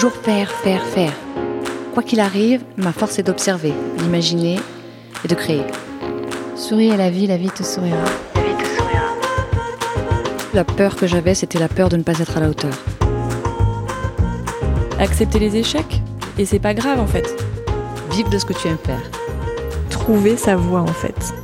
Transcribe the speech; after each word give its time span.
toujours 0.00 0.18
faire, 0.22 0.50
faire, 0.50 0.82
faire. 0.82 1.12
Quoi 1.92 2.02
qu'il 2.02 2.20
arrive, 2.20 2.62
ma 2.78 2.90
force 2.90 3.18
est 3.18 3.22
d'observer, 3.22 3.74
d'imaginer 3.98 4.58
et 5.22 5.28
de 5.28 5.34
créer. 5.34 5.62
Souris 6.56 6.90
à 6.90 6.96
la 6.96 7.10
vie, 7.10 7.26
la 7.26 7.36
vie 7.36 7.50
te 7.50 7.62
sourira. 7.62 7.98
La 8.34 8.40
vie 8.40 8.54
te 8.56 8.64
sourira. 8.64 9.04
La 10.54 10.64
peur 10.64 10.96
que 10.96 11.06
j'avais, 11.06 11.34
c'était 11.34 11.58
la 11.58 11.68
peur 11.68 11.90
de 11.90 11.98
ne 11.98 12.02
pas 12.02 12.18
être 12.18 12.34
à 12.38 12.40
la 12.40 12.48
hauteur. 12.48 12.72
Accepter 14.98 15.38
les 15.38 15.56
échecs. 15.56 16.00
Et 16.38 16.46
c'est 16.46 16.60
pas 16.60 16.72
grave 16.72 16.98
en 16.98 17.06
fait. 17.06 17.28
Vivre 18.10 18.30
de 18.30 18.38
ce 18.38 18.46
que 18.46 18.54
tu 18.54 18.68
aimes 18.68 18.78
faire. 18.82 19.10
Trouver 19.90 20.38
sa 20.38 20.56
voie 20.56 20.80
en 20.80 20.86
fait. 20.86 21.34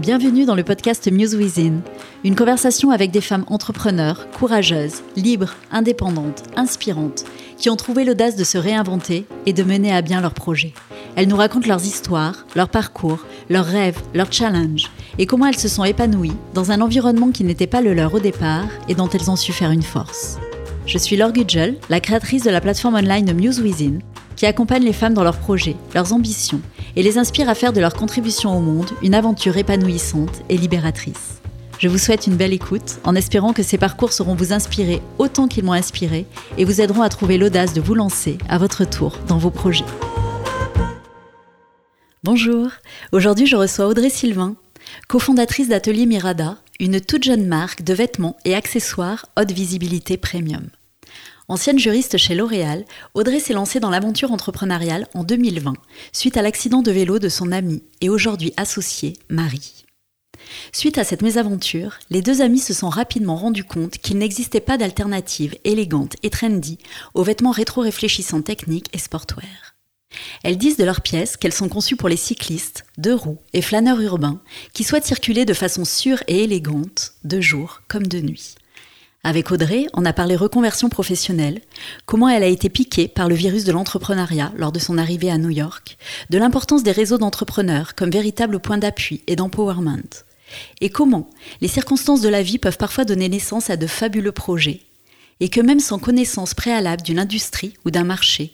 Bienvenue 0.00 0.46
dans 0.46 0.54
le 0.54 0.64
podcast 0.64 1.12
Muse 1.12 1.34
Within, 1.34 1.82
une 2.24 2.34
conversation 2.34 2.90
avec 2.90 3.10
des 3.10 3.20
femmes 3.20 3.44
entrepreneurs, 3.48 4.30
courageuses, 4.30 5.02
libres, 5.14 5.56
indépendantes, 5.70 6.42
inspirantes, 6.56 7.26
qui 7.60 7.70
ont 7.70 7.76
trouvé 7.76 8.04
l'audace 8.04 8.36
de 8.36 8.42
se 8.42 8.58
réinventer 8.58 9.26
et 9.46 9.52
de 9.52 9.62
mener 9.62 9.92
à 9.92 10.02
bien 10.02 10.20
leurs 10.20 10.34
projets. 10.34 10.72
Elles 11.14 11.28
nous 11.28 11.36
racontent 11.36 11.68
leurs 11.68 11.84
histoires, 11.84 12.46
leurs 12.56 12.70
parcours, 12.70 13.26
leurs 13.50 13.66
rêves, 13.66 14.00
leurs 14.14 14.32
challenges, 14.32 14.90
et 15.18 15.26
comment 15.26 15.46
elles 15.46 15.58
se 15.58 15.68
sont 15.68 15.84
épanouies 15.84 16.36
dans 16.54 16.72
un 16.72 16.80
environnement 16.80 17.30
qui 17.30 17.44
n'était 17.44 17.66
pas 17.66 17.82
le 17.82 17.92
leur 17.92 18.14
au 18.14 18.18
départ 18.18 18.66
et 18.88 18.94
dont 18.94 19.08
elles 19.08 19.30
ont 19.30 19.36
su 19.36 19.52
faire 19.52 19.70
une 19.70 19.82
force. 19.82 20.38
Je 20.86 20.96
suis 20.96 21.16
Laure 21.16 21.32
Gudgel, 21.32 21.76
la 21.90 22.00
créatrice 22.00 22.44
de 22.44 22.50
la 22.50 22.62
plateforme 22.62 22.94
online 22.94 23.32
Muse 23.34 23.60
Within, 23.60 23.98
qui 24.36 24.46
accompagne 24.46 24.84
les 24.84 24.94
femmes 24.94 25.14
dans 25.14 25.24
leurs 25.24 25.38
projets, 25.38 25.76
leurs 25.94 26.14
ambitions, 26.14 26.62
et 26.96 27.02
les 27.02 27.18
inspire 27.18 27.50
à 27.50 27.54
faire 27.54 27.74
de 27.74 27.80
leur 27.80 27.92
contribution 27.92 28.56
au 28.56 28.60
monde 28.60 28.90
une 29.02 29.14
aventure 29.14 29.58
épanouissante 29.58 30.42
et 30.48 30.56
libératrice. 30.56 31.39
Je 31.80 31.88
vous 31.88 31.96
souhaite 31.96 32.26
une 32.26 32.36
belle 32.36 32.52
écoute, 32.52 32.98
en 33.04 33.14
espérant 33.14 33.54
que 33.54 33.62
ces 33.62 33.78
parcours 33.78 34.12
sauront 34.12 34.34
vous 34.34 34.52
inspirer 34.52 35.00
autant 35.16 35.48
qu'ils 35.48 35.64
m'ont 35.64 35.72
inspiré 35.72 36.26
et 36.58 36.66
vous 36.66 36.82
aideront 36.82 37.00
à 37.00 37.08
trouver 37.08 37.38
l'audace 37.38 37.72
de 37.72 37.80
vous 37.80 37.94
lancer 37.94 38.36
à 38.50 38.58
votre 38.58 38.84
tour 38.84 39.16
dans 39.26 39.38
vos 39.38 39.50
projets. 39.50 39.86
Bonjour, 42.22 42.68
aujourd'hui 43.12 43.46
je 43.46 43.56
reçois 43.56 43.86
Audrey 43.86 44.10
Sylvain, 44.10 44.56
cofondatrice 45.08 45.68
d'Atelier 45.68 46.04
Mirada, 46.04 46.58
une 46.80 47.00
toute 47.00 47.24
jeune 47.24 47.46
marque 47.46 47.82
de 47.82 47.94
vêtements 47.94 48.36
et 48.44 48.54
accessoires 48.54 49.24
haute 49.38 49.52
visibilité 49.52 50.18
premium. 50.18 50.68
Ancienne 51.48 51.78
juriste 51.78 52.18
chez 52.18 52.34
L'Oréal, 52.34 52.84
Audrey 53.14 53.40
s'est 53.40 53.54
lancée 53.54 53.80
dans 53.80 53.88
l'aventure 53.88 54.32
entrepreneuriale 54.32 55.08
en 55.14 55.24
2020, 55.24 55.72
suite 56.12 56.36
à 56.36 56.42
l'accident 56.42 56.82
de 56.82 56.90
vélo 56.90 57.18
de 57.18 57.30
son 57.30 57.50
amie 57.52 57.82
et 58.02 58.10
aujourd'hui 58.10 58.52
associée, 58.58 59.14
Marie. 59.30 59.79
Suite 60.72 60.98
à 60.98 61.04
cette 61.04 61.22
mésaventure, 61.22 61.98
les 62.10 62.22
deux 62.22 62.42
amis 62.42 62.58
se 62.58 62.74
sont 62.74 62.88
rapidement 62.88 63.36
rendus 63.36 63.64
compte 63.64 63.98
qu'il 63.98 64.18
n'existait 64.18 64.60
pas 64.60 64.78
d'alternative 64.78 65.56
élégante 65.64 66.16
et 66.22 66.30
trendy 66.30 66.78
aux 67.14 67.22
vêtements 67.22 67.50
rétro-réfléchissants 67.50 68.42
techniques 68.42 68.88
et 68.92 68.98
sportwear. 68.98 69.74
Elles 70.42 70.58
disent 70.58 70.76
de 70.76 70.84
leurs 70.84 71.02
pièces 71.02 71.36
qu'elles 71.36 71.52
sont 71.52 71.68
conçues 71.68 71.96
pour 71.96 72.08
les 72.08 72.16
cyclistes, 72.16 72.84
deux 72.98 73.14
roues 73.14 73.38
et 73.52 73.62
flâneurs 73.62 74.00
urbains 74.00 74.40
qui 74.72 74.84
souhaitent 74.84 75.06
circuler 75.06 75.44
de 75.44 75.54
façon 75.54 75.84
sûre 75.84 76.22
et 76.26 76.44
élégante, 76.44 77.12
de 77.24 77.40
jour 77.40 77.82
comme 77.88 78.06
de 78.06 78.20
nuit. 78.20 78.54
Avec 79.22 79.50
Audrey, 79.52 79.86
on 79.92 80.06
a 80.06 80.14
parlé 80.14 80.34
reconversion 80.34 80.88
professionnelle, 80.88 81.60
comment 82.06 82.30
elle 82.30 82.42
a 82.42 82.46
été 82.46 82.70
piquée 82.70 83.06
par 83.06 83.28
le 83.28 83.34
virus 83.34 83.64
de 83.64 83.72
l'entrepreneuriat 83.72 84.50
lors 84.56 84.72
de 84.72 84.78
son 84.78 84.96
arrivée 84.96 85.30
à 85.30 85.36
New 85.36 85.50
York, 85.50 85.98
de 86.30 86.38
l'importance 86.38 86.82
des 86.82 86.90
réseaux 86.90 87.18
d'entrepreneurs 87.18 87.94
comme 87.94 88.10
véritable 88.10 88.60
point 88.60 88.78
d'appui 88.78 89.22
et 89.26 89.36
d'empowerment, 89.36 90.24
et 90.80 90.90
comment 90.90 91.28
les 91.60 91.68
circonstances 91.68 92.20
de 92.20 92.28
la 92.28 92.42
vie 92.42 92.58
peuvent 92.58 92.78
parfois 92.78 93.04
donner 93.04 93.28
naissance 93.28 93.70
à 93.70 93.76
de 93.76 93.86
fabuleux 93.86 94.32
projets, 94.32 94.80
et 95.40 95.48
que 95.48 95.60
même 95.60 95.80
sans 95.80 95.98
connaissance 95.98 96.54
préalable 96.54 97.02
d'une 97.02 97.18
industrie 97.18 97.74
ou 97.84 97.90
d'un 97.90 98.04
marché, 98.04 98.52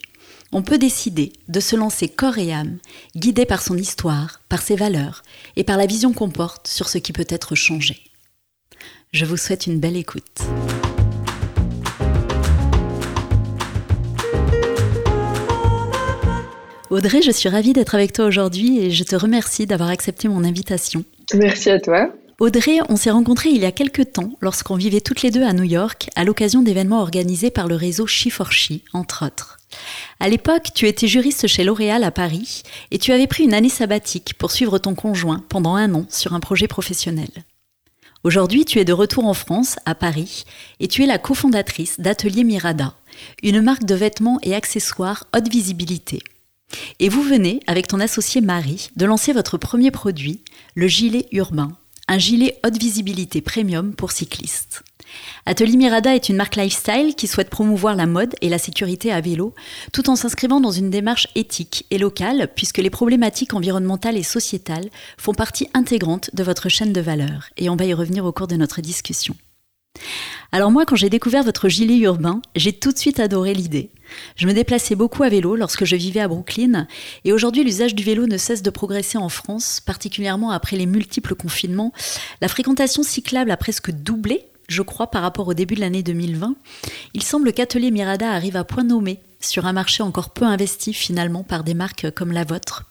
on 0.51 0.61
peut 0.61 0.77
décider 0.77 1.33
de 1.49 1.59
se 1.59 1.75
lancer 1.75 2.07
corps 2.07 2.37
et 2.37 2.53
âme, 2.53 2.77
guidé 3.15 3.45
par 3.45 3.61
son 3.61 3.77
histoire, 3.77 4.41
par 4.47 4.61
ses 4.61 4.75
valeurs 4.75 5.23
et 5.55 5.63
par 5.63 5.77
la 5.77 5.85
vision 5.85 6.13
qu'on 6.13 6.29
porte 6.29 6.67
sur 6.67 6.87
ce 6.87 6.97
qui 6.97 7.11
peut 7.11 7.27
être 7.29 7.55
changé. 7.55 8.01
Je 9.11 9.25
vous 9.25 9.37
souhaite 9.37 9.67
une 9.67 9.79
belle 9.79 9.97
écoute. 9.97 10.41
Audrey, 16.89 17.21
je 17.21 17.31
suis 17.31 17.49
ravie 17.49 17.73
d'être 17.73 17.95
avec 17.95 18.13
toi 18.13 18.25
aujourd'hui 18.25 18.79
et 18.79 18.91
je 18.91 19.03
te 19.03 19.15
remercie 19.17 19.65
d'avoir 19.65 19.89
accepté 19.89 20.29
mon 20.29 20.45
invitation. 20.45 21.03
Merci 21.33 21.69
à 21.69 21.79
toi. 21.79 22.09
Audrey, 22.39 22.77
on 22.87 22.95
s'est 22.95 23.09
rencontrés 23.09 23.49
il 23.49 23.61
y 23.61 23.65
a 23.65 23.71
quelques 23.71 24.13
temps 24.13 24.29
lorsqu'on 24.41 24.75
vivait 24.75 25.01
toutes 25.01 25.23
les 25.23 25.31
deux 25.31 25.43
à 25.43 25.53
New 25.53 25.63
York 25.63 26.09
à 26.15 26.23
l'occasion 26.23 26.61
d'événements 26.61 27.01
organisés 27.01 27.49
par 27.49 27.67
le 27.67 27.75
réseau 27.75 28.05
She4She, 28.05 28.81
entre 28.93 29.25
autres. 29.25 29.57
À 30.19 30.29
l'époque, 30.29 30.69
tu 30.75 30.87
étais 30.87 31.07
juriste 31.07 31.47
chez 31.47 31.63
L'Oréal 31.63 32.03
à 32.03 32.11
Paris 32.11 32.61
et 32.91 32.99
tu 32.99 33.11
avais 33.11 33.25
pris 33.25 33.43
une 33.43 33.55
année 33.55 33.69
sabbatique 33.69 34.35
pour 34.37 34.51
suivre 34.51 34.77
ton 34.77 34.93
conjoint 34.93 35.43
pendant 35.49 35.75
un 35.75 35.93
an 35.95 36.05
sur 36.09 36.33
un 36.33 36.39
projet 36.39 36.67
professionnel. 36.67 37.29
Aujourd'hui, 38.23 38.65
tu 38.65 38.79
es 38.79 38.85
de 38.85 38.93
retour 38.93 39.25
en 39.25 39.33
France, 39.33 39.77
à 39.85 39.95
Paris, 39.95 40.43
et 40.79 40.87
tu 40.87 41.03
es 41.03 41.07
la 41.07 41.17
cofondatrice 41.17 41.99
d'Atelier 41.99 42.43
Mirada, 42.43 42.93
une 43.41 43.61
marque 43.61 43.85
de 43.85 43.95
vêtements 43.95 44.39
et 44.43 44.53
accessoires 44.53 45.25
haute 45.35 45.49
visibilité. 45.49 46.21
Et 46.99 47.09
vous 47.09 47.21
venez, 47.21 47.59
avec 47.67 47.87
ton 47.87 47.99
associé 47.99 48.41
Marie, 48.41 48.89
de 48.95 49.05
lancer 49.05 49.33
votre 49.33 49.57
premier 49.57 49.91
produit, 49.91 50.41
le 50.75 50.87
gilet 50.87 51.27
urbain, 51.31 51.77
un 52.07 52.17
gilet 52.17 52.59
haute 52.65 52.77
visibilité 52.77 53.41
premium 53.41 53.93
pour 53.93 54.11
cyclistes. 54.11 54.83
Atelier 55.45 55.77
Mirada 55.77 56.13
est 56.13 56.29
une 56.29 56.35
marque 56.35 56.57
lifestyle 56.57 57.15
qui 57.15 57.27
souhaite 57.27 57.49
promouvoir 57.49 57.95
la 57.95 58.05
mode 58.05 58.35
et 58.41 58.49
la 58.49 58.57
sécurité 58.57 59.11
à 59.11 59.21
vélo, 59.21 59.53
tout 59.93 60.09
en 60.09 60.15
s'inscrivant 60.15 60.59
dans 60.59 60.71
une 60.71 60.89
démarche 60.89 61.27
éthique 61.35 61.85
et 61.91 61.97
locale, 61.97 62.49
puisque 62.55 62.79
les 62.79 62.89
problématiques 62.89 63.53
environnementales 63.53 64.17
et 64.17 64.23
sociétales 64.23 64.89
font 65.17 65.33
partie 65.33 65.69
intégrante 65.73 66.29
de 66.33 66.43
votre 66.43 66.69
chaîne 66.69 66.93
de 66.93 67.01
valeur. 67.01 67.49
Et 67.57 67.69
on 67.69 67.75
va 67.75 67.85
y 67.85 67.93
revenir 67.93 68.25
au 68.25 68.31
cours 68.31 68.47
de 68.47 68.55
notre 68.55 68.81
discussion. 68.81 69.35
Alors 70.51 70.71
moi, 70.71 70.85
quand 70.85 70.95
j'ai 70.95 71.09
découvert 71.09 71.43
votre 71.43 71.69
gilet 71.69 71.97
urbain, 71.97 72.41
j'ai 72.55 72.73
tout 72.73 72.91
de 72.91 72.97
suite 72.97 73.19
adoré 73.19 73.53
l'idée. 73.53 73.89
Je 74.35 74.47
me 74.47 74.53
déplaçais 74.53 74.95
beaucoup 74.95 75.23
à 75.23 75.29
vélo 75.29 75.55
lorsque 75.55 75.85
je 75.85 75.95
vivais 75.95 76.21
à 76.21 76.27
Brooklyn, 76.27 76.87
et 77.25 77.33
aujourd'hui 77.33 77.63
l'usage 77.63 77.95
du 77.95 78.03
vélo 78.03 78.25
ne 78.27 78.37
cesse 78.37 78.61
de 78.61 78.69
progresser 78.69 79.17
en 79.17 79.29
France, 79.29 79.81
particulièrement 79.85 80.51
après 80.51 80.77
les 80.77 80.85
multiples 80.85 81.35
confinements. 81.35 81.91
La 82.41 82.47
fréquentation 82.47 83.03
cyclable 83.03 83.51
a 83.51 83.57
presque 83.57 83.91
doublé 83.91 84.45
je 84.67 84.81
crois, 84.81 85.07
par 85.07 85.21
rapport 85.21 85.47
au 85.47 85.53
début 85.53 85.75
de 85.75 85.79
l'année 85.79 86.03
2020, 86.03 86.55
il 87.13 87.23
semble 87.23 87.53
qu'Atelier 87.53 87.91
Mirada 87.91 88.29
arrive 88.29 88.57
à 88.57 88.63
point 88.63 88.83
nommé 88.83 89.19
sur 89.39 89.65
un 89.65 89.73
marché 89.73 90.03
encore 90.03 90.31
peu 90.31 90.45
investi 90.45 90.93
finalement 90.93 91.43
par 91.43 91.63
des 91.63 91.73
marques 91.73 92.11
comme 92.11 92.31
la 92.31 92.43
vôtre. 92.43 92.83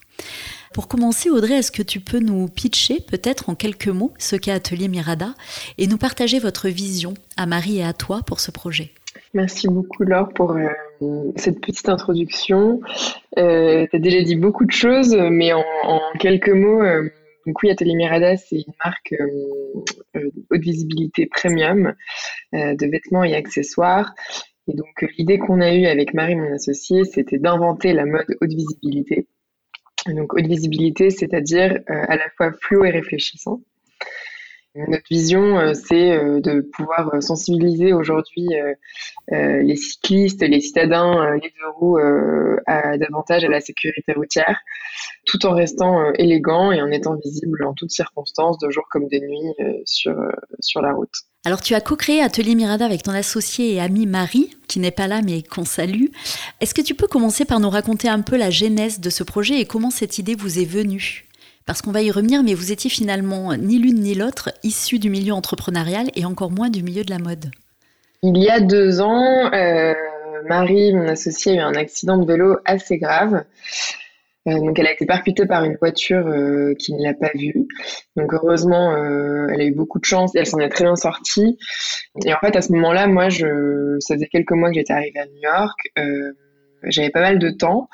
Pour 0.77 0.89
commencer, 0.89 1.31
Audrey, 1.31 1.55
est-ce 1.55 1.73
que 1.73 1.83
tu 1.83 2.01
peux 2.01 2.19
nous 2.19 2.49
pitcher 2.49 2.99
peut-être 3.01 3.49
en 3.49 3.55
quelques 3.55 3.89
mots 3.89 4.13
ce 4.19 4.37
qu'est 4.37 4.53
Atelier 4.53 4.89
Mirada 4.89 5.35
et 5.79 5.87
nous 5.87 5.97
partager 5.97 6.39
votre 6.39 6.69
vision 6.69 7.15
à 7.39 7.47
Marie 7.47 7.79
et 7.79 7.83
à 7.83 7.95
toi 7.95 8.21
pour 8.27 8.41
ce 8.41 8.51
projet? 8.51 8.91
Merci 9.33 9.69
beaucoup 9.69 10.03
Laure 10.03 10.29
pour 10.35 10.53
euh, 10.53 11.33
cette 11.37 11.63
petite 11.63 11.89
introduction. 11.89 12.83
Euh, 13.39 13.87
tu 13.91 13.97
as 13.97 13.99
déjà 13.99 14.21
dit 14.21 14.37
beaucoup 14.37 14.67
de 14.67 14.71
choses, 14.71 15.17
mais 15.17 15.55
en, 15.55 15.65
quelques 16.21 16.51
mots, 16.51 16.83
euh, 16.83 17.09
donc 17.47 17.63
oui, 17.63 17.71
Atelier 17.71 17.95
Mirada, 17.95 18.37
c'est 18.37 18.57
une 18.57 18.75
marque 18.85 19.15
haute 20.51 20.61
visibilité 20.61 21.25
premium 21.25 21.95
de 22.53 22.91
vêtements 22.91 23.25
et 23.25 23.35
accessoires. 23.35 24.13
Et 24.69 24.75
donc 24.77 25.07
l'idée 25.17 25.39
qu'on 25.39 25.63
a 25.63 25.73
eue 25.73 25.87
avec 25.87 26.13
Marie, 26.13 26.35
mon 26.35 26.53
associée, 26.53 27.05
c'était 27.05 27.39
d'inventer 27.39 27.95
la 27.95 28.05
mode 28.05 28.27
haute 28.43 28.53
visibilité. 28.53 29.27
Donc 30.15 30.35
haute 30.35 30.47
visibilité, 30.47 31.11
c'est-à-dire 31.11 31.81
à 31.87 32.17
la 32.17 32.29
fois 32.37 32.53
fluo 32.53 32.85
et 32.85 32.91
réfléchissant. 32.91 33.61
Notre 34.89 35.07
vision, 35.11 35.59
euh, 35.59 35.73
c'est 35.73 36.13
euh, 36.13 36.41
de 36.41 36.61
pouvoir 36.61 37.15
euh, 37.15 37.21
sensibiliser 37.21 37.95
aujourd'hui 37.95 38.49
les 39.29 39.77
cyclistes, 39.77 40.43
les 40.43 40.61
citadins, 40.61 41.35
les 41.35 41.53
deux 41.59 41.69
roues 41.75 41.99
à 42.67 42.97
davantage 42.97 43.45
à 43.45 43.49
la 43.49 43.61
sécurité 43.61 44.13
routière, 44.13 44.61
tout 45.25 45.45
en 45.47 45.53
restant 45.53 46.13
élégant 46.13 46.71
et 46.71 46.81
en 46.81 46.91
étant 46.93 47.17
visible 47.17 47.65
en 47.65 47.75
toutes 47.75 47.91
circonstances, 47.91 48.59
de 48.59 48.71
jour 48.71 48.85
comme 48.89 49.09
de 49.09 49.19
nuit, 49.19 49.83
sur, 49.85 50.15
sur 50.61 50.81
la 50.81 50.93
route. 50.93 51.11
Alors 51.47 51.61
tu 51.61 51.75
as 51.75 51.81
co-créé 51.81 52.21
Atelier 52.21 52.57
Mirada 52.57 52.85
avec 52.85 53.05
ton 53.05 53.13
associé 53.13 53.75
et 53.75 53.81
ami 53.81 54.05
Marie, 54.05 54.51
qui 54.67 54.81
n'est 54.81 54.91
pas 54.91 55.07
là 55.07 55.21
mais 55.25 55.45
qu'on 55.45 55.65
salue. 55.65 56.07
Est-ce 56.61 56.75
que 56.75 56.83
tu 56.83 56.97
peux 56.97 57.07
commencer 57.07 57.45
par 57.45 57.61
nous 57.61 57.71
raconter 57.71 58.09
un 58.09 58.21
peu 58.21 58.37
la 58.37 58.51
genèse 58.51 58.99
de 58.99 59.11
ce 59.11 59.23
projet 59.23 59.61
et 59.61 59.65
comment 59.65 59.91
cette 59.91 60.19
idée 60.19 60.35
vous 60.35 60.59
est 60.59 60.65
venue? 60.65 61.29
Parce 61.65 61.83
qu'on 61.83 61.93
va 61.93 62.03
y 62.03 62.11
revenir, 62.11 62.43
mais 62.43 62.55
vous 62.55 62.73
étiez 62.73 62.91
finalement 62.91 63.55
ni 63.55 63.79
l'une 63.79 64.01
ni 64.01 64.17
l'autre 64.17 64.51
issus 64.65 64.99
du 64.99 65.09
milieu 65.09 65.35
entrepreneurial 65.35 66.09
et 66.17 66.25
encore 66.25 66.51
moins 66.51 66.69
du 66.69 66.83
milieu 66.83 67.05
de 67.05 67.11
la 67.11 67.21
mode. 67.21 67.53
Il 68.25 68.37
y 68.39 68.49
a 68.49 68.59
deux 68.59 69.01
ans, 69.01 69.49
euh, 69.55 69.95
Marie, 70.49 70.95
mon 70.95 71.07
associée, 71.07 71.53
a 71.53 71.55
eu 71.55 71.61
un 71.61 71.75
accident 71.77 72.19
de 72.19 72.27
vélo 72.27 72.57
assez 72.65 72.99
grave. 72.99 73.45
Euh, 74.47 74.61
donc 74.61 74.79
elle 74.79 74.87
a 74.87 74.93
été 74.93 75.07
percutée 75.07 75.47
par 75.47 75.65
une 75.65 75.77
voiture 75.77 76.27
euh, 76.27 76.75
qui 76.79 76.95
ne 76.95 77.03
l'a 77.03 77.15
pas 77.15 77.31
vue. 77.35 77.67
Donc 78.17 78.33
heureusement, 78.33 78.95
euh, 78.95 79.49
elle 79.53 79.61
a 79.61 79.65
eu 79.65 79.73
beaucoup 79.73 79.99
de 79.99 80.05
chance 80.05 80.35
et 80.35 80.39
elle 80.39 80.47
s'en 80.47 80.59
est 80.59 80.69
très 80.69 80.85
bien 80.85 80.97
sortie. 80.97 81.59
Et 82.25 82.33
en 82.33 82.39
fait, 82.39 82.55
à 82.57 82.63
ce 82.63 82.73
moment-là, 82.73 83.07
moi, 83.07 83.29
ça 83.31 84.15
faisait 84.15 84.27
quelques 84.27 84.53
mois 84.53 84.69
que 84.71 84.75
j'étais 84.75 84.93
arrivée 84.93 85.21
à 85.21 85.27
New 85.27 85.43
York. 85.43 85.79
J'avais 86.89 87.11
pas 87.11 87.23
mal 87.23 87.41
de 87.41 87.51
temps, 87.51 87.89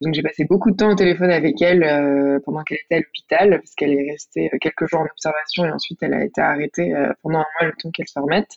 donc 0.00 0.14
j'ai 0.14 0.22
passé 0.22 0.44
beaucoup 0.44 0.70
de 0.70 0.76
temps 0.76 0.92
au 0.92 0.94
téléphone 0.94 1.30
avec 1.30 1.60
elle 1.62 2.40
pendant 2.44 2.62
qu'elle 2.62 2.78
était 2.84 2.96
à 2.96 3.00
l'hôpital, 3.00 3.50
parce 3.50 3.74
qu'elle 3.74 3.92
est 3.92 4.10
restée 4.12 4.50
quelques 4.60 4.86
jours 4.86 5.00
en 5.00 5.06
observation 5.06 5.64
et 5.64 5.72
ensuite 5.72 6.00
elle 6.02 6.14
a 6.14 6.22
été 6.22 6.40
arrêtée 6.40 6.94
pendant 7.22 7.38
un 7.38 7.44
mois 7.58 7.70
le 7.70 7.72
temps 7.80 7.90
qu'elle 7.90 8.06
se 8.06 8.20
remette. 8.20 8.50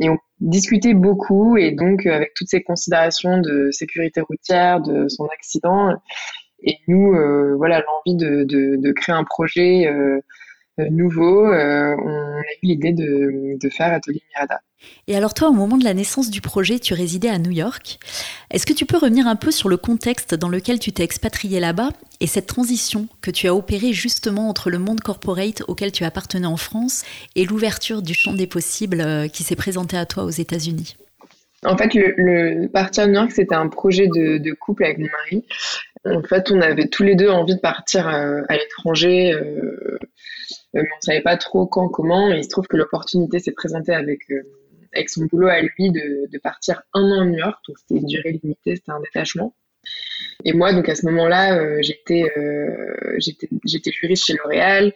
Et 0.00 0.10
on 0.10 0.18
discutait 0.40 0.92
beaucoup 0.92 1.56
et 1.56 1.70
donc 1.70 2.04
avec 2.04 2.34
toutes 2.34 2.48
ces 2.48 2.62
considérations 2.62 3.38
de 3.38 3.70
sécurité 3.70 4.20
routière, 4.20 4.80
de 4.80 5.08
son 5.08 5.26
accident, 5.28 5.94
et 6.62 6.78
nous, 6.88 7.14
euh, 7.14 7.54
voilà, 7.56 7.82
l'envie 7.82 8.16
de, 8.16 8.92
créer 8.92 9.14
un 9.14 9.24
projet 9.24 9.86
euh, 9.86 10.20
nouveau, 10.90 11.46
euh, 11.46 11.96
on 12.02 12.08
a 12.08 12.40
eu 12.40 12.66
l'idée 12.66 12.92
de, 12.92 13.56
de, 13.60 13.68
faire 13.70 13.92
Atelier 13.92 14.22
Mirada. 14.34 14.60
Et 15.06 15.16
alors 15.16 15.32
toi, 15.32 15.48
au 15.48 15.52
moment 15.52 15.78
de 15.78 15.84
la 15.84 15.94
naissance 15.94 16.30
du 16.30 16.40
projet, 16.40 16.78
tu 16.78 16.92
résidais 16.94 17.28
à 17.28 17.38
New 17.38 17.50
York. 17.50 17.98
Est-ce 18.50 18.66
que 18.66 18.72
tu 18.72 18.84
peux 18.84 18.98
revenir 18.98 19.26
un 19.26 19.36
peu 19.36 19.50
sur 19.50 19.68
le 19.68 19.76
contexte 19.76 20.34
dans 20.34 20.48
lequel 20.48 20.78
tu 20.78 20.92
t'es 20.92 21.02
expatrié 21.02 21.60
là-bas 21.60 21.90
et 22.20 22.26
cette 22.26 22.46
transition 22.46 23.08
que 23.22 23.30
tu 23.30 23.48
as 23.48 23.54
opérée 23.54 23.92
justement 23.92 24.48
entre 24.48 24.70
le 24.70 24.78
monde 24.78 25.00
corporate 25.00 25.62
auquel 25.66 25.92
tu 25.92 26.04
appartenais 26.04 26.46
en 26.46 26.58
France 26.58 27.04
et 27.36 27.46
l'ouverture 27.46 28.02
du 28.02 28.14
champ 28.14 28.34
des 28.34 28.46
possibles 28.46 29.30
qui 29.32 29.44
s'est 29.44 29.56
présenté 29.56 29.96
à 29.96 30.04
toi 30.04 30.24
aux 30.24 30.30
États-Unis? 30.30 30.96
En 31.66 31.76
fait, 31.76 31.94
le, 31.94 32.68
partir 32.68 33.04
à 33.04 33.06
New 33.06 33.14
York, 33.14 33.32
c'était 33.32 33.54
un 33.54 33.68
projet 33.68 34.06
de, 34.06 34.52
couple 34.54 34.84
avec 34.84 34.98
mon 34.98 35.08
mari. 35.08 35.44
En 36.04 36.22
fait, 36.22 36.50
on 36.52 36.60
avait 36.60 36.86
tous 36.86 37.02
les 37.02 37.16
deux 37.16 37.28
envie 37.28 37.56
de 37.56 37.60
partir 37.60 38.08
euh, 38.08 38.42
à, 38.48 38.56
l'étranger, 38.56 39.32
euh, 39.32 39.98
mais 40.72 40.82
on 40.82 41.00
savait 41.00 41.22
pas 41.22 41.36
trop 41.36 41.66
quand, 41.66 41.88
comment. 41.88 42.32
Et 42.32 42.38
il 42.38 42.44
se 42.44 42.48
trouve 42.48 42.68
que 42.68 42.76
l'opportunité 42.76 43.40
s'est 43.40 43.52
présentée 43.52 43.92
avec 43.92 44.30
euh, 44.30 44.42
avec 44.94 45.10
son 45.10 45.26
boulot 45.26 45.48
à 45.48 45.60
lui 45.60 45.90
de, 45.90 46.38
partir 46.38 46.82
un 46.94 47.02
an 47.02 47.22
à 47.22 47.24
New 47.24 47.38
York. 47.38 47.58
Donc 47.68 47.78
c'était 47.78 48.00
une 48.00 48.06
durée 48.06 48.40
limitée, 48.42 48.76
c'était 48.76 48.92
un 48.92 49.00
détachement. 49.00 49.54
Et 50.44 50.52
moi, 50.52 50.72
donc 50.72 50.88
à 50.88 50.94
ce 50.94 51.04
moment-là, 51.06 51.82
j'étais, 51.82 52.24
juriste 53.64 54.24
chez 54.24 54.34
L'Oréal. 54.34 54.92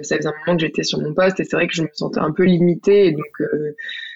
Ça 0.00 0.16
faisait 0.16 0.26
un 0.26 0.32
moment 0.46 0.56
que 0.56 0.62
j'étais 0.62 0.84
sur 0.84 1.00
mon 1.00 1.12
poste 1.12 1.40
et 1.40 1.44
c'est 1.44 1.56
vrai 1.56 1.66
que 1.66 1.74
je 1.74 1.82
me 1.82 1.88
sentais 1.92 2.20
un 2.20 2.32
peu 2.32 2.44
limitée. 2.44 3.12
Donc 3.12 3.42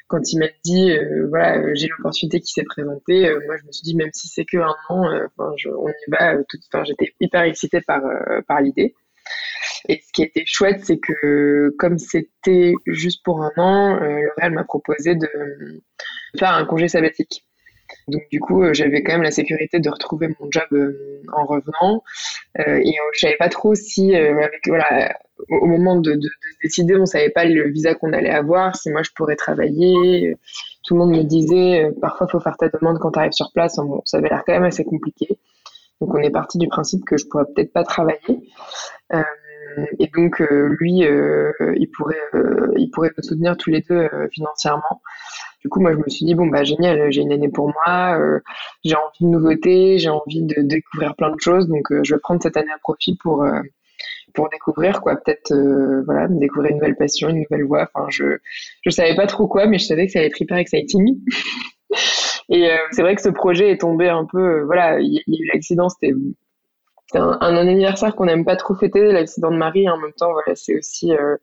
quand 0.08 0.32
il 0.32 0.38
m'a 0.38 0.46
dit 0.64 0.90
euh, 0.90 1.26
voilà 1.28 1.58
euh, 1.58 1.74
j'ai 1.74 1.88
l'opportunité 1.88 2.40
qui 2.40 2.52
s'est 2.52 2.64
présentée 2.64 3.28
euh, 3.28 3.40
moi 3.46 3.56
je 3.56 3.66
me 3.66 3.72
suis 3.72 3.82
dit 3.82 3.96
même 3.96 4.10
si 4.12 4.28
c'est 4.28 4.44
que 4.44 4.58
un 4.58 4.74
an 4.88 5.28
on 5.38 5.88
y 5.88 6.10
va 6.10 6.36
tout 6.48 6.58
enfin 6.72 6.84
j'étais 6.84 7.12
hyper 7.20 7.42
excitée 7.42 7.80
par 7.80 8.02
par 8.46 8.60
l'idée. 8.60 8.94
Et 9.88 10.00
ce 10.06 10.12
qui 10.12 10.22
était 10.22 10.44
chouette 10.46 10.84
c'est 10.84 10.98
que 10.98 11.74
comme 11.78 11.98
c'était 11.98 12.74
juste 12.86 13.24
pour 13.24 13.42
un 13.42 13.52
an 13.56 13.94
L'Oréal 13.96 14.52
m'a 14.52 14.64
proposé 14.64 15.14
de 15.14 15.28
faire 16.38 16.54
un 16.54 16.64
congé 16.64 16.88
sabbatique 16.88 17.44
donc 18.08 18.22
du 18.30 18.40
coup, 18.40 18.62
j'avais 18.72 19.02
quand 19.02 19.12
même 19.12 19.22
la 19.22 19.30
sécurité 19.30 19.80
de 19.80 19.90
retrouver 19.90 20.28
mon 20.40 20.50
job 20.50 20.66
en 21.32 21.44
revenant. 21.44 22.02
et 22.58 22.94
je 23.14 23.20
savais 23.20 23.36
pas 23.36 23.48
trop 23.48 23.74
si, 23.74 24.14
avec 24.14 24.60
voilà, 24.68 25.16
au 25.48 25.66
moment 25.66 25.96
de, 25.96 26.12
de, 26.12 26.16
de, 26.16 26.30
décider, 26.62 26.96
on 26.96 27.06
savait 27.06 27.30
pas 27.30 27.44
le 27.44 27.68
visa 27.70 27.94
qu'on 27.94 28.12
allait 28.12 28.30
avoir, 28.30 28.76
si 28.76 28.90
moi 28.90 29.02
je 29.02 29.10
pourrais 29.14 29.36
travailler. 29.36 30.34
Tout 30.84 30.94
le 30.94 31.00
monde 31.00 31.16
me 31.16 31.22
disait, 31.22 31.84
euh, 31.84 31.92
parfois 32.00 32.28
faut 32.28 32.40
faire 32.40 32.56
ta 32.56 32.68
demande 32.68 32.98
quand 32.98 33.12
tu 33.12 33.18
arrives 33.18 33.32
sur 33.32 33.52
place. 33.52 33.78
Ça 34.04 34.18
avait 34.18 34.28
l'air 34.28 34.44
quand 34.46 34.52
même 34.52 34.64
assez 34.64 34.84
compliqué. 34.84 35.38
Donc 36.00 36.14
on 36.14 36.18
est 36.18 36.30
parti 36.30 36.58
du 36.58 36.68
principe 36.68 37.04
que 37.04 37.16
je 37.16 37.26
pourrais 37.26 37.44
peut-être 37.54 37.72
pas 37.72 37.84
travailler. 37.84 38.50
Euh, 39.12 39.22
et 39.98 40.08
donc 40.14 40.40
euh, 40.40 40.76
lui, 40.78 41.04
euh, 41.04 41.52
il 41.76 41.90
pourrait, 41.90 42.16
euh, 42.34 42.72
il 42.76 42.90
pourrait 42.90 43.10
me 43.16 43.22
soutenir 43.22 43.56
tous 43.56 43.70
les 43.70 43.82
deux 43.82 44.08
financièrement. 44.32 45.02
Du 45.66 45.68
coup, 45.68 45.80
moi, 45.80 45.90
je 45.90 45.96
me 45.96 46.08
suis 46.08 46.24
dit 46.24 46.36
bon 46.36 46.46
bah 46.46 46.62
génial, 46.62 47.10
j'ai 47.10 47.22
une 47.22 47.32
année 47.32 47.48
pour 47.48 47.66
moi, 47.66 48.20
j'ai 48.84 48.94
envie 48.94 49.24
de 49.24 49.26
nouveautés, 49.26 49.98
j'ai 49.98 50.10
envie 50.10 50.42
de 50.42 50.62
découvrir 50.62 51.16
plein 51.16 51.30
de 51.30 51.40
choses, 51.40 51.66
donc 51.66 51.86
je 52.04 52.14
vais 52.14 52.20
prendre 52.20 52.40
cette 52.40 52.56
année 52.56 52.70
à 52.72 52.78
profit 52.78 53.16
pour 53.16 53.44
pour 54.36 54.48
découvrir 54.50 55.00
quoi. 55.00 55.16
Peut-être 55.16 55.52
euh, 55.52 56.02
voilà 56.04 56.28
découvrir 56.28 56.70
une 56.70 56.76
nouvelle 56.76 56.94
passion 56.94 57.28
une 57.30 57.40
nouvelle 57.40 57.64
voie. 57.66 57.88
Enfin 57.92 58.06
je 58.10 58.38
je 58.82 58.90
savais 58.90 59.16
pas 59.16 59.26
trop 59.26 59.48
quoi 59.48 59.66
mais 59.66 59.78
je 59.78 59.86
savais 59.86 60.06
que 60.06 60.12
ça 60.12 60.20
allait 60.20 60.28
être 60.28 60.40
hyper 60.40 60.58
exciting. 60.58 61.18
Et 62.48 62.70
euh, 62.70 62.76
c'est 62.92 63.02
vrai 63.02 63.16
que 63.16 63.22
ce 63.22 63.28
projet 63.28 63.72
est 63.72 63.80
tombé 63.80 64.08
un 64.08 64.24
peu 64.24 64.60
euh, 64.60 64.64
voilà 64.66 65.00
il 65.00 65.14
y, 65.14 65.18
a 65.18 65.22
eu 65.26 65.50
l'accident 65.52 65.88
c'était 65.88 66.12
un, 67.14 67.56
anniversaire 67.56 68.14
qu'on 68.14 68.26
n'aime 68.26 68.44
pas 68.44 68.56
trop 68.56 68.76
fêter 68.76 69.00
l'accident 69.00 69.50
de 69.50 69.56
Marie 69.56 69.88
en 69.88 69.96
même 69.96 70.12
temps 70.12 70.32
voilà 70.32 70.54
c'est 70.54 70.76
aussi 70.76 71.12
euh, 71.12 71.36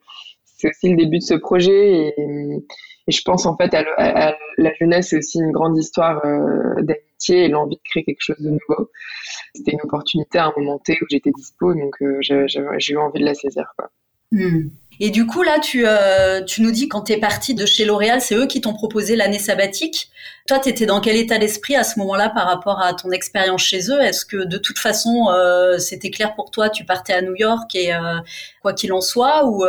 c'est 0.64 0.70
aussi 0.70 0.90
le 0.90 0.96
début 0.96 1.18
de 1.18 1.24
ce 1.24 1.34
projet. 1.34 2.14
Et, 2.18 2.66
et 3.08 3.12
je 3.12 3.22
pense 3.24 3.46
en 3.46 3.58
fait 3.58 3.74
à, 3.74 4.36
la 4.58 4.74
jeunesse 4.76 5.10
c'est 5.10 5.18
aussi 5.18 5.40
une 5.40 5.52
grande 5.52 5.78
histoire 5.78 6.26
euh, 6.26 6.82
d'amitié 6.82 7.46
et 7.46 7.48
l'envie 7.48 7.76
de 7.76 7.82
créer 7.84 8.04
quelque 8.04 8.22
chose 8.22 8.40
de 8.40 8.50
nouveau 8.50 8.90
c'était 9.56 9.72
une 9.72 9.82
opportunité 9.84 10.38
à 10.40 10.48
un 10.48 10.54
moment 10.58 10.80
T 10.80 10.98
où 11.02 11.06
j'étais 11.10 11.32
dispo, 11.32 11.74
donc 11.74 11.96
euh, 12.02 12.18
j'ai 12.22 12.94
eu 12.94 12.98
envie 12.98 13.20
de 13.20 13.26
la 13.26 13.34
saisir. 13.34 13.72
Hmm. 14.32 14.70
Et 15.00 15.10
du 15.10 15.26
coup, 15.26 15.42
là, 15.44 15.60
tu, 15.60 15.84
euh, 15.86 16.42
nous 16.60 16.72
dis 16.72 16.88
quand 16.88 17.04
tu 17.04 17.14
es 17.14 17.18
parti 17.18 17.56
de 17.56 17.66
chez 17.66 17.86
L'Oréal, 17.86 18.22
c'est 18.22 18.36
eux 18.36 18.46
qui 18.46 18.62
t'ont 18.62 18.74
proposé 18.74 19.16
l'année 19.16 19.40
sabbatique. 19.40 20.10
Toi, 20.48 20.60
tu 20.60 20.70
étais 20.70 20.86
dans 20.86 21.02
quel 21.02 21.18
état 21.18 21.40
d'esprit 21.40 21.76
à 21.76 21.84
ce 21.84 22.00
moment-là 22.00 22.30
par 22.30 22.46
rapport 22.46 22.80
à 22.80 22.94
ton 22.94 23.12
expérience 23.12 23.64
chez 23.64 23.92
eux? 23.92 24.02
Est-ce 24.02 24.26
que 24.26 24.46
de 24.46 24.58
toute 24.58 24.78
façon, 24.78 25.30
c'était 25.80 26.12
clair 26.12 26.36
pour 26.36 26.52
toi, 26.52 26.70
tu 26.70 26.86
partais 26.86 27.14
à 27.14 27.22
New 27.22 27.36
York 27.36 27.74
et 27.74 27.92
quoi 28.62 28.74
qu'il 28.74 28.94
en 28.94 29.02
soit, 29.02 29.46
ou 29.46 29.64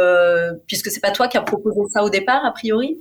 puisque 0.67 0.91
c'est 0.91 1.01
pas 1.01 1.11
toi 1.11 1.29
qui 1.29 1.39
as 1.39 1.43
proposé 1.43 1.81
ça 1.91 2.05
au 2.05 2.11
départ, 2.11 2.45
a 2.45 2.53
priori? 2.53 2.99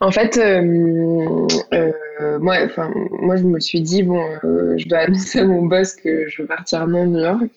En 0.00 0.10
fait, 0.10 0.36
euh, 0.38 1.46
euh, 1.72 2.38
moi, 2.40 2.56
enfin, 2.64 2.90
moi, 3.10 3.36
je 3.36 3.44
me 3.44 3.60
suis 3.60 3.80
dit 3.80 4.02
bon, 4.02 4.22
euh, 4.44 4.76
je 4.76 4.88
dois 4.88 4.98
annoncer 5.06 5.40
à 5.40 5.44
mon 5.44 5.62
boss 5.62 5.94
que 5.94 6.28
je 6.28 6.42
veux 6.42 6.48
partir 6.48 6.82
à 6.82 6.86
New 6.86 7.18
York. 7.18 7.50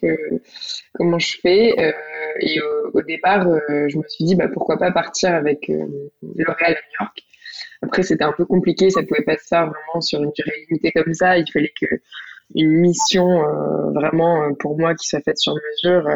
Comment 0.94 1.20
je 1.20 1.38
fais 1.42 1.74
Et 2.42 2.62
au, 2.94 3.02
départ, 3.02 3.48
je 3.70 3.98
me 3.98 4.04
suis 4.08 4.26
dit 4.26 4.36
bah 4.36 4.48
pourquoi 4.48 4.78
pas 4.78 4.92
partir 4.92 5.34
avec 5.34 5.68
L'Oréal 5.68 6.58
à 6.60 6.70
New 6.70 7.06
York. 7.06 7.24
Après, 7.82 8.04
c'était 8.04 8.24
un 8.24 8.34
peu 8.34 8.46
compliqué, 8.46 8.90
ça 8.90 9.02
pouvait 9.04 9.24
pas 9.24 9.38
se 9.38 9.48
faire 9.48 9.66
vraiment 9.66 10.02
sur 10.02 10.22
une 10.22 10.32
durée 10.32 10.66
limitée 10.70 10.92
comme 10.92 11.14
ça. 11.14 11.38
Il 11.38 11.50
fallait 11.52 11.74
que 11.80 11.88
une 12.54 12.72
mission 12.72 13.42
vraiment 13.94 14.54
pour 14.60 14.78
moi 14.78 14.94
qui 14.96 15.08
soit 15.08 15.22
faite 15.22 15.38
sur 15.38 15.54
mesure. 15.56 16.10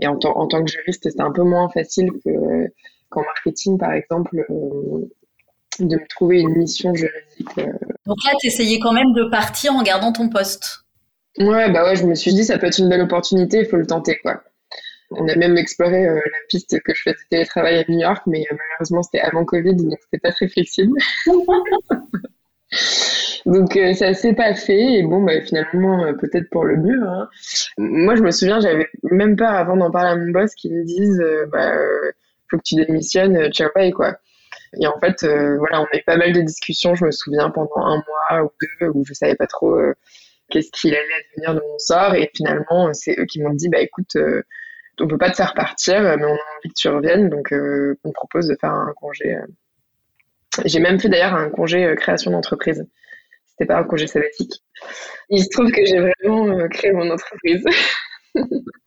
et 0.00 0.06
en, 0.06 0.18
en 0.18 0.46
tant 0.46 0.64
que 0.64 0.70
juriste, 0.70 1.04
c'était 1.04 1.22
un 1.22 1.32
peu 1.32 1.42
moins 1.42 1.68
facile 1.68 2.10
que 2.24 2.68
qu'en 3.12 3.22
marketing, 3.22 3.78
par 3.78 3.92
exemple, 3.92 4.44
euh, 4.50 5.08
de 5.78 5.96
me 5.96 6.08
trouver 6.08 6.40
une 6.40 6.56
mission 6.56 6.92
juridique. 6.94 7.58
Euh. 7.58 7.72
Donc 8.06 8.18
là, 8.24 8.32
tu 8.40 8.48
essayais 8.48 8.78
quand 8.78 8.92
même 8.92 9.12
de 9.12 9.24
partir 9.24 9.74
en 9.74 9.82
gardant 9.82 10.12
ton 10.12 10.28
poste. 10.28 10.84
Ouais, 11.38 11.70
bah 11.70 11.84
ouais, 11.84 11.96
je 11.96 12.04
me 12.04 12.14
suis 12.14 12.34
dit, 12.34 12.44
ça 12.44 12.58
peut 12.58 12.66
être 12.66 12.78
une 12.78 12.88
belle 12.88 13.00
opportunité, 13.00 13.60
il 13.60 13.66
faut 13.66 13.76
le 13.76 13.86
tenter, 13.86 14.18
quoi. 14.22 14.42
On 15.16 15.28
a 15.28 15.36
même 15.36 15.56
exploré 15.56 16.06
euh, 16.06 16.14
la 16.14 16.38
piste 16.48 16.78
que 16.80 16.94
je 16.94 17.02
faisais 17.02 17.16
télétravail 17.30 17.78
à 17.78 17.84
New 17.88 17.98
York, 17.98 18.22
mais 18.26 18.44
euh, 18.50 18.56
malheureusement, 18.56 19.02
c'était 19.02 19.20
avant 19.20 19.44
Covid, 19.44 19.76
donc 19.76 19.98
c'était 20.02 20.20
pas 20.20 20.32
très 20.32 20.48
flexible. 20.48 20.92
donc 23.46 23.76
euh, 23.76 23.92
ça 23.92 24.14
s'est 24.14 24.34
pas 24.34 24.54
fait, 24.54 24.94
et 24.94 25.02
bon, 25.02 25.22
bah, 25.22 25.40
finalement, 25.42 26.12
peut-être 26.18 26.48
pour 26.50 26.64
le 26.64 26.76
mieux. 26.76 27.02
Hein. 27.02 27.28
Moi, 27.78 28.16
je 28.16 28.22
me 28.22 28.30
souviens, 28.30 28.60
j'avais 28.60 28.88
même 29.02 29.36
peur 29.36 29.52
avant 29.52 29.76
d'en 29.76 29.90
parler 29.90 30.10
à 30.10 30.16
mon 30.16 30.30
boss 30.30 30.54
qui 30.54 30.70
me 30.70 30.84
dise, 30.84 31.22
bah, 31.50 31.74
que 32.58 32.62
tu 32.64 32.74
démissionnes, 32.76 33.36
euh, 33.36 33.50
ciao 33.50 33.70
bye 33.74 33.92
quoi. 33.92 34.16
Et 34.80 34.86
en 34.86 34.98
fait, 34.98 35.22
euh, 35.24 35.58
voilà, 35.58 35.80
on 35.82 35.84
a 35.84 35.98
eu 35.98 36.02
pas 36.02 36.16
mal 36.16 36.32
de 36.32 36.40
discussions, 36.40 36.94
je 36.94 37.04
me 37.04 37.10
souviens, 37.10 37.50
pendant 37.50 37.76
un 37.76 37.96
mois 37.96 38.44
ou 38.44 38.50
deux, 38.80 38.88
où 38.88 39.04
je 39.04 39.12
savais 39.12 39.34
pas 39.34 39.46
trop 39.46 39.74
euh, 39.74 39.94
qu'est-ce 40.50 40.70
qu'il 40.72 40.94
allait 40.94 41.06
advenir 41.30 41.54
de 41.54 41.60
mon 41.60 41.78
sort. 41.78 42.14
Et 42.14 42.30
finalement, 42.34 42.92
c'est 42.94 43.18
eux 43.18 43.26
qui 43.26 43.42
m'ont 43.42 43.52
dit, 43.52 43.68
bah 43.68 43.80
écoute, 43.80 44.16
euh, 44.16 44.42
on 45.00 45.08
peut 45.08 45.18
pas 45.18 45.30
te 45.30 45.36
faire 45.36 45.54
partir, 45.54 46.00
mais 46.00 46.24
on 46.24 46.34
a 46.34 46.56
envie 46.58 46.68
que 46.68 46.74
tu 46.76 46.88
reviennes, 46.88 47.28
donc 47.28 47.52
on 48.04 48.12
propose 48.12 48.46
de 48.46 48.56
faire 48.60 48.70
un 48.70 48.92
congé. 48.94 49.36
J'ai 50.64 50.80
même 50.80 51.00
fait 51.00 51.08
d'ailleurs 51.08 51.34
un 51.34 51.50
congé 51.50 51.92
création 51.96 52.30
d'entreprise. 52.30 52.86
C'était 53.46 53.66
pas 53.66 53.78
un 53.78 53.84
congé 53.84 54.06
sabbatique. 54.06 54.62
Il 55.28 55.42
se 55.42 55.48
trouve 55.48 55.72
que 55.72 55.84
j'ai 55.84 55.98
vraiment 55.98 56.68
créé 56.68 56.92
mon 56.92 57.10
entreprise. 57.10 57.64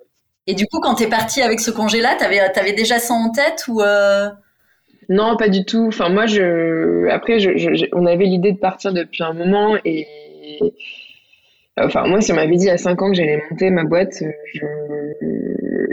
Et 0.47 0.53
du 0.53 0.67
coup, 0.67 0.79
quand 0.79 0.95
tu 0.95 1.03
es 1.03 1.07
parti 1.07 1.41
avec 1.41 1.59
ce 1.59 1.71
congé-là, 1.71 2.15
tu 2.17 2.23
avais, 2.23 2.73
déjà 2.73 2.99
ça 2.99 3.13
en 3.13 3.31
tête 3.31 3.65
ou 3.67 3.81
euh... 3.81 4.29
Non, 5.09 5.37
pas 5.37 5.49
du 5.49 5.65
tout. 5.65 5.85
Enfin, 5.87 6.09
moi, 6.09 6.25
je... 6.25 7.07
après, 7.09 7.39
je, 7.39 7.87
on 7.93 8.05
avait 8.05 8.25
l'idée 8.25 8.51
de 8.51 8.57
partir 8.57 8.93
depuis 8.93 9.23
un 9.23 9.33
moment 9.33 9.77
et. 9.85 10.07
Enfin, 11.77 12.07
moi, 12.07 12.21
si 12.21 12.31
on 12.31 12.35
m'avait 12.35 12.55
dit 12.55 12.69
à 12.69 12.77
5 12.77 13.01
ans 13.01 13.09
que 13.09 13.17
j'allais 13.17 13.43
monter 13.49 13.69
ma 13.69 13.83
boîte, 13.83 14.13
je... 14.53 14.65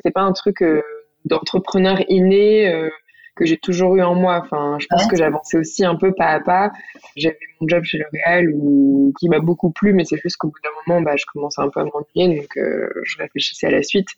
c'est 0.04 0.12
pas 0.12 0.22
un 0.22 0.32
truc 0.32 0.62
euh, 0.62 0.82
d'entrepreneur 1.24 2.00
inné. 2.08 2.72
Euh, 2.72 2.88
que 3.34 3.44
j'ai 3.44 3.56
toujours 3.58 3.96
eu 3.96 4.02
en 4.02 4.14
moi. 4.14 4.40
Enfin, 4.42 4.76
je 4.78 4.86
pense 4.88 5.06
que 5.06 5.16
j'avançais 5.16 5.58
aussi 5.58 5.84
un 5.84 5.96
peu 5.96 6.12
pas 6.12 6.28
à 6.28 6.40
pas. 6.40 6.72
J'avais 7.16 7.38
mon 7.60 7.68
job 7.68 7.84
chez 7.84 7.98
L'Oréal 7.98 8.50
où, 8.54 9.12
qui 9.18 9.28
m'a 9.28 9.40
beaucoup 9.40 9.70
plu, 9.70 9.92
mais 9.92 10.04
c'est 10.04 10.18
juste 10.18 10.36
qu'au 10.36 10.48
bout 10.48 10.60
d'un 10.62 10.70
moment, 10.86 11.02
bah, 11.02 11.16
je 11.16 11.24
commençais 11.32 11.60
un 11.60 11.68
peu 11.68 11.80
à 11.80 11.84
m'ennuyer, 11.84 12.40
donc 12.40 12.56
euh, 12.56 12.88
je 13.04 13.18
réfléchissais 13.18 13.66
à 13.66 13.70
la 13.70 13.82
suite. 13.82 14.08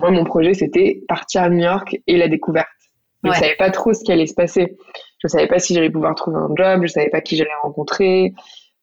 Moi, 0.00 0.10
mon 0.10 0.24
projet, 0.24 0.54
c'était 0.54 1.02
partir 1.08 1.42
à 1.42 1.48
New 1.48 1.62
York 1.62 1.96
et 2.06 2.16
la 2.16 2.28
découverte. 2.28 2.68
Je 3.22 3.30
ne 3.30 3.34
savais 3.34 3.56
pas 3.56 3.70
trop 3.70 3.94
ce 3.94 4.04
qui 4.04 4.12
allait 4.12 4.26
se 4.26 4.34
passer. 4.34 4.76
Je 5.18 5.26
ne 5.26 5.28
savais 5.28 5.46
pas 5.46 5.58
si 5.58 5.72
j'allais 5.74 5.88
pouvoir 5.88 6.14
trouver 6.14 6.36
un 6.36 6.50
job, 6.54 6.80
je 6.80 6.82
ne 6.82 6.86
savais 6.88 7.08
pas 7.08 7.22
qui 7.22 7.36
j'allais 7.36 7.50
rencontrer. 7.62 8.34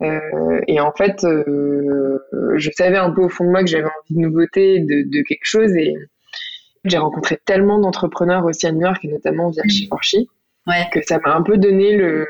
Euh, 0.02 0.62
et 0.68 0.80
en 0.80 0.92
fait, 0.94 1.24
euh, 1.24 2.18
je 2.56 2.72
savais 2.72 2.98
un 2.98 3.12
peu 3.12 3.22
au 3.22 3.30
fond 3.30 3.44
de 3.44 3.52
moi 3.52 3.62
que 3.62 3.70
j'avais 3.70 3.86
envie 3.86 4.16
de 4.16 4.20
nouveauté, 4.20 4.80
de, 4.80 5.04
de 5.08 5.22
quelque 5.22 5.46
chose. 5.46 5.76
Et 5.76 5.94
j'ai 6.86 6.98
rencontré 6.98 7.40
tellement 7.46 7.80
d'entrepreneurs 7.80 8.46
aussi 8.46 8.68
à 8.68 8.72
New 8.72 8.82
York, 8.82 9.04
et 9.04 9.08
notamment 9.08 9.50
via 9.50 9.64
Shiforshi, 9.68 10.30
ouais. 10.68 10.88
que 10.92 11.02
ça 11.04 11.20
m'a 11.20 11.36
un 11.36 11.42
peu 11.42 11.58
donné 11.58 11.96
le, 11.96 12.28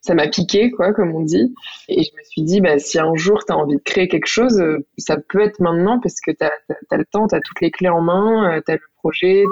ça 0.00 0.14
m'a 0.14 0.28
piqué, 0.28 0.70
quoi, 0.70 0.92
comme 0.92 1.14
on 1.14 1.22
dit. 1.22 1.54
Et 1.88 2.02
je 2.02 2.10
me 2.16 2.22
suis 2.24 2.42
dit, 2.42 2.60
bah, 2.60 2.78
si 2.78 2.98
un 2.98 3.14
jour 3.14 3.44
tu 3.44 3.52
as 3.52 3.56
envie 3.56 3.76
de 3.76 3.82
créer 3.82 4.08
quelque 4.08 4.26
chose, 4.26 4.62
ça 4.98 5.16
peut 5.16 5.40
être 5.40 5.60
maintenant 5.60 6.00
parce 6.00 6.20
que 6.20 6.30
tu 6.30 6.44
as, 6.44 6.96
le 6.96 7.04
temps, 7.04 7.26
tu 7.28 7.34
as 7.34 7.40
toutes 7.40 7.60
les 7.60 7.70
clés 7.70 7.88
en 7.88 8.00
main, 8.00 8.60
tu 8.66 8.72
as 8.72 8.74
le 8.74 8.80
projet, 8.96 9.44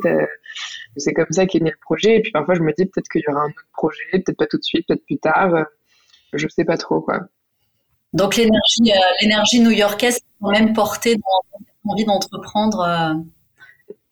c'est 0.97 1.13
comme 1.13 1.31
ça 1.31 1.47
qu'est 1.47 1.61
né 1.61 1.71
le 1.71 1.81
projet. 1.81 2.17
Et 2.17 2.21
puis 2.21 2.33
parfois, 2.33 2.55
je 2.55 2.63
me 2.63 2.73
dis 2.73 2.87
peut-être 2.87 3.09
qu'il 3.09 3.23
y 3.27 3.31
aura 3.31 3.43
un 3.43 3.49
autre 3.49 3.67
projet, 3.73 4.03
peut-être 4.13 4.37
pas 4.37 4.47
tout 4.47 4.59
de 4.59 4.65
suite, 4.65 4.87
peut-être 4.87 5.05
plus 5.05 5.19
tard. 5.19 5.67
Je 6.33 6.47
sais 6.49 6.65
pas 6.65 6.77
trop, 6.77 7.01
quoi. 7.01 7.21
Donc 8.13 8.37
l'énergie, 8.37 8.93
euh, 8.93 9.13
l'énergie 9.23 9.61
new-yorkaise 9.61 10.19
quand 10.41 10.51
même 10.51 10.73
portée 10.73 11.15
dans 11.15 11.61
l'envie 11.85 12.05
d'entreprendre. 12.05 13.15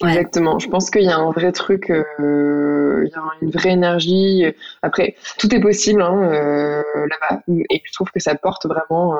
Euh, 0.02 0.06
Exactement. 0.06 0.58
Je 0.58 0.68
pense 0.68 0.90
qu'il 0.90 1.02
y 1.02 1.10
a 1.10 1.16
un 1.16 1.30
vrai 1.32 1.52
truc, 1.52 1.90
euh, 1.90 3.04
il 3.04 3.10
y 3.10 3.14
a 3.14 3.22
une 3.42 3.50
vraie 3.50 3.72
énergie. 3.72 4.44
Après, 4.82 5.16
tout 5.38 5.52
est 5.54 5.60
possible 5.60 6.02
hein, 6.02 6.82
là-bas, 6.94 7.42
et 7.48 7.82
je 7.84 7.92
trouve 7.92 8.10
que 8.10 8.20
ça 8.20 8.34
porte 8.34 8.66
vraiment 8.66 9.16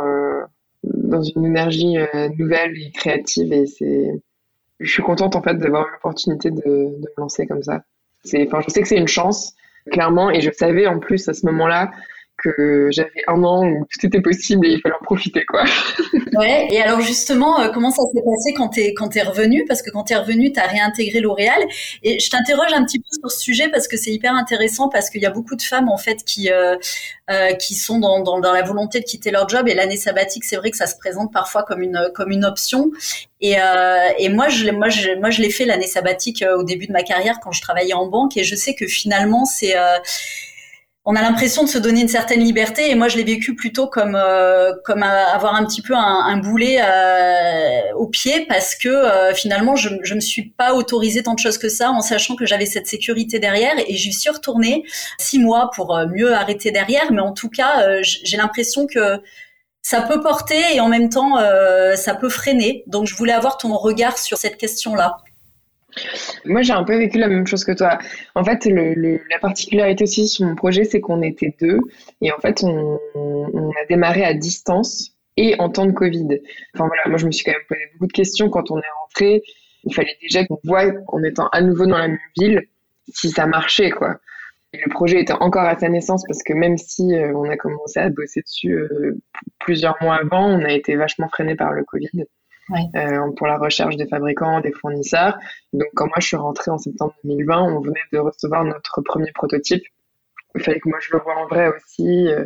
dans 0.84 1.22
une 1.22 1.44
énergie 1.44 1.96
nouvelle 2.38 2.76
et 2.76 2.90
créative. 2.92 3.52
Et 3.52 3.66
c'est, 3.66 4.10
je 4.80 4.90
suis 4.90 5.02
contente 5.02 5.34
en 5.34 5.42
fait 5.42 5.54
d'avoir 5.54 5.86
l'opportunité 5.90 6.50
de, 6.50 6.60
de, 6.60 7.08
me 7.16 7.20
lancer 7.20 7.46
comme 7.46 7.62
ça. 7.62 7.82
C'est, 8.24 8.46
enfin, 8.46 8.60
je 8.66 8.70
sais 8.70 8.82
que 8.82 8.88
c'est 8.88 8.96
une 8.96 9.08
chance, 9.08 9.54
clairement, 9.90 10.30
et 10.30 10.40
je 10.40 10.50
savais 10.52 10.86
en 10.86 10.98
plus 10.98 11.28
à 11.28 11.34
ce 11.34 11.46
moment-là 11.46 11.90
que 12.38 12.88
j'avais 12.90 13.22
un 13.26 13.42
an 13.42 13.66
où 13.66 13.84
tout 13.90 14.06
était 14.06 14.20
possible 14.20 14.66
et 14.66 14.70
il 14.70 14.80
fallait 14.80 14.94
en 14.94 15.04
profiter, 15.04 15.44
quoi. 15.44 15.64
ouais, 16.36 16.68
et 16.70 16.80
alors 16.80 17.00
justement, 17.00 17.60
euh, 17.60 17.68
comment 17.72 17.90
ça 17.90 18.02
s'est 18.14 18.22
passé 18.22 18.54
quand 18.56 18.68
t'es, 18.68 18.94
quand 18.94 19.08
t'es 19.08 19.22
revenu? 19.22 19.64
Parce 19.66 19.82
que 19.82 19.90
quand 19.90 20.04
t'es 20.04 20.16
revenu, 20.16 20.52
t'as 20.52 20.66
réintégré 20.66 21.20
L'Oréal. 21.20 21.60
Et 22.02 22.20
je 22.20 22.30
t'interroge 22.30 22.72
un 22.72 22.84
petit 22.84 23.00
peu 23.00 23.08
sur 23.10 23.30
ce 23.30 23.40
sujet 23.40 23.68
parce 23.68 23.88
que 23.88 23.96
c'est 23.96 24.12
hyper 24.12 24.34
intéressant 24.34 24.88
parce 24.88 25.10
qu'il 25.10 25.20
y 25.20 25.26
a 25.26 25.30
beaucoup 25.30 25.56
de 25.56 25.62
femmes, 25.62 25.88
en 25.88 25.98
fait, 25.98 26.24
qui, 26.24 26.50
euh, 26.50 26.76
euh, 27.30 27.52
qui 27.54 27.74
sont 27.74 27.98
dans, 27.98 28.20
dans, 28.20 28.38
dans, 28.38 28.52
la 28.52 28.62
volonté 28.62 29.00
de 29.00 29.04
quitter 29.04 29.32
leur 29.32 29.48
job. 29.48 29.68
Et 29.68 29.74
l'année 29.74 29.96
sabbatique, 29.96 30.44
c'est 30.44 30.56
vrai 30.56 30.70
que 30.70 30.76
ça 30.76 30.86
se 30.86 30.96
présente 30.96 31.32
parfois 31.32 31.64
comme 31.64 31.82
une, 31.82 32.10
comme 32.14 32.30
une 32.30 32.44
option. 32.44 32.90
Et, 33.40 33.56
et 34.18 34.28
moi, 34.28 34.48
je, 34.48 34.70
moi, 34.70 34.88
je, 34.88 35.16
moi, 35.18 35.30
je 35.30 35.42
l'ai 35.42 35.50
fait 35.50 35.64
l'année 35.64 35.86
sabbatique 35.86 36.44
au 36.56 36.64
début 36.64 36.86
de 36.86 36.92
ma 36.92 37.02
carrière 37.02 37.38
quand 37.42 37.52
je 37.52 37.62
travaillais 37.62 37.94
en 37.94 38.06
banque. 38.06 38.36
Et 38.36 38.44
je 38.44 38.54
sais 38.54 38.74
que 38.74 38.86
finalement, 38.86 39.44
c'est 39.44 39.74
on 41.10 41.16
a 41.16 41.22
l'impression 41.22 41.64
de 41.64 41.70
se 41.70 41.78
donner 41.78 42.02
une 42.02 42.08
certaine 42.08 42.40
liberté 42.40 42.90
et 42.90 42.94
moi 42.94 43.08
je 43.08 43.16
l'ai 43.16 43.24
vécu 43.24 43.54
plutôt 43.54 43.86
comme 43.86 44.14
euh, 44.14 44.74
comme 44.84 45.02
avoir 45.02 45.54
un 45.54 45.64
petit 45.64 45.80
peu 45.80 45.94
un, 45.96 46.36
boulet 46.36 46.80
euh, 46.82 47.94
au 47.96 48.08
pied 48.08 48.44
parce 48.46 48.74
que 48.74 48.90
euh, 48.90 49.32
finalement 49.32 49.74
je 49.74 49.88
je 50.02 50.14
me 50.14 50.20
suis 50.20 50.50
pas 50.50 50.74
autorisé 50.74 51.22
tant 51.22 51.32
de 51.32 51.38
choses 51.38 51.56
que 51.56 51.70
ça 51.70 51.92
en 51.92 52.02
sachant 52.02 52.36
que 52.36 52.44
j'avais 52.44 52.66
cette 52.66 52.86
sécurité 52.86 53.38
derrière 53.38 53.72
et 53.78 53.96
j'y 53.96 54.12
suis 54.12 54.28
retournée 54.28 54.84
six 55.18 55.38
mois 55.38 55.70
pour 55.74 55.98
mieux 56.14 56.34
arrêter 56.34 56.72
derrière 56.72 57.10
mais 57.10 57.22
en 57.22 57.32
tout 57.32 57.48
cas 57.48 58.02
j'ai 58.02 58.36
l'impression 58.36 58.86
que 58.86 59.22
ça 59.80 60.02
peut 60.02 60.20
porter 60.20 60.60
et 60.74 60.80
en 60.80 60.88
même 60.88 61.08
temps 61.08 61.36
ça 61.96 62.16
peut 62.16 62.28
freiner 62.28 62.84
donc 62.86 63.06
je 63.06 63.14
voulais 63.14 63.32
avoir 63.32 63.56
ton 63.56 63.74
regard 63.78 64.18
sur 64.18 64.36
cette 64.36 64.58
question 64.58 64.94
là. 64.94 65.16
Moi, 66.44 66.62
j'ai 66.62 66.72
un 66.72 66.84
peu 66.84 66.96
vécu 66.96 67.18
la 67.18 67.28
même 67.28 67.46
chose 67.46 67.64
que 67.64 67.72
toi. 67.72 67.98
En 68.34 68.44
fait, 68.44 68.66
la 68.66 69.38
particularité 69.40 70.04
aussi 70.04 70.28
sur 70.28 70.46
mon 70.46 70.54
projet, 70.54 70.84
c'est 70.84 71.00
qu'on 71.00 71.22
était 71.22 71.54
deux. 71.60 71.78
Et 72.20 72.32
en 72.32 72.38
fait, 72.38 72.62
on, 72.64 72.98
on, 73.14 73.70
a 73.70 73.84
démarré 73.88 74.24
à 74.24 74.34
distance 74.34 75.12
et 75.36 75.54
en 75.58 75.68
temps 75.68 75.86
de 75.86 75.92
Covid. 75.92 76.40
Enfin 76.74 76.86
voilà, 76.86 77.02
moi, 77.06 77.18
je 77.18 77.26
me 77.26 77.32
suis 77.32 77.44
quand 77.44 77.52
même 77.52 77.60
posé 77.68 77.80
beaucoup 77.92 78.06
de 78.06 78.12
questions 78.12 78.48
quand 78.50 78.70
on 78.70 78.78
est 78.78 78.92
rentré. 79.02 79.42
Il 79.84 79.94
fallait 79.94 80.16
déjà 80.20 80.44
qu'on 80.44 80.58
voit, 80.64 80.84
en 81.08 81.22
étant 81.22 81.48
à 81.48 81.60
nouveau 81.60 81.86
dans 81.86 81.98
la 81.98 82.08
même 82.08 82.18
ville, 82.36 82.62
si 83.08 83.30
ça 83.30 83.46
marchait, 83.46 83.90
quoi. 83.90 84.16
Et 84.72 84.78
le 84.84 84.90
projet 84.90 85.20
était 85.20 85.32
encore 85.32 85.62
à 85.62 85.78
sa 85.78 85.88
naissance 85.88 86.24
parce 86.26 86.42
que 86.42 86.52
même 86.52 86.76
si 86.76 87.14
euh, 87.14 87.32
on 87.34 87.48
a 87.48 87.56
commencé 87.56 88.00
à 88.00 88.10
bosser 88.10 88.42
dessus 88.42 88.72
euh, 88.72 89.16
plusieurs 89.58 89.96
mois 90.02 90.16
avant, 90.16 90.46
on 90.46 90.62
a 90.62 90.72
été 90.72 90.94
vachement 90.94 91.28
freiné 91.28 91.54
par 91.54 91.72
le 91.72 91.84
Covid 91.84 92.26
euh, 92.70 93.30
pour 93.36 93.46
la 93.46 93.58
recherche 93.58 93.96
des 93.96 94.06
fabricants, 94.06 94.60
des 94.60 94.72
fournisseurs. 94.72 95.38
Donc 95.72 95.88
quand 95.94 96.06
moi 96.06 96.16
je 96.18 96.26
suis 96.26 96.36
rentrée 96.36 96.70
en 96.70 96.78
septembre 96.78 97.14
2020, 97.24 97.62
on 97.62 97.80
venait 97.80 98.00
de 98.12 98.18
recevoir 98.18 98.64
notre 98.64 99.00
premier 99.02 99.32
prototype. 99.32 99.82
Il 100.54 100.62
fallait 100.62 100.80
que 100.80 100.88
moi 100.88 100.98
je 101.00 101.12
le 101.12 101.20
vois 101.22 101.36
en 101.36 101.46
vrai 101.46 101.68
aussi. 101.68 102.28
Euh, 102.28 102.44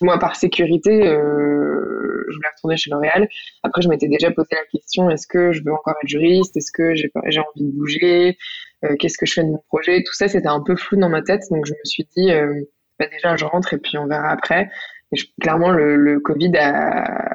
moi 0.00 0.18
par 0.18 0.36
sécurité, 0.36 1.06
euh, 1.06 2.24
je 2.28 2.36
voulais 2.36 2.48
retourner 2.56 2.76
chez 2.76 2.90
L'Oréal. 2.90 3.28
Après 3.62 3.82
je 3.82 3.88
m'étais 3.88 4.08
déjà 4.08 4.30
posé 4.30 4.48
la 4.52 4.64
question 4.70 5.10
est-ce 5.10 5.26
que 5.26 5.52
je 5.52 5.62
veux 5.64 5.72
encore 5.72 5.94
être 6.02 6.08
juriste? 6.08 6.56
Est-ce 6.56 6.72
que 6.72 6.94
j'ai 6.94 7.10
envie 7.14 7.64
de 7.64 7.72
bouger? 7.72 8.38
Euh, 8.84 8.96
Qu'est-ce 8.98 9.18
que 9.18 9.26
je 9.26 9.34
fais 9.34 9.44
de 9.44 9.50
mon 9.50 9.62
projet? 9.68 10.02
Tout 10.02 10.14
ça 10.14 10.28
c'était 10.28 10.48
un 10.48 10.60
peu 10.62 10.76
flou 10.76 10.98
dans 10.98 11.08
ma 11.08 11.22
tête, 11.22 11.42
donc 11.50 11.66
je 11.66 11.72
me 11.72 11.84
suis 11.84 12.06
dit 12.16 12.32
euh, 12.32 12.62
bah 12.98 13.06
déjà 13.10 13.36
je 13.36 13.44
rentre 13.44 13.74
et 13.74 13.78
puis 13.78 13.98
on 13.98 14.06
verra 14.06 14.30
après. 14.30 14.70
Et 15.12 15.18
clairement 15.40 15.70
le, 15.70 15.96
le 15.96 16.20
Covid 16.20 16.56
a, 16.56 17.34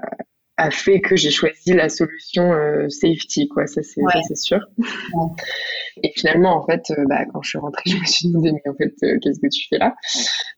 a 0.57 0.71
fait 0.71 1.01
que 1.01 1.15
j'ai 1.15 1.29
choisi 1.29 1.73
la 1.73 1.87
solution 1.87 2.51
euh, 2.51 2.89
safety, 2.89 3.47
quoi. 3.47 3.67
Ça, 3.67 3.83
c'est 3.83 4.01
c'est 4.27 4.35
sûr. 4.35 4.59
Et 6.03 6.11
finalement, 6.15 6.57
en 6.57 6.65
fait, 6.65 6.91
euh, 6.91 7.05
bah, 7.07 7.25
quand 7.31 7.41
je 7.43 7.49
suis 7.49 7.59
rentrée, 7.59 7.83
je 7.85 7.97
me 7.97 8.05
suis 8.05 8.27
demandé, 8.27 8.51
mais 8.51 8.69
en 8.69 8.73
fait, 8.75 8.93
euh, 9.03 9.19
qu'est-ce 9.21 9.39
que 9.39 9.47
tu 9.47 9.67
fais 9.69 9.77
là? 9.77 9.95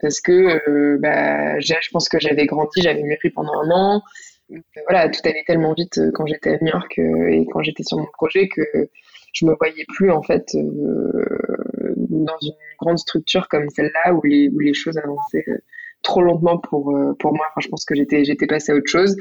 Parce 0.01 0.21
que 0.21 0.97
bah, 0.97 1.59
je 1.59 1.89
pense 1.91 2.07
que 2.07 2.19
j'avais 2.19 2.45
grandi, 2.45 2.81
j'avais 2.81 3.03
mûri 3.03 3.29
pendant 3.29 3.53
un 3.61 3.71
an. 3.71 4.01
voilà, 4.87 5.09
tout 5.09 5.19
allait 5.25 5.43
tellement 5.45 5.73
vite 5.73 5.99
quand 6.13 6.25
j'étais 6.25 6.51
à 6.51 6.57
New 6.61 6.71
York 6.71 6.97
et 6.97 7.45
quand 7.51 7.61
j'étais 7.61 7.83
sur 7.83 7.97
mon 7.97 8.07
projet 8.13 8.47
que 8.47 8.61
je 9.33 9.45
me 9.45 9.53
voyais 9.59 9.85
plus 9.89 10.11
en 10.11 10.23
fait 10.23 10.55
dans 10.55 12.37
une 12.41 12.53
grande 12.79 12.97
structure 12.97 13.47
comme 13.47 13.69
celle-là 13.69 14.13
où 14.13 14.21
les, 14.23 14.49
où 14.49 14.59
les 14.59 14.73
choses 14.73 14.97
avançaient 14.97 15.45
trop 16.03 16.21
lentement 16.21 16.57
pour 16.57 16.95
euh, 16.95 17.13
pour 17.19 17.33
moi. 17.33 17.45
Enfin, 17.49 17.61
je 17.61 17.67
pense 17.69 17.85
que 17.85 17.95
j'étais 17.95 18.23
j'étais 18.25 18.47
passée 18.47 18.71
à 18.71 18.75
autre 18.75 18.89
chose. 18.89 19.15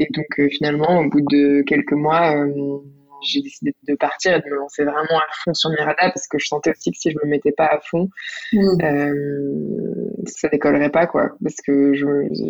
Et 0.00 0.08
donc 0.12 0.26
euh, 0.38 0.48
finalement, 0.48 1.00
au 1.00 1.08
bout 1.08 1.20
de 1.20 1.62
quelques 1.62 1.92
mois, 1.92 2.36
euh, 2.36 2.78
j'ai 3.24 3.40
décidé 3.40 3.72
de 3.86 3.94
partir 3.94 4.34
et 4.34 4.40
de 4.40 4.46
me 4.50 4.56
lancer 4.56 4.82
vraiment 4.82 5.18
à 5.18 5.32
fond 5.44 5.54
sur 5.54 5.70
Mirada 5.70 6.10
parce 6.10 6.26
que 6.26 6.38
je 6.40 6.46
sentais 6.46 6.70
aussi 6.70 6.90
que 6.90 6.98
si 6.98 7.12
je 7.12 7.16
me 7.22 7.30
mettais 7.30 7.52
pas 7.52 7.66
à 7.66 7.78
fond, 7.78 8.08
mmh. 8.52 8.82
euh, 8.82 10.10
ça 10.26 10.48
décollerait 10.48 10.90
pas 10.90 11.06
quoi, 11.06 11.30
parce 11.40 11.54
que 11.64 11.92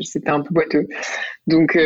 c'était 0.01 0.31
un 0.31 0.41
peu 0.41 0.55
boiteux. 0.55 0.87
Donc 1.47 1.77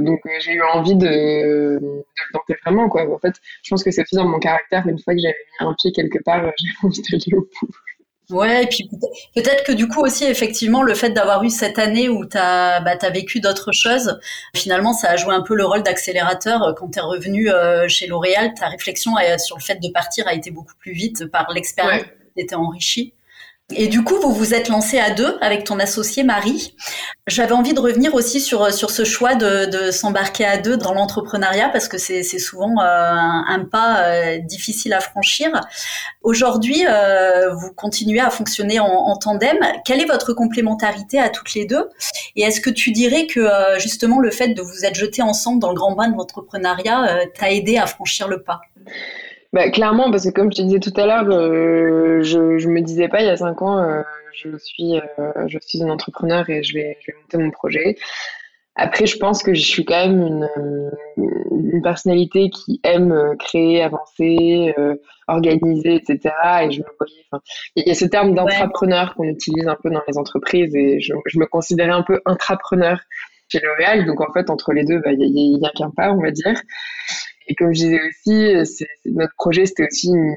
donc 0.00 0.20
j'ai 0.40 0.54
eu 0.54 0.62
envie 0.62 0.96
de, 0.96 1.06
de 1.06 1.78
le 1.80 2.32
tenter 2.34 2.56
vraiment 2.66 2.88
quoi. 2.90 3.10
En 3.10 3.18
fait, 3.18 3.34
je 3.62 3.70
pense 3.70 3.82
que 3.82 3.90
c'est 3.90 4.02
aussi 4.02 4.16
dans 4.16 4.28
mon 4.28 4.40
caractère. 4.40 4.86
Une 4.86 4.98
fois 4.98 5.14
que 5.14 5.20
j'avais 5.20 5.34
mis 5.60 5.66
un 5.66 5.74
pied 5.80 5.92
quelque 5.92 6.22
part, 6.22 6.52
j'ai 6.58 6.68
envie 6.82 7.00
d'aller 7.10 7.34
au 7.34 7.40
bout. 7.40 7.74
Ouais, 8.30 8.64
et 8.64 8.66
puis 8.66 8.88
peut-être 9.34 9.64
que 9.64 9.72
du 9.72 9.86
coup 9.86 10.00
aussi, 10.00 10.24
effectivement, 10.24 10.82
le 10.82 10.94
fait 10.94 11.10
d'avoir 11.10 11.44
eu 11.44 11.50
cette 11.50 11.78
année 11.78 12.08
où 12.08 12.24
tu 12.24 12.38
as, 12.38 12.80
bah, 12.80 12.96
as 13.00 13.10
vécu 13.10 13.40
d'autres 13.40 13.72
choses, 13.72 14.18
finalement, 14.56 14.94
ça 14.94 15.10
a 15.10 15.16
joué 15.16 15.34
un 15.34 15.42
peu 15.42 15.54
le 15.54 15.64
rôle 15.66 15.82
d'accélérateur. 15.82 16.74
Quand 16.78 16.88
tu 16.90 16.98
es 16.98 17.02
revenu 17.02 17.50
euh, 17.50 17.86
chez 17.86 18.06
L'Oréal, 18.06 18.54
ta 18.58 18.68
réflexion 18.68 19.12
euh, 19.18 19.36
sur 19.36 19.58
le 19.58 19.62
fait 19.62 19.76
de 19.76 19.88
partir 19.90 20.26
a 20.26 20.32
été 20.32 20.50
beaucoup 20.50 20.74
plus 20.78 20.92
vite 20.92 21.26
par 21.26 21.50
l'expérience 21.52 22.06
qui 22.34 22.40
était 22.40 22.54
enrichie. 22.54 23.12
Et 23.76 23.88
du 23.88 24.04
coup, 24.04 24.14
vous 24.20 24.32
vous 24.32 24.54
êtes 24.54 24.68
lancé 24.68 24.98
à 24.98 25.10
deux 25.10 25.36
avec 25.40 25.64
ton 25.64 25.78
associé 25.80 26.22
Marie. 26.22 26.74
J'avais 27.26 27.52
envie 27.52 27.74
de 27.74 27.80
revenir 27.80 28.14
aussi 28.14 28.40
sur, 28.40 28.72
sur 28.72 28.90
ce 28.90 29.04
choix 29.04 29.34
de, 29.34 29.90
s'embarquer 29.90 30.44
à 30.44 30.58
deux 30.58 30.76
dans 30.76 30.92
l'entrepreneuriat 30.92 31.70
parce 31.70 31.88
que 31.88 31.98
c'est 31.98 32.22
souvent 32.38 32.80
euh, 32.80 32.84
un, 32.84 33.64
pas 33.64 34.04
euh, 34.04 34.38
difficile 34.38 34.92
à 34.92 35.00
franchir. 35.00 35.48
Aujourd'hui, 36.22 36.84
euh, 36.88 37.52
vous 37.54 37.72
continuez 37.72 38.20
à 38.20 38.30
fonctionner 38.30 38.78
en, 38.78 38.86
en, 38.86 39.16
tandem. 39.16 39.58
Quelle 39.84 40.00
est 40.00 40.06
votre 40.06 40.34
complémentarité 40.34 41.18
à 41.18 41.28
toutes 41.28 41.54
les 41.54 41.64
deux? 41.64 41.88
Et 42.36 42.42
est-ce 42.42 42.60
que 42.60 42.70
tu 42.70 42.92
dirais 42.92 43.26
que 43.26 43.48
justement 43.78 44.20
le 44.20 44.30
fait 44.30 44.48
de 44.48 44.62
vous 44.62 44.84
être 44.84 44.94
jetés 44.94 45.22
ensemble 45.22 45.60
dans 45.60 45.70
le 45.70 45.74
grand 45.74 45.92
bain 45.92 46.08
de 46.08 46.16
l'entrepreneuriat 46.16 47.26
t'a 47.38 47.50
aidé 47.50 47.78
à 47.78 47.86
franchir 47.86 48.28
le 48.28 48.42
pas? 48.42 48.60
Bah, 49.54 49.70
clairement, 49.70 50.10
parce 50.10 50.24
que 50.24 50.30
comme 50.30 50.50
je 50.52 50.56
te 50.58 50.62
disais 50.62 50.80
tout 50.80 50.92
à 50.96 51.06
l'heure, 51.06 51.30
euh, 51.30 52.22
je, 52.22 52.58
je 52.58 52.68
me 52.68 52.80
disais 52.80 53.06
pas 53.06 53.22
il 53.22 53.26
y 53.26 53.30
a 53.30 53.36
cinq 53.36 53.62
ans, 53.62 53.78
euh, 53.78 54.02
je 54.32 54.56
suis, 54.58 54.96
euh, 54.96 55.32
je 55.46 55.58
suis 55.62 55.78
une 55.78 55.92
entrepreneur 55.92 56.50
et 56.50 56.64
je 56.64 56.74
vais, 56.74 56.98
je 57.00 57.12
vais 57.12 57.18
monter 57.20 57.38
mon 57.38 57.50
projet. 57.52 57.96
Après, 58.74 59.06
je 59.06 59.16
pense 59.16 59.44
que 59.44 59.54
je 59.54 59.62
suis 59.62 59.84
quand 59.84 60.08
même 60.08 60.20
une, 60.20 60.90
une 61.16 61.82
personnalité 61.82 62.50
qui 62.50 62.80
aime 62.82 63.36
créer, 63.38 63.80
avancer, 63.84 64.74
euh, 64.76 64.96
organiser, 65.28 65.94
etc. 65.94 66.34
Et 66.64 66.72
je 66.72 66.80
me 66.80 66.86
voyais, 66.98 67.24
enfin, 67.30 67.40
il 67.76 67.86
y 67.86 67.90
a 67.92 67.94
ce 67.94 68.06
terme 68.06 68.34
d'entrepreneur 68.34 69.14
qu'on 69.14 69.28
utilise 69.28 69.68
un 69.68 69.76
peu 69.80 69.90
dans 69.90 70.02
les 70.08 70.18
entreprises 70.18 70.74
et 70.74 70.98
je, 71.00 71.14
je 71.26 71.38
me 71.38 71.46
considérais 71.46 71.92
un 71.92 72.02
peu 72.02 72.20
intrapreneur 72.26 72.98
chez 73.46 73.60
L'Oréal. 73.60 74.06
Donc 74.06 74.20
en 74.20 74.32
fait, 74.32 74.50
entre 74.50 74.72
les 74.72 74.84
deux, 74.84 74.98
bah, 74.98 75.12
il 75.12 75.20
y, 75.22 75.64
a, 75.64 75.68
a 75.68 75.70
qu'un 75.70 75.90
pas, 75.90 76.10
on 76.10 76.20
va 76.20 76.32
dire. 76.32 76.60
Et 77.48 77.54
comme 77.54 77.74
je 77.74 77.80
disais 77.80 78.00
aussi, 78.08 78.66
c'est, 78.66 78.88
notre 79.06 79.34
projet, 79.36 79.66
c'était 79.66 79.86
aussi 79.86 80.10
une, 80.10 80.36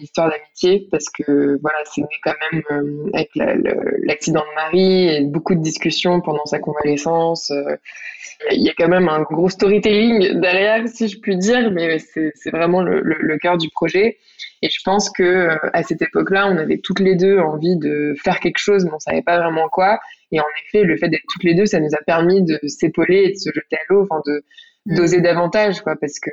histoire 0.00 0.30
d'amitié 0.30 0.88
parce 0.90 1.04
que 1.10 1.58
voilà, 1.60 1.76
c'est 1.84 2.00
né 2.00 2.08
quand 2.24 2.32
même 2.50 2.62
euh, 2.70 3.10
avec 3.12 3.30
l'accident 3.34 4.40
de 4.40 4.54
Marie 4.54 5.08
et 5.08 5.20
beaucoup 5.24 5.54
de 5.54 5.60
discussions 5.60 6.20
pendant 6.20 6.46
sa 6.46 6.58
convalescence. 6.58 7.50
Euh, 7.50 7.76
il 8.50 8.62
y 8.62 8.70
a 8.70 8.72
quand 8.76 8.88
même 8.88 9.08
un 9.08 9.22
gros 9.22 9.48
storytelling 9.48 10.40
derrière, 10.40 10.88
si 10.88 11.08
je 11.08 11.18
puis 11.20 11.36
dire, 11.36 11.70
mais 11.70 11.98
c'est 11.98 12.50
vraiment 12.50 12.82
le, 12.82 13.38
cœur 13.38 13.58
du 13.58 13.68
projet. 13.70 14.18
Et 14.62 14.70
je 14.70 14.80
pense 14.84 15.10
que 15.10 15.22
euh, 15.22 15.56
à 15.72 15.82
cette 15.82 16.02
époque-là, 16.02 16.48
on 16.48 16.56
avait 16.56 16.78
toutes 16.78 17.00
les 17.00 17.16
deux 17.16 17.38
envie 17.38 17.76
de 17.76 18.14
faire 18.22 18.40
quelque 18.40 18.58
chose, 18.58 18.84
mais 18.84 18.92
on 18.94 18.98
savait 18.98 19.22
pas 19.22 19.38
vraiment 19.38 19.68
quoi. 19.68 19.98
Et 20.30 20.40
en 20.40 20.46
effet, 20.64 20.84
le 20.84 20.96
fait 20.96 21.08
d'être 21.08 21.24
toutes 21.28 21.44
les 21.44 21.54
deux, 21.54 21.66
ça 21.66 21.80
nous 21.80 21.94
a 21.94 22.02
permis 22.04 22.42
de 22.42 22.58
s'épauler 22.66 23.24
et 23.24 23.30
de 23.30 23.36
se 23.36 23.50
jeter 23.54 23.76
à 23.76 23.80
l'eau, 23.88 24.06
enfin 24.08 24.22
de. 24.26 24.42
D'oser 24.86 25.20
davantage, 25.20 25.80
quoi, 25.82 25.96
parce 26.00 26.18
que 26.18 26.30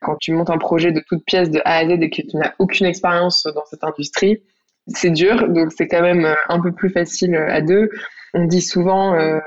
quand 0.00 0.16
tu 0.16 0.32
montes 0.32 0.50
un 0.50 0.58
projet 0.58 0.92
de 0.92 1.02
toute 1.06 1.24
pièce 1.24 1.50
de 1.50 1.60
A 1.64 1.78
à 1.78 1.86
Z 1.86 1.90
et 1.90 2.10
que 2.10 2.22
tu 2.22 2.36
n'as 2.36 2.54
aucune 2.58 2.86
expérience 2.86 3.46
dans 3.54 3.64
cette 3.64 3.84
industrie, 3.84 4.42
c'est 4.86 5.10
dur. 5.10 5.48
Donc 5.48 5.72
c'est 5.72 5.88
quand 5.88 6.02
même 6.02 6.24
euh, 6.24 6.34
un 6.48 6.60
peu 6.60 6.72
plus 6.72 6.90
facile 6.90 7.34
euh, 7.34 7.52
à 7.52 7.60
deux. 7.60 7.90
On 8.34 8.44
dit 8.44 8.60
souvent, 8.60 9.14
euh, 9.14 9.40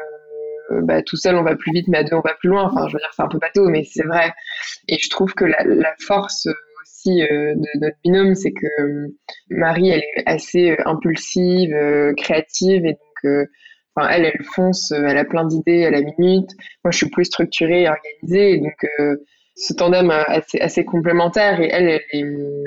bah, 0.81 1.01
tout 1.01 1.17
seul 1.17 1.35
on 1.35 1.43
va 1.43 1.55
plus 1.55 1.71
vite, 1.71 1.87
mais 1.87 1.99
à 1.99 2.03
deux 2.03 2.15
on 2.15 2.21
va 2.21 2.33
plus 2.39 2.49
loin. 2.49 2.63
Enfin, 2.63 2.87
je 2.87 2.93
veux 2.93 2.99
dire, 2.99 3.11
c'est 3.15 3.21
un 3.21 3.27
peu 3.27 3.37
bateau, 3.37 3.69
mais 3.69 3.83
c'est 3.83 4.03
vrai. 4.03 4.33
Et 4.87 4.97
je 4.97 5.09
trouve 5.09 5.33
que 5.33 5.45
la, 5.45 5.63
la 5.63 5.93
force 5.99 6.47
aussi 6.81 7.19
de 7.21 7.79
notre 7.79 7.97
binôme, 8.03 8.35
c'est 8.35 8.51
que 8.51 9.07
Marie, 9.49 9.89
elle 9.89 10.01
est 10.01 10.23
assez 10.25 10.75
impulsive, 10.85 11.75
créative, 12.17 12.85
et 12.85 12.93
donc 12.93 13.47
Enfin, 13.95 14.09
elle, 14.09 14.25
elle 14.25 14.43
fonce, 14.55 14.91
elle 14.91 15.17
a 15.17 15.25
plein 15.25 15.45
d'idées 15.45 15.85
à 15.85 15.91
la 15.91 16.01
minute. 16.01 16.51
Moi, 16.83 16.91
je 16.91 16.97
suis 16.97 17.09
plus 17.09 17.25
structurée 17.25 17.83
et 17.83 17.89
organisée. 17.89 18.57
Donc, 18.59 19.17
ce 19.55 19.73
tandem 19.73 20.09
assez, 20.09 20.59
assez 20.59 20.85
complémentaire 20.85 21.59
et 21.59 21.69
elle, 21.69 21.89
elle 21.89 22.01
est, 22.11 22.25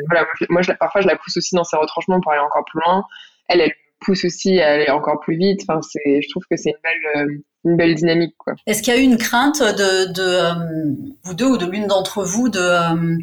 voilà, 0.09 0.26
moi, 0.50 0.61
parfois 0.79 1.00
je 1.00 1.07
la 1.07 1.17
pousse 1.17 1.38
aussi 1.38 1.55
dans 1.55 1.64
ses 1.64 1.76
retranchements 1.76 2.21
pour 2.21 2.33
aller 2.33 2.43
encore 2.43 2.64
plus 2.67 2.81
loin. 2.85 3.05
Elle, 3.49 3.62
elle 3.62 3.73
pousse 4.05 4.25
aussi 4.25 4.61
à 4.61 4.73
aller 4.73 4.91
encore 4.91 5.21
plus 5.21 5.37
vite. 5.37 5.61
Enfin, 5.62 5.81
c'est, 5.83 6.21
je 6.21 6.29
trouve 6.29 6.43
que 6.50 6.57
c'est 6.57 6.71
une 6.71 6.76
belle, 6.83 7.23
euh, 7.23 7.43
une 7.64 7.76
belle 7.76 7.95
dynamique. 7.95 8.35
Quoi. 8.37 8.55
Est-ce 8.67 8.83
qu'il 8.83 8.95
y 8.95 8.97
a 8.97 9.00
eu 9.00 9.05
une 9.05 9.17
crainte 9.17 9.62
de, 9.62 10.12
euh, 10.19 10.95
vous 11.25 11.35
deux 11.35 11.47
ou 11.47 11.57
de 11.57 11.67
l'une 11.67 11.87
d'entre 11.87 12.25
vous 12.25 12.49
de 12.49 12.59
euh, 12.59 13.19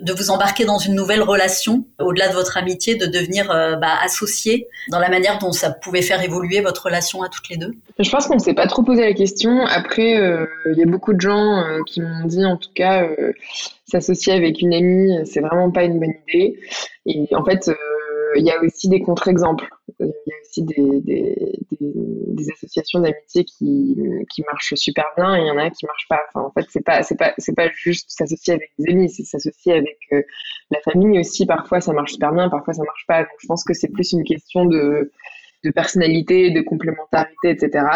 de 0.00 0.12
vous 0.12 0.30
embarquer 0.30 0.64
dans 0.64 0.78
une 0.78 0.94
nouvelle 0.94 1.22
relation, 1.22 1.84
au-delà 2.00 2.28
de 2.28 2.34
votre 2.34 2.56
amitié, 2.56 2.96
de 2.96 3.06
devenir 3.06 3.50
euh, 3.50 3.76
bah, 3.76 3.96
associé 4.02 4.66
dans 4.90 4.98
la 4.98 5.08
manière 5.08 5.38
dont 5.38 5.52
ça 5.52 5.70
pouvait 5.70 6.02
faire 6.02 6.22
évoluer 6.22 6.60
votre 6.60 6.86
relation 6.86 7.22
à 7.22 7.28
toutes 7.28 7.48
les 7.48 7.56
deux? 7.56 7.74
Je 7.98 8.10
pense 8.10 8.26
qu'on 8.26 8.34
ne 8.34 8.40
s'est 8.40 8.54
pas 8.54 8.66
trop 8.66 8.82
posé 8.82 9.02
la 9.02 9.12
question. 9.12 9.64
Après, 9.66 10.18
euh, 10.18 10.46
il 10.72 10.78
y 10.78 10.82
a 10.82 10.86
beaucoup 10.86 11.12
de 11.12 11.20
gens 11.20 11.58
euh, 11.58 11.80
qui 11.86 12.00
m'ont 12.00 12.26
dit, 12.26 12.44
en 12.44 12.56
tout 12.56 12.72
cas, 12.74 13.06
s'associer 13.86 14.32
avec 14.32 14.60
une 14.60 14.74
amie, 14.74 15.26
c'est 15.26 15.40
vraiment 15.40 15.70
pas 15.70 15.84
une 15.84 16.00
bonne 16.00 16.14
idée. 16.28 16.58
Et 17.06 17.28
en 17.34 17.44
fait, 17.44 17.70
il 18.36 18.44
y 18.44 18.50
a 18.50 18.60
aussi 18.62 18.88
des 18.88 19.00
contre-exemples. 19.00 19.68
Il 20.00 20.06
y 20.06 20.32
a 20.32 20.36
aussi 20.42 20.62
des, 20.62 22.50
associations 22.52 23.00
d'amitié 23.00 23.44
qui, 23.44 23.96
qui 24.30 24.42
marchent 24.42 24.74
super 24.74 25.06
bien 25.16 25.36
et 25.36 25.40
il 25.40 25.46
y 25.46 25.50
en 25.50 25.58
a 25.58 25.70
qui 25.70 25.86
marchent 25.86 26.08
pas. 26.08 26.20
En 26.34 26.50
fait, 26.50 26.66
c'est 26.68 26.84
pas 26.84 27.00
pas 27.18 27.34
pas 27.56 27.70
juste 27.74 28.10
s'associer 28.10 28.54
avec 28.54 28.70
des 28.78 28.92
amis, 28.92 29.08
c'est 29.10 29.24
s'associer 29.24 29.72
avec 29.72 29.98
euh, 30.12 30.22
la 30.70 30.80
famille 30.80 31.18
aussi. 31.18 31.46
Parfois, 31.46 31.80
ça 31.80 31.92
marche 31.92 32.12
super 32.12 32.32
bien, 32.32 32.48
parfois 32.48 32.74
ça 32.74 32.82
marche 32.84 33.04
pas. 33.06 33.20
Donc, 33.20 33.32
je 33.38 33.46
pense 33.46 33.64
que 33.64 33.72
c'est 33.72 33.88
plus 33.88 34.12
une 34.12 34.24
question 34.24 34.66
de 34.66 35.10
de 35.64 35.70
personnalité, 35.70 36.50
de 36.50 36.60
complémentarité, 36.60 37.50
etc. 37.50 37.86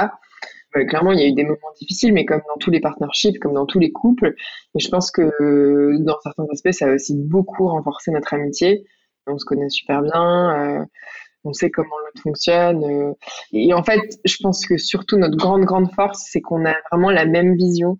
Euh, 0.77 0.85
clairement, 0.85 1.13
il 1.13 1.21
y 1.21 1.23
a 1.23 1.27
eu 1.27 1.33
des 1.33 1.45
moments 1.45 1.73
difficiles, 1.79 2.13
mais 2.13 2.25
comme 2.25 2.41
dans 2.49 2.59
tous 2.59 2.71
les 2.71 2.81
partnerships, 2.81 3.39
comme 3.39 3.55
dans 3.55 3.67
tous 3.67 3.79
les 3.79 3.93
couples, 3.93 4.35
et 4.75 4.81
je 4.81 4.89
pense 4.89 5.11
que 5.11 5.97
dans 6.01 6.17
certains 6.23 6.47
aspects, 6.51 6.73
ça 6.73 6.87
a 6.87 6.95
aussi 6.95 7.15
beaucoup 7.15 7.69
renforcé 7.69 8.11
notre 8.11 8.35
amitié 8.35 8.85
on 9.29 9.39
se 9.39 9.45
connaît 9.45 9.69
super 9.69 10.03
bien, 10.03 10.81
euh, 10.81 10.85
on 11.45 11.53
sait 11.53 11.71
comment 11.71 11.97
l'autre 12.05 12.23
fonctionne. 12.23 12.85
Euh. 12.85 13.13
et 13.53 13.73
en 13.75 13.83
fait, 13.83 14.01
je 14.25 14.37
pense 14.41 14.67
que 14.67 14.77
surtout 14.77 15.17
notre 15.17 15.37
grande, 15.37 15.65
grande 15.65 15.93
force, 15.95 16.27
c'est 16.31 16.41
qu'on 16.41 16.65
a 16.65 16.75
vraiment 16.91 17.11
la 17.11 17.27
même 17.27 17.57
vision. 17.57 17.99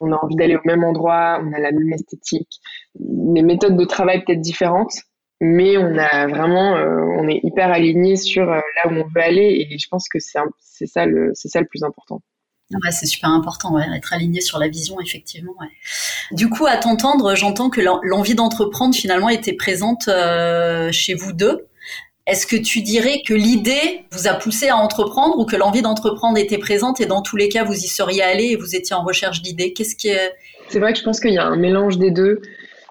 On 0.00 0.12
a 0.12 0.16
envie 0.16 0.36
d'aller 0.36 0.56
au 0.56 0.60
même 0.64 0.84
endroit, 0.84 1.40
on 1.42 1.52
a 1.52 1.58
la 1.58 1.72
même 1.72 1.92
esthétique. 1.92 2.60
Les 3.00 3.42
méthodes 3.42 3.76
de 3.76 3.84
travail 3.84 4.24
peut-être 4.24 4.40
différentes, 4.40 4.94
mais 5.40 5.76
on 5.76 5.96
a 5.98 6.26
vraiment, 6.28 6.76
euh, 6.76 7.00
on 7.18 7.28
est 7.28 7.40
hyper 7.42 7.72
aligné 7.72 8.16
sur 8.16 8.46
là 8.46 8.62
où 8.86 8.90
on 8.90 9.04
veut 9.04 9.22
aller. 9.22 9.66
Et 9.70 9.78
je 9.78 9.88
pense 9.88 10.08
que 10.08 10.18
c'est 10.20 10.86
ça 10.86 11.06
le, 11.06 11.32
c'est 11.34 11.48
ça 11.48 11.60
le 11.60 11.66
plus 11.66 11.82
important. 11.82 12.22
C'est 12.90 13.06
super 13.06 13.30
important, 13.30 13.72
ouais, 13.72 13.86
être 13.96 14.12
aligné 14.12 14.40
sur 14.40 14.58
la 14.58 14.68
vision, 14.68 15.00
effectivement. 15.00 15.54
Du 16.32 16.50
coup, 16.50 16.66
à 16.66 16.76
t'entendre, 16.76 17.34
j'entends 17.34 17.70
que 17.70 17.80
l'envie 17.80 18.34
d'entreprendre 18.34 18.94
finalement 18.94 19.30
était 19.30 19.54
présente 19.54 20.08
euh, 20.08 20.92
chez 20.92 21.14
vous 21.14 21.32
deux. 21.32 21.66
Est-ce 22.26 22.46
que 22.46 22.56
tu 22.56 22.82
dirais 22.82 23.22
que 23.26 23.32
l'idée 23.32 24.04
vous 24.12 24.28
a 24.28 24.34
poussé 24.34 24.68
à 24.68 24.76
entreprendre 24.76 25.38
ou 25.38 25.46
que 25.46 25.56
l'envie 25.56 25.80
d'entreprendre 25.80 26.36
était 26.36 26.58
présente 26.58 27.00
et 27.00 27.06
dans 27.06 27.22
tous 27.22 27.36
les 27.36 27.48
cas 27.48 27.64
vous 27.64 27.72
y 27.72 27.88
seriez 27.88 28.22
allé 28.22 28.44
et 28.48 28.56
vous 28.56 28.76
étiez 28.76 28.94
en 28.94 29.02
recherche 29.02 29.40
d'idées? 29.40 29.72
Qu'est-ce 29.72 29.96
qui 29.96 30.08
est... 30.08 30.34
C'est 30.68 30.78
vrai 30.78 30.92
que 30.92 30.98
je 30.98 31.04
pense 31.04 31.20
qu'il 31.20 31.32
y 31.32 31.38
a 31.38 31.46
un 31.46 31.56
mélange 31.56 31.96
des 31.96 32.10
deux. 32.10 32.42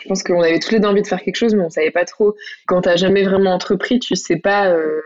Je 0.02 0.08
pense 0.08 0.24
qu'on 0.24 0.42
avait 0.42 0.58
tous 0.58 0.72
les 0.72 0.80
deux 0.80 0.88
envie 0.88 1.04
de 1.04 1.08
faire 1.08 1.22
quelque 1.22 1.36
chose, 1.36 1.54
mais 1.54 1.64
on 1.64 1.70
savait 1.70 1.92
pas 1.92 2.06
trop. 2.06 2.36
Quand 2.66 2.82
tu 2.82 2.90
n'as 2.90 2.96
jamais 2.96 3.24
vraiment 3.24 3.54
entrepris, 3.54 4.00
tu 4.00 4.16
sais 4.16 4.38
pas. 4.38 4.70
Euh 4.70 5.02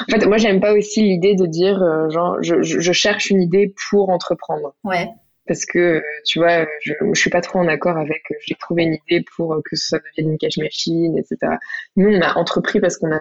en 0.00 0.10
fait, 0.10 0.26
moi, 0.26 0.38
j'aime 0.38 0.60
pas 0.60 0.72
aussi 0.72 1.02
l'idée 1.02 1.34
de 1.34 1.46
dire, 1.46 1.82
euh, 1.82 2.08
genre, 2.10 2.36
je, 2.42 2.62
je, 2.62 2.92
cherche 2.92 3.30
une 3.30 3.42
idée 3.42 3.74
pour 3.88 4.10
entreprendre. 4.10 4.74
Ouais. 4.84 5.08
Parce 5.46 5.64
que, 5.64 6.02
tu 6.24 6.40
vois, 6.40 6.66
je, 6.82 6.92
je 7.12 7.20
suis 7.20 7.30
pas 7.30 7.40
trop 7.40 7.60
en 7.60 7.68
accord 7.68 7.96
avec, 7.96 8.22
euh, 8.30 8.34
j'ai 8.44 8.56
trouvé 8.56 8.82
une 8.82 8.98
idée 9.08 9.24
pour 9.36 9.54
euh, 9.54 9.60
que 9.64 9.76
ça 9.76 9.98
devienne 9.98 10.32
une 10.32 10.38
cash 10.38 10.58
machine, 10.58 11.16
etc. 11.16 11.52
Nous, 11.94 12.08
on 12.08 12.20
a 12.20 12.36
entrepris 12.36 12.80
parce 12.80 12.96
qu'on 12.96 13.12
a, 13.12 13.20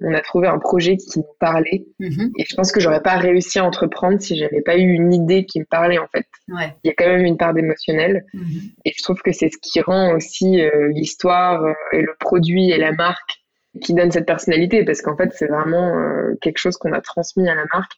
on 0.00 0.14
a 0.14 0.20
trouvé 0.20 0.48
un 0.48 0.58
projet 0.58 0.96
qui 0.96 1.18
nous 1.18 1.26
parlait. 1.38 1.84
Mm-hmm. 2.00 2.30
Et 2.38 2.44
je 2.48 2.54
pense 2.54 2.72
que 2.72 2.80
j'aurais 2.80 3.02
pas 3.02 3.18
réussi 3.18 3.58
à 3.58 3.64
entreprendre 3.64 4.18
si 4.18 4.36
j'avais 4.36 4.62
pas 4.62 4.78
eu 4.78 4.92
une 4.92 5.12
idée 5.12 5.44
qui 5.44 5.60
me 5.60 5.66
parlait, 5.66 5.98
en 5.98 6.06
fait. 6.08 6.26
Ouais. 6.48 6.74
Il 6.84 6.88
y 6.88 6.90
a 6.90 6.94
quand 6.96 7.06
même 7.06 7.24
une 7.24 7.36
part 7.36 7.52
d'émotionnel. 7.52 8.24
Mm-hmm. 8.34 8.72
Et 8.86 8.92
je 8.96 9.02
trouve 9.02 9.20
que 9.20 9.32
c'est 9.32 9.50
ce 9.50 9.58
qui 9.60 9.80
rend 9.82 10.14
aussi 10.14 10.62
l'histoire 10.94 11.62
et 11.92 12.00
le 12.00 12.14
produit 12.18 12.70
et 12.70 12.78
la 12.78 12.92
marque 12.92 13.42
qui 13.80 13.94
donne 13.94 14.10
cette 14.10 14.26
personnalité 14.26 14.84
parce 14.84 15.02
qu'en 15.02 15.16
fait 15.16 15.30
c'est 15.34 15.46
vraiment 15.46 15.96
euh, 15.98 16.34
quelque 16.40 16.58
chose 16.58 16.76
qu'on 16.76 16.92
a 16.92 17.00
transmis 17.00 17.48
à 17.48 17.54
la 17.54 17.64
marque 17.72 17.92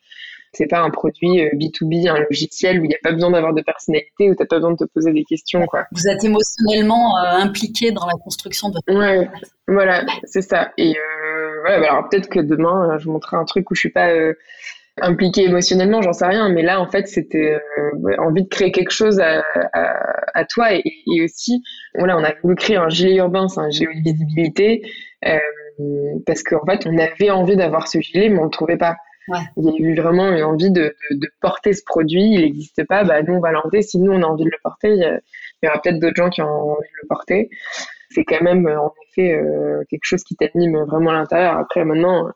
c'est 0.53 0.67
pas 0.67 0.81
un 0.81 0.91
produit 0.91 1.43
B2B, 1.55 2.09
euh, 2.09 2.15
un 2.15 2.21
logiciel 2.21 2.81
où 2.81 2.85
il 2.85 2.89
n'y 2.89 2.95
a 2.95 2.99
pas 3.03 3.13
besoin 3.13 3.31
d'avoir 3.31 3.55
de 3.55 3.63
personnalité, 3.63 4.31
où 4.31 4.35
tu 4.35 4.43
n'as 4.43 4.47
pas 4.47 4.57
besoin 4.57 4.73
de 4.73 4.77
te 4.77 4.85
poser 4.85 5.13
des 5.13 5.25
questions. 5.25 5.65
Quoi. 5.67 5.85
Vous 5.93 6.09
êtes 6.09 6.25
émotionnellement 6.25 7.19
euh, 7.19 7.43
impliqué 7.43 7.93
dans 7.93 8.07
la 8.07 8.15
construction 8.15 8.71
de 8.71 8.95
Ouais, 8.95 9.29
voilà, 9.69 10.05
c'est 10.25 10.43
ça. 10.43 10.73
Et 10.77 10.97
euh, 10.97 11.61
voilà, 11.63 11.81
bah 11.81 11.87
alors 11.93 12.09
peut-être 12.09 12.29
que 12.29 12.41
demain, 12.41 12.99
je 12.99 13.05
vous 13.05 13.13
montrerai 13.13 13.37
un 13.37 13.45
truc 13.45 13.71
où 13.71 13.75
je 13.75 13.81
suis 13.81 13.91
pas 13.91 14.11
impliqué 15.03 15.45
émotionnellement, 15.45 16.03
j'en 16.03 16.13
sais 16.13 16.27
rien, 16.27 16.49
mais 16.49 16.63
là, 16.63 16.81
en 16.81 16.91
fait, 16.91 17.07
c'était 17.07 17.59
envie 18.19 18.43
de 18.43 18.49
créer 18.49 18.73
quelque 18.73 18.91
chose 18.91 19.21
à, 19.21 19.43
à, 19.73 20.45
toi 20.45 20.75
et, 20.75 20.83
et, 20.85 21.23
aussi, 21.23 21.63
voilà, 21.97 22.19
on 22.19 22.25
a 22.25 22.33
voulu 22.43 22.57
créer 22.57 22.77
un 22.77 22.89
gilet 22.89 23.17
urbain, 23.17 23.49
c'est 23.49 23.61
un 23.61 23.71
gilet 23.71 23.95
de 23.95 24.03
visibilité. 24.03 24.83
Euh, 25.81 26.19
parce 26.27 26.43
qu'en 26.43 26.65
fait, 26.65 26.87
on 26.87 26.99
avait 26.99 27.31
envie 27.31 27.57
d'avoir 27.57 27.89
ce 27.89 28.01
gilet, 28.01 28.29
mais 28.29 28.39
on 28.39 28.45
le 28.45 28.51
trouvait 28.51 28.77
pas. 28.77 28.97
Il 29.57 29.65
y 29.65 29.69
a 29.69 29.73
eu 29.79 29.95
vraiment 29.95 30.29
une 30.29 30.43
envie 30.43 30.73
de, 30.73 30.97
de, 31.11 31.31
porter 31.41 31.73
ce 31.73 31.83
produit. 31.85 32.35
Il 32.35 32.41
n'existe 32.41 32.85
pas, 32.87 33.05
bah, 33.05 33.23
nous, 33.23 33.35
on 33.35 33.41
va 33.41 33.53
l'enlever. 33.53 33.83
Si 33.83 33.99
nous, 33.99 34.11
on 34.11 34.23
a 34.23 34.27
envie 34.27 34.45
de 34.45 34.51
le 34.51 34.59
porter, 34.63 34.89
il 34.89 35.21
y, 35.63 35.69
aura 35.69 35.81
peut-être 35.81 36.01
d'autres 36.01 36.17
gens 36.17 36.31
qui 36.31 36.43
ont 36.43 36.73
envie 36.73 36.89
de 36.89 37.03
le 37.03 37.09
porter. 37.09 37.49
C'est 38.11 38.25
quand 38.25 38.43
même, 38.43 38.67
en 38.67 38.93
effet, 39.09 39.35
euh, 39.35 39.85
quelque 39.89 40.05
chose 40.05 40.25
qui 40.25 40.35
t'anime 40.35 40.77
vraiment 40.89 41.11
à 41.11 41.15
l'intérieur. 41.15 41.59
Après, 41.59 41.85
maintenant, 41.85 42.29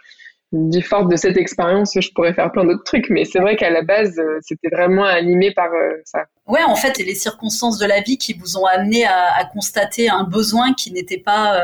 dit 0.52 0.82
forte 0.82 1.10
de 1.10 1.16
cette 1.16 1.36
expérience, 1.36 1.98
je 1.98 2.12
pourrais 2.14 2.32
faire 2.32 2.52
plein 2.52 2.64
d'autres 2.64 2.84
trucs, 2.84 3.10
mais 3.10 3.24
c'est 3.24 3.40
vrai 3.40 3.56
qu'à 3.56 3.70
la 3.70 3.82
base, 3.82 4.16
euh, 4.20 4.38
c'était 4.42 4.68
vraiment 4.68 5.02
animé 5.02 5.52
par 5.52 5.70
ça. 6.04 6.26
Ouais, 6.46 6.62
en 6.62 6.76
fait, 6.76 7.00
et 7.00 7.02
les 7.02 7.16
circonstances 7.16 7.78
de 7.78 7.86
la 7.86 8.02
vie 8.02 8.18
qui 8.18 8.34
vous 8.34 8.56
ont 8.56 8.66
amené 8.66 9.04
à, 9.04 9.34
à 9.36 9.44
constater 9.46 10.08
un 10.08 10.22
besoin 10.22 10.74
qui 10.74 10.92
n'était 10.92 11.18
pas 11.18 11.58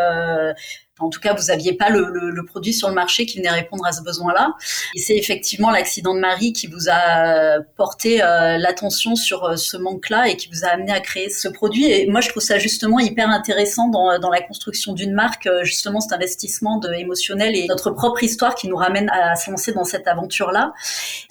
En 1.01 1.11
tout 1.11 1.21
cas, 1.21 1.35
vous 1.35 1.47
n'aviez 1.47 1.73
pas 1.73 1.91
le, 1.91 2.45
produit 2.47 2.73
sur 2.73 2.89
le 2.89 2.95
marché 2.95 3.27
qui 3.27 3.39
venait 3.39 3.51
répondre 3.51 3.85
à 3.87 3.93
ce 3.93 4.03
besoin-là. 4.03 4.55
Et 4.97 4.99
c'est 4.99 5.17
effectivement 5.17 5.71
l'accident 5.71 6.15
de 6.15 6.21
Marie 6.21 6.53
qui 6.53 6.67
vous 6.67 6.89
a 6.91 7.61
porté 7.77 8.23
euh, 8.23 8.59
l'attention 8.59 9.17
sur 9.17 9.45
euh, 9.45 9.57
ce 9.57 9.77
manque-là 9.77 10.29
et 10.29 10.37
qui 10.37 10.49
vous 10.49 10.65
a 10.65 10.69
amené 10.69 10.93
à 10.93 11.01
créer 11.01 11.31
ce 11.31 11.49
produit. 11.49 11.91
Et 11.91 12.07
moi, 12.07 12.21
je 12.21 12.29
trouve 12.29 12.43
ça 12.43 12.59
justement 12.59 12.99
hyper 12.99 13.29
intéressant 13.29 13.89
dans, 13.89 14.19
dans 14.19 14.31
la 14.31 14.41
construction 14.41 14.93
d'une 14.93 15.13
marque, 15.13 15.47
euh, 15.47 15.65
justement 15.65 16.01
cet 16.01 16.13
investissement 16.13 16.81
émotionnel 16.81 17.57
et 17.57 17.67
notre 17.67 17.91
propre 17.91 18.23
histoire 18.23 18.55
qui 18.55 18.69
nous 18.69 18.77
ramène 18.77 19.11
à 19.11 19.37
se 19.37 19.51
lancer 19.51 19.73
dans 19.73 19.85
cette 19.85 20.09
aventure-là. 20.09 20.73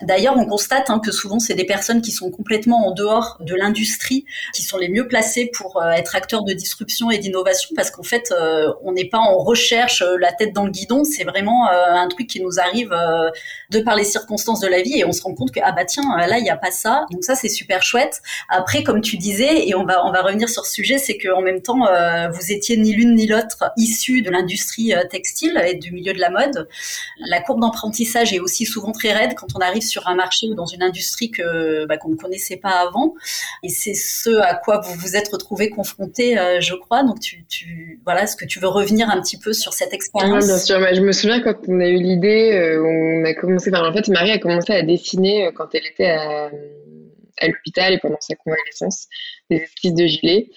D'ailleurs, 0.01 0.35
on 0.37 0.45
constate 0.45 0.89
hein, 0.89 0.99
que 1.03 1.11
souvent, 1.11 1.39
c'est 1.39 1.55
des 1.55 1.65
personnes 1.65 2.01
qui 2.01 2.11
sont 2.11 2.31
complètement 2.31 2.87
en 2.87 2.91
dehors 2.91 3.37
de 3.39 3.55
l'industrie 3.55 4.25
qui 4.53 4.63
sont 4.63 4.77
les 4.77 4.89
mieux 4.89 5.07
placées 5.07 5.51
pour 5.53 5.83
être 5.83 6.15
acteurs 6.15 6.43
de 6.43 6.53
disruption 6.53 7.11
et 7.11 7.17
d'innovation 7.17 7.69
parce 7.75 7.91
qu'en 7.91 8.03
fait, 8.03 8.33
on 8.83 8.91
n'est 8.91 9.09
pas 9.09 9.19
en 9.19 9.37
recherche 9.37 9.58
cherche 9.59 10.01
euh, 10.01 10.17
la 10.19 10.31
tête 10.31 10.53
dans 10.53 10.65
le 10.65 10.71
guidon, 10.71 11.03
c'est 11.03 11.23
vraiment 11.23 11.67
euh, 11.67 11.93
un 11.93 12.07
truc 12.07 12.27
qui 12.27 12.41
nous 12.41 12.59
arrive 12.59 12.91
euh, 12.93 13.29
de 13.69 13.79
par 13.81 13.95
les 13.95 14.03
circonstances 14.03 14.59
de 14.59 14.67
la 14.67 14.81
vie 14.81 14.99
et 14.99 15.05
on 15.05 15.11
se 15.11 15.21
rend 15.21 15.33
compte 15.33 15.51
que 15.51 15.59
ah 15.63 15.71
bah 15.71 15.85
tiens 15.85 16.03
là 16.17 16.39
il 16.39 16.45
y 16.45 16.49
a 16.49 16.57
pas 16.57 16.71
ça. 16.71 17.05
Donc 17.11 17.23
ça 17.23 17.35
c'est 17.35 17.49
super 17.49 17.83
chouette. 17.83 18.21
Après 18.49 18.83
comme 18.83 19.01
tu 19.01 19.17
disais 19.17 19.67
et 19.67 19.75
on 19.75 19.85
va 19.85 20.05
on 20.05 20.11
va 20.11 20.21
revenir 20.21 20.49
sur 20.49 20.65
ce 20.65 20.73
sujet, 20.73 20.97
c'est 20.97 21.17
que 21.17 21.29
en 21.29 21.41
même 21.41 21.61
temps 21.61 21.87
vous 22.31 22.51
étiez 22.51 22.77
ni 22.77 22.93
l'une 22.93 23.15
ni 23.15 23.27
l'autre 23.27 23.71
issus 23.77 24.21
de 24.21 24.29
l'industrie 24.29 24.93
textile 25.09 25.61
et 25.65 25.75
du 25.75 25.91
milieu 25.91 26.13
de 26.13 26.19
la 26.19 26.29
mode. 26.29 26.67
La 27.19 27.41
courbe 27.41 27.61
d'apprentissage 27.61 28.33
est 28.33 28.39
aussi 28.39 28.65
souvent 28.65 28.91
très 28.91 29.13
raide 29.13 29.35
quand 29.35 29.47
on 29.55 29.59
arrive 29.59 29.83
sur 29.83 30.07
un 30.07 30.15
marché 30.15 30.47
ou 30.47 30.55
dans 30.55 30.65
une 30.65 30.83
industrie 30.83 31.31
que 31.31 31.85
bah, 31.85 31.97
qu'on 31.97 32.09
ne 32.09 32.15
connaissait 32.15 32.57
pas 32.57 32.79
avant. 32.79 33.13
Et 33.63 33.69
c'est 33.69 33.93
ce 33.93 34.39
à 34.39 34.55
quoi 34.55 34.79
vous 34.79 34.93
vous 34.95 35.15
êtes 35.15 35.29
retrouvé 35.29 35.69
confronté, 35.69 36.35
je 36.59 36.73
crois. 36.75 37.03
Donc 37.03 37.19
tu, 37.19 37.45
tu 37.47 37.99
voilà, 38.05 38.23
est-ce 38.23 38.35
que 38.35 38.45
tu 38.45 38.59
veux 38.59 38.67
revenir 38.67 39.09
un 39.09 39.21
petit 39.21 39.37
peu 39.37 39.48
sur 39.53 39.73
cette 39.73 39.93
expérience 39.93 40.45
Bien 40.45 40.57
sûr, 40.57 40.79
je 40.93 41.01
me 41.01 41.11
souviens 41.11 41.41
quand 41.41 41.55
on 41.67 41.79
a 41.79 41.87
eu 41.87 41.97
l'idée, 41.97 42.53
euh, 42.53 42.83
on 42.83 43.25
a 43.25 43.33
commencé, 43.33 43.69
enfin, 43.73 43.87
en 43.87 43.93
fait, 43.93 44.07
Marie 44.07 44.31
a 44.31 44.39
commencé 44.39 44.73
à 44.73 44.81
dessiner 44.81 45.47
euh, 45.47 45.51
quand 45.53 45.67
elle 45.73 45.85
était 45.85 46.09
à, 46.09 46.49
l'hôpital 47.47 47.93
et 47.93 47.99
pendant 47.99 48.19
sa 48.19 48.35
convalescence, 48.35 49.07
des 49.49 49.57
esquisses 49.57 49.93
de 49.93 50.05
gilet. 50.05 50.49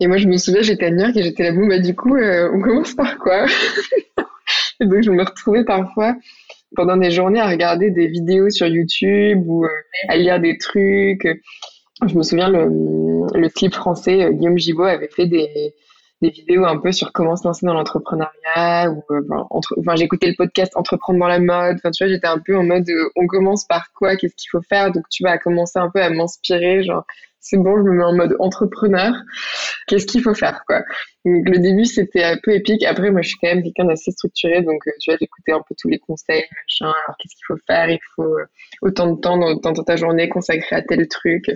Et 0.00 0.06
moi, 0.06 0.16
je 0.16 0.26
me 0.26 0.36
souviens, 0.36 0.62
j'étais 0.62 0.86
à 0.86 0.90
New 0.90 1.00
York 1.00 1.16
et 1.16 1.22
j'étais 1.22 1.44
là, 1.44 1.52
bon, 1.52 1.66
bah, 1.66 1.78
du 1.78 1.94
coup, 1.94 2.16
euh, 2.16 2.50
on 2.52 2.60
commence 2.60 2.94
par 2.94 3.18
quoi? 3.18 3.46
Et 4.80 4.86
donc, 4.86 5.02
je 5.02 5.10
me 5.10 5.24
retrouvais 5.24 5.64
parfois 5.64 6.16
pendant 6.74 6.96
des 6.96 7.12
journées 7.12 7.38
à 7.38 7.48
regarder 7.48 7.90
des 7.90 8.08
vidéos 8.08 8.50
sur 8.50 8.66
YouTube 8.66 9.44
ou 9.46 9.64
à 10.08 10.16
lire 10.16 10.40
des 10.40 10.58
trucs. 10.58 11.26
Je 12.06 12.14
me 12.14 12.22
souviens, 12.22 12.48
le, 12.48 12.66
le 13.38 13.48
clip 13.48 13.72
français, 13.72 14.30
Guillaume 14.32 14.58
Gibault 14.58 14.82
avait 14.82 15.08
fait 15.08 15.26
des, 15.26 15.74
des 16.24 16.30
vidéos 16.30 16.64
un 16.64 16.78
peu 16.78 16.90
sur 16.90 17.12
comment 17.12 17.36
se 17.36 17.46
lancer 17.46 17.66
dans 17.66 17.74
l'entrepreneuriat 17.74 18.90
ou 18.90 19.04
euh, 19.10 19.22
enfin, 19.50 19.96
j'écoutais 19.96 20.28
le 20.28 20.34
podcast 20.36 20.72
entreprendre 20.76 21.18
dans 21.18 21.28
la 21.28 21.38
mode. 21.38 21.76
Enfin 21.76 21.90
tu 21.90 22.04
vois 22.04 22.12
j'étais 22.12 22.26
un 22.26 22.38
peu 22.38 22.56
en 22.56 22.64
mode 22.64 22.88
euh, 22.88 23.10
on 23.16 23.26
commence 23.26 23.64
par 23.66 23.92
quoi 23.92 24.16
qu'est-ce 24.16 24.34
qu'il 24.34 24.48
faut 24.50 24.62
faire? 24.62 24.90
Donc 24.90 25.04
tu 25.10 25.22
vas 25.22 25.36
commencer 25.38 25.78
un 25.78 25.90
peu 25.90 26.02
à 26.02 26.10
m'inspirer 26.10 26.82
genre 26.82 27.04
c'est 27.44 27.58
bon, 27.58 27.76
je 27.76 27.82
me 27.82 27.92
mets 27.92 28.04
en 28.04 28.14
mode 28.14 28.34
entrepreneur. 28.38 29.12
Qu'est-ce 29.86 30.06
qu'il 30.06 30.22
faut 30.22 30.32
faire, 30.34 30.62
quoi? 30.66 30.78
Donc, 31.26 31.46
le 31.46 31.58
début, 31.58 31.84
c'était 31.84 32.24
un 32.24 32.38
peu 32.42 32.52
épique. 32.52 32.82
Après, 32.84 33.10
moi, 33.10 33.20
je 33.20 33.28
suis 33.28 33.38
quand 33.38 33.48
même 33.48 33.62
quelqu'un 33.62 33.84
d'assez 33.84 34.12
structuré, 34.12 34.62
donc 34.62 34.80
euh, 34.86 34.92
tu 34.98 35.10
vois, 35.10 35.18
j'écoutais 35.20 35.52
un 35.52 35.60
peu 35.68 35.74
tous 35.78 35.90
les 35.90 35.98
conseils, 35.98 36.42
machin. 36.42 36.86
Alors, 36.86 37.16
qu'est-ce 37.18 37.36
qu'il 37.36 37.44
faut 37.46 37.58
faire? 37.66 37.90
Il 37.90 37.98
faut 38.16 38.22
euh, 38.22 38.46
autant 38.80 39.12
de 39.12 39.20
temps 39.20 39.36
dans, 39.36 39.74
ta 39.74 39.96
journée 39.96 40.30
consacré 40.30 40.76
à 40.76 40.82
tel 40.82 41.06
truc. 41.06 41.50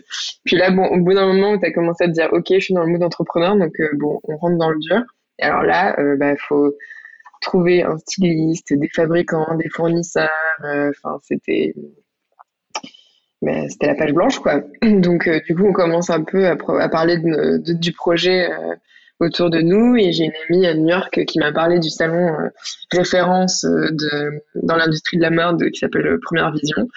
Puis 0.44 0.56
là, 0.56 0.70
bon, 0.70 0.84
au 0.84 0.98
bout 0.98 1.14
d'un 1.14 1.26
moment 1.26 1.52
où 1.52 1.58
tu 1.58 1.64
as 1.64 1.72
commencé 1.72 2.04
à 2.04 2.08
te 2.08 2.12
dire, 2.12 2.28
ok, 2.32 2.46
je 2.50 2.58
suis 2.58 2.74
dans 2.74 2.84
le 2.84 2.92
mode 2.92 3.02
entrepreneur, 3.02 3.56
donc 3.56 3.72
euh, 3.80 3.88
bon, 3.94 4.20
on 4.24 4.36
rentre 4.36 4.58
dans 4.58 4.70
le 4.70 4.78
dur. 4.80 5.02
Et 5.38 5.44
alors 5.44 5.62
là, 5.62 5.96
il 5.98 6.18
bah, 6.18 6.36
faut 6.36 6.74
trouver 7.40 7.82
un 7.82 7.96
styliste, 7.96 8.74
des 8.74 8.88
fabricants, 8.94 9.54
des 9.56 9.70
fournisseurs. 9.70 10.28
Enfin, 10.60 11.18
c'était 11.22 11.74
mais 13.42 13.68
c'était 13.68 13.86
la 13.86 13.94
page 13.94 14.12
blanche, 14.12 14.38
quoi. 14.40 14.62
Donc, 14.82 15.26
euh, 15.26 15.40
du 15.46 15.54
coup, 15.54 15.66
on 15.66 15.72
commence 15.72 16.10
un 16.10 16.22
peu 16.22 16.46
à, 16.46 16.56
à 16.80 16.88
parler 16.88 17.18
de, 17.18 17.58
du 17.72 17.92
projet 17.92 18.50
euh, 18.50 18.74
autour 19.20 19.50
de 19.50 19.60
nous. 19.60 19.96
Et 19.96 20.12
j'ai 20.12 20.24
une 20.24 20.32
amie 20.48 20.66
à 20.66 20.74
New 20.74 20.88
York 20.88 21.24
qui 21.24 21.38
m'a 21.38 21.52
parlé 21.52 21.78
du 21.78 21.88
salon 21.90 22.34
euh, 22.34 22.48
référence 22.90 23.64
de, 23.64 24.42
dans 24.56 24.76
l'industrie 24.76 25.18
de 25.18 25.22
la 25.22 25.30
mode 25.30 25.70
qui 25.70 25.78
s'appelle 25.78 26.18
Première 26.22 26.50
Vision. 26.52 26.88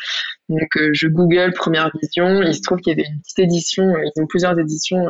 Donc, 0.49 0.77
je 0.93 1.08
Google 1.08 1.54
Première 1.54 1.91
Vision. 2.01 2.41
Il 2.41 2.56
se 2.56 2.62
trouve 2.62 2.80
qu'il 2.80 2.97
y 2.97 2.99
avait 2.99 3.10
une 3.10 3.21
petite 3.21 3.39
édition. 3.39 3.95
ils 3.97 4.21
ont 4.21 4.27
plusieurs 4.27 4.58
éditions 4.60 5.06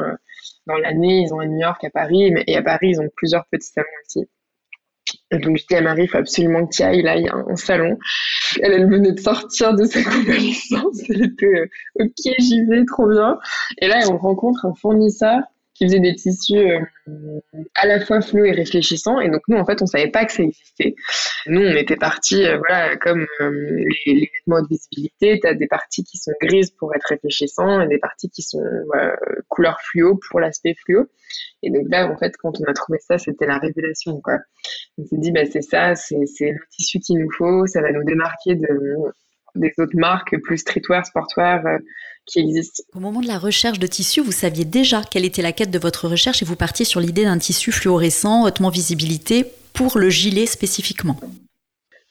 dans 0.68 0.78
l'année. 0.78 1.24
Ils 1.26 1.34
ont 1.34 1.40
à 1.40 1.46
New 1.46 1.60
York, 1.60 1.84
à 1.84 1.90
Paris. 1.90 2.34
Et 2.46 2.58
à 2.58 2.62
Paris, 2.62 2.90
ils 2.92 3.02
ont 3.02 3.10
plusieurs 3.16 3.46
petits 3.52 3.70
salons 3.70 3.88
aussi. 4.06 4.28
Donc 5.32 5.58
je 5.58 5.66
dis 5.66 5.76
à 5.76 5.82
Marie, 5.82 6.04
il 6.04 6.08
faut 6.10 6.18
absolument 6.18 6.66
que 6.66 6.76
tu 6.76 6.84
ailles, 6.84 7.02
là, 7.02 7.16
il 7.16 7.24
y 7.24 7.30
a 7.30 7.36
un 7.36 7.56
salon. 7.56 7.98
Elle, 8.62 8.74
elle 8.74 8.90
venait 8.90 9.14
de 9.14 9.20
sortir 9.20 9.74
de 9.74 9.86
sa 9.86 10.04
convalescence, 10.10 11.02
elle 11.10 11.26
était 11.26 11.46
euh, 11.46 11.68
ok, 12.00 12.34
j'y 12.40 12.66
vais, 12.66 12.84
trop 12.86 13.08
bien. 13.08 13.38
Et 13.78 13.88
là, 13.88 14.00
on 14.10 14.18
rencontre 14.18 14.66
un 14.66 14.74
fournisseur 14.74 15.42
qui 15.82 15.88
faisait 15.88 16.00
des 16.00 16.14
tissus 16.14 16.60
euh, 16.60 16.80
à 17.74 17.88
la 17.88 18.00
fois 18.00 18.22
flous 18.22 18.46
et 18.46 18.52
réfléchissants. 18.52 19.20
Et 19.20 19.30
donc 19.30 19.42
nous, 19.48 19.58
en 19.58 19.66
fait, 19.66 19.82
on 19.82 19.88
savait 19.88 20.12
pas 20.12 20.26
que 20.26 20.32
ça 20.32 20.44
existait. 20.44 20.94
Nous, 21.48 21.60
on 21.60 21.76
était 21.76 21.96
partis, 21.96 22.46
euh, 22.46 22.60
voilà, 22.60 22.96
comme 22.98 23.26
euh, 23.40 23.84
les, 24.06 24.32
vêtements 24.32 24.62
de 24.62 24.68
visibilité, 24.70 25.40
tu 25.40 25.48
as 25.48 25.56
des 25.56 25.66
parties 25.66 26.04
qui 26.04 26.18
sont 26.18 26.34
grises 26.40 26.70
pour 26.70 26.94
être 26.94 27.08
réfléchissants 27.10 27.82
et 27.82 27.88
des 27.88 27.98
parties 27.98 28.30
qui 28.30 28.44
sont 28.44 28.62
couleur 29.48 29.80
fluo 29.82 30.20
pour 30.30 30.40
l'aspect 30.40 30.76
fluo. 30.86 31.08
Et 31.64 31.72
donc 31.72 31.88
là, 31.90 32.12
en 32.12 32.18
fait, 32.18 32.38
quand 32.38 32.54
on 32.62 32.70
a 32.70 32.74
trouvé 32.74 33.00
ça, 33.00 33.18
c'était 33.18 33.48
la 33.48 33.58
révélation, 33.58 34.22
quoi. 34.22 34.38
On 35.00 35.06
s'est 35.06 35.18
dit, 35.18 35.32
bah, 35.32 35.46
c'est 35.52 35.64
ça, 35.64 35.96
c'est 35.96 36.16
le 36.16 36.60
tissu 36.70 37.00
qu'il 37.00 37.18
nous 37.18 37.32
faut, 37.32 37.66
ça 37.66 37.82
va 37.82 37.92
nous 37.92 38.04
démarquer 38.04 38.54
de, 38.54 38.98
des 39.56 39.72
autres 39.78 39.96
marques 39.96 40.36
plus 40.44 40.60
streetwear, 40.60 41.06
sportwear, 41.06 41.62
qui 42.26 42.40
existent. 42.40 42.84
Au 42.94 43.00
moment 43.00 43.22
de 43.22 43.28
la 43.28 43.38
recherche 43.38 43.80
de 43.80 43.88
tissu, 43.88 44.22
vous 44.22 44.32
saviez 44.32 44.66
déjà 44.66 45.02
quelle 45.04 45.26
était 45.26 45.42
la 45.42 45.52
quête 45.52 45.72
de 45.72 45.80
votre 45.80 46.08
recherche 46.08 46.42
et 46.42 46.46
vous 46.46 46.56
partiez 46.56 46.86
sur 46.86 47.00
l'idée 47.00 47.24
d'un 47.24 47.38
tissu 47.38 47.72
fluorescent, 47.72 48.44
hautement 48.44 48.70
visibilité, 48.70 49.46
pour 49.74 49.98
le 49.98 50.10
gilet 50.10 50.46
spécifiquement. 50.46 51.20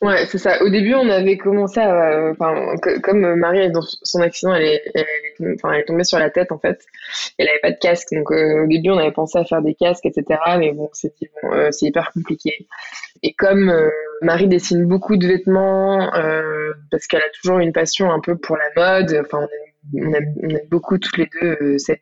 Ouais, 0.01 0.25
c'est 0.25 0.39
ça. 0.39 0.63
Au 0.63 0.69
début, 0.69 0.95
on 0.95 1.07
avait 1.09 1.37
commencé 1.37 1.79
à, 1.79 2.31
enfin, 2.31 2.75
comme 3.03 3.35
Marie, 3.35 3.69
dans 3.69 3.83
son 3.83 4.19
accident, 4.19 4.55
elle 4.55 4.63
est, 4.63 4.83
enfin, 5.53 5.73
elle 5.73 5.81
est 5.81 5.85
tombée 5.85 6.03
sur 6.03 6.17
la 6.17 6.31
tête 6.31 6.51
en 6.51 6.57
fait. 6.57 6.83
Elle 7.37 7.47
avait 7.47 7.59
pas 7.59 7.69
de 7.69 7.77
casque, 7.77 8.07
donc 8.11 8.31
euh, 8.31 8.63
au 8.63 8.67
début, 8.67 8.89
on 8.89 8.97
avait 8.97 9.11
pensé 9.11 9.37
à 9.37 9.45
faire 9.45 9.61
des 9.61 9.75
casques, 9.75 10.07
etc. 10.07 10.39
Mais 10.57 10.71
bon, 10.71 10.89
euh, 11.53 11.67
c'est 11.69 11.85
hyper 11.85 12.11
compliqué. 12.13 12.67
Et 13.21 13.33
comme 13.33 13.69
euh, 13.69 13.89
Marie 14.23 14.47
dessine 14.47 14.85
beaucoup 14.87 15.17
de 15.17 15.27
vêtements, 15.27 16.09
parce 16.89 17.05
qu'elle 17.05 17.21
a 17.21 17.29
toujours 17.39 17.59
une 17.59 17.71
passion 17.71 18.11
un 18.11 18.21
peu 18.21 18.35
pour 18.35 18.57
la 18.57 18.71
mode. 18.75 19.21
Enfin, 19.23 19.47
on 19.93 20.13
aime, 20.15 20.59
beaucoup 20.71 20.97
toutes 20.97 21.17
les 21.17 21.29
deux 21.39 21.77
s'habiller 21.77 22.01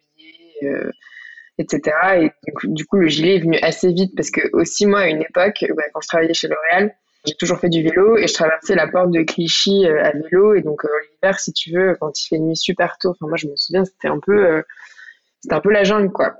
etc. 1.57 1.81
Et 2.21 2.31
du 2.63 2.85
coup, 2.85 2.95
le 2.95 3.09
gilet 3.09 3.35
est 3.35 3.39
venu 3.39 3.57
assez 3.61 3.91
vite 3.91 4.13
parce 4.15 4.31
que 4.31 4.39
aussi 4.53 4.85
moi, 4.85 5.01
à 5.01 5.07
une 5.07 5.21
époque, 5.21 5.65
quand 5.93 6.01
je 6.01 6.07
travaillais 6.07 6.33
chez 6.33 6.47
L'Oréal, 6.47 6.95
j'ai 7.25 7.35
toujours 7.35 7.59
fait 7.59 7.69
du 7.69 7.83
vélo 7.83 8.17
et 8.17 8.27
je 8.27 8.33
traversais 8.33 8.75
la 8.75 8.87
porte 8.87 9.11
de 9.11 9.23
Clichy 9.23 9.85
euh, 9.85 10.03
à 10.03 10.11
vélo. 10.11 10.55
Et 10.55 10.61
donc, 10.61 10.85
euh, 10.85 10.89
l'hiver, 11.11 11.39
si 11.39 11.51
tu 11.51 11.71
veux, 11.71 11.95
quand 11.99 12.17
il 12.19 12.27
fait 12.27 12.39
nuit 12.39 12.55
super 12.55 12.97
tôt, 12.97 13.09
enfin, 13.09 13.27
moi, 13.27 13.37
je 13.37 13.47
me 13.47 13.55
souviens, 13.55 13.83
c'était 13.83 14.07
un 14.07 14.19
peu, 14.19 14.45
euh, 14.45 14.61
un 15.49 15.59
peu 15.59 15.71
la 15.71 15.83
jungle, 15.83 16.11
quoi. 16.11 16.35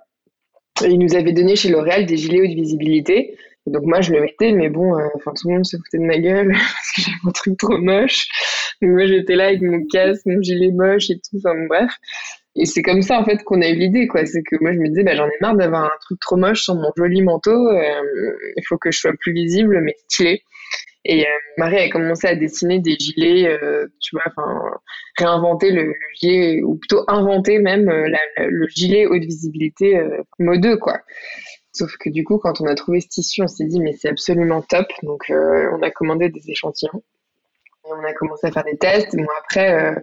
Et 0.84 0.88
ils 0.88 1.00
nous 1.00 1.16
avaient 1.16 1.34
donné 1.34 1.56
chez 1.58 1.70
L'Oréal 1.70 2.06
des 2.06 2.16
gilets 2.16 2.42
haute 2.42 2.56
visibilité. 2.56 3.38
Et 3.68 3.72
donc, 3.72 3.84
moi, 3.84 4.00
je 4.00 4.14
le 4.14 4.22
mettais, 4.22 4.54
mais 4.54 4.70
bon, 4.70 4.94
enfin, 5.16 5.34
tout 5.36 5.50
le 5.50 5.56
monde 5.56 5.66
se 5.66 5.76
foutait 5.76 5.98
de 5.98 6.06
ma 6.06 6.18
gueule 6.18 6.48
parce 6.54 6.92
que 6.96 7.02
j'avais 7.02 7.18
un 7.28 7.32
truc 7.32 7.58
trop 7.58 7.78
moche. 7.78 8.28
Donc, 8.82 8.92
moi, 8.92 9.06
j'étais 9.06 9.36
là 9.36 9.48
avec 9.48 9.62
mon 9.62 9.86
casque, 9.86 10.26
mon 10.26 10.42
gilet 10.42 10.72
moche 10.72 11.10
et 11.10 11.16
tout, 11.16 11.38
enfin, 11.38 11.56
bref. 11.68 11.92
Et 12.56 12.66
c'est 12.66 12.82
comme 12.82 13.02
ça, 13.02 13.20
en 13.20 13.26
fait, 13.26 13.44
qu'on 13.44 13.62
a 13.62 13.68
eu 13.68 13.76
l'idée, 13.76 14.08
quoi. 14.08 14.26
C'est 14.26 14.42
que 14.44 14.56
moi, 14.62 14.72
je 14.72 14.78
me 14.78 14.88
disais, 14.88 15.04
bah, 15.04 15.16
j'en 15.16 15.28
ai 15.28 15.38
marre 15.42 15.56
d'avoir 15.56 15.84
un 15.84 15.98
truc 16.02 16.20
trop 16.22 16.38
moche 16.38 16.64
sur 16.64 16.76
mon 16.76 16.92
joli 16.96 17.22
manteau. 17.22 17.70
il 17.72 18.64
faut 18.66 18.78
que 18.78 18.92
je 18.92 19.00
sois 19.00 19.14
plus 19.20 19.34
visible, 19.34 19.82
mais 19.82 19.96
stylé. 20.08 20.44
Et 21.06 21.26
euh, 21.26 21.30
Marie 21.58 21.78
a 21.78 21.90
commencé 21.90 22.28
à 22.28 22.36
dessiner 22.36 22.80
des 22.80 22.96
gilets, 23.00 23.48
euh, 23.48 23.88
tu 24.02 24.16
vois, 24.16 24.24
enfin, 24.28 24.80
réinventer 25.18 25.72
le, 25.72 25.94
gilet, 26.16 26.62
ou 26.62 26.76
plutôt 26.76 27.04
inventer 27.08 27.60
même 27.60 27.90
euh, 27.90 28.10
le 28.38 28.68
gilet 28.68 29.06
haute 29.06 29.24
visibilité 29.24 30.02
mode 30.40 30.78
quoi. 30.80 31.00
Sauf 31.72 31.96
que 31.98 32.10
du 32.10 32.24
coup, 32.24 32.38
quand 32.38 32.60
on 32.62 32.66
a 32.66 32.76
trouvé 32.76 33.00
ce 33.00 33.08
tissu, 33.08 33.42
on 33.42 33.48
s'est 33.48 33.66
dit, 33.66 33.80
mais 33.80 33.94
c'est 33.94 34.10
absolument 34.10 34.62
top. 34.62 34.88
Donc, 35.04 35.26
on 35.30 35.82
a 35.82 35.92
commandé 35.92 36.30
des 36.30 36.50
échantillons. 36.50 37.04
Et 37.86 37.92
on 37.92 38.04
a 38.04 38.14
commencé 38.14 38.48
à 38.48 38.52
faire 38.52 38.66
des 38.66 38.78
tests. 38.78 39.16
Bon, 39.16 39.28
après, 39.40 39.96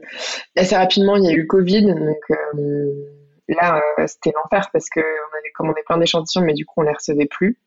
assez 0.57 0.77
rapidement, 0.77 1.17
il 1.17 1.25
y 1.25 1.29
a 1.29 1.33
eu 1.33 1.41
le 1.41 1.47
Covid. 1.47 1.87
Donc, 1.87 2.39
là, 3.49 3.83
c'était 4.07 4.33
l'enfer 4.35 4.71
parce 4.73 4.89
qu'on 4.89 5.01
avait 5.01 5.51
commandé 5.55 5.83
plein 5.85 5.99
d'échantillons, 5.99 6.45
mais 6.45 6.55
du 6.55 6.65
coup, 6.65 6.75
on 6.79 6.83
les 6.83 6.93
recevait 6.93 7.27
plus. 7.27 7.59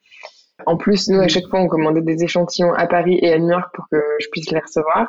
En 0.65 0.77
plus, 0.77 1.09
nous, 1.09 1.19
à 1.19 1.27
chaque 1.27 1.47
fois, 1.47 1.59
on 1.59 1.67
commandait 1.67 2.01
des 2.01 2.23
échantillons 2.23 2.73
à 2.73 2.87
Paris 2.87 3.19
et 3.21 3.33
à 3.33 3.39
New 3.39 3.49
York 3.49 3.73
pour 3.73 3.87
que 3.91 3.97
je 4.19 4.27
puisse 4.31 4.51
les 4.51 4.59
recevoir. 4.59 5.07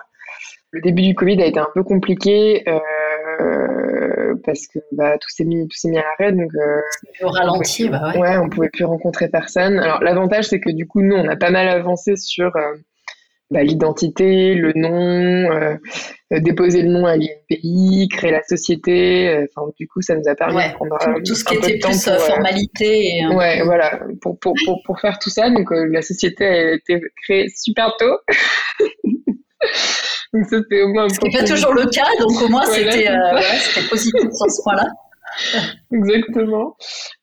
Le 0.72 0.80
début 0.80 1.02
du 1.02 1.14
Covid 1.14 1.42
a 1.42 1.46
été 1.46 1.58
un 1.58 1.68
peu 1.74 1.82
compliqué 1.82 2.62
euh, 2.68 4.34
parce 4.44 4.68
que 4.68 4.78
bah, 4.92 5.18
tout 5.18 5.28
s'est 5.28 5.44
mis, 5.44 5.66
tout 5.66 5.76
s'est 5.76 5.88
mis 5.88 5.98
à 5.98 6.02
l'arrêt. 6.02 6.32
Donc, 6.32 6.50
au 7.22 7.28
ralenti, 7.28 7.86
on 7.86 7.90
bah 7.90 8.12
ouais. 8.12 8.20
ouais. 8.20 8.36
on 8.38 8.48
pouvait 8.48 8.70
plus 8.70 8.84
rencontrer 8.84 9.28
personne. 9.28 9.78
Alors, 9.78 10.02
l'avantage, 10.02 10.44
c'est 10.44 10.60
que 10.60 10.70
du 10.70 10.86
coup, 10.86 11.02
nous, 11.02 11.16
on 11.16 11.28
a 11.28 11.36
pas 11.36 11.50
mal 11.50 11.68
avancé 11.68 12.16
sur 12.16 12.52
bah, 13.50 13.62
l'identité, 13.62 14.54
le 14.54 14.72
nom, 14.74 15.50
euh, 15.50 15.76
déposer 16.40 16.82
le 16.82 16.90
nom 16.90 17.06
à 17.06 17.16
l'INPI, 17.16 18.08
créer 18.10 18.30
la 18.30 18.42
société. 18.42 19.46
Enfin, 19.48 19.66
du 19.78 19.88
coup, 19.88 20.02
ça 20.02 20.14
nous 20.14 20.28
a 20.28 20.34
permis 20.34 20.56
ouais, 20.56 20.68
de 20.68 20.74
prendre 20.74 20.98
tout, 20.98 21.22
tout 21.24 21.34
ce 21.34 21.44
qui 21.44 21.56
était 21.56 21.78
plus 21.78 22.04
pour, 22.04 22.20
formalité. 22.20 23.16
Et, 23.16 23.26
ouais, 23.26 23.62
voilà, 23.64 24.00
pour, 24.20 24.38
pour, 24.38 24.52
pour, 24.64 24.82
pour, 24.84 25.00
faire 25.00 25.18
tout 25.18 25.30
ça. 25.30 25.50
Donc, 25.50 25.70
la 25.70 26.02
société 26.02 26.46
a 26.46 26.74
été 26.74 27.00
créée 27.24 27.48
super 27.48 27.96
tôt. 27.98 28.18
donc, 30.32 30.46
c'était 30.48 30.82
au 30.82 30.88
moins. 30.88 31.08
Ce 31.08 31.18
n'est 31.22 31.32
pas 31.32 31.44
toujours 31.44 31.74
le 31.74 31.86
cas, 31.86 32.08
donc 32.20 32.40
au 32.42 32.48
moins 32.48 32.66
c'était 32.66 33.08
euh, 33.08 33.34
ouais, 33.34 33.88
positif 33.88 34.20
sur 34.20 34.50
ce 34.50 34.62
point-là. 34.62 34.86
Exactement. 35.92 36.76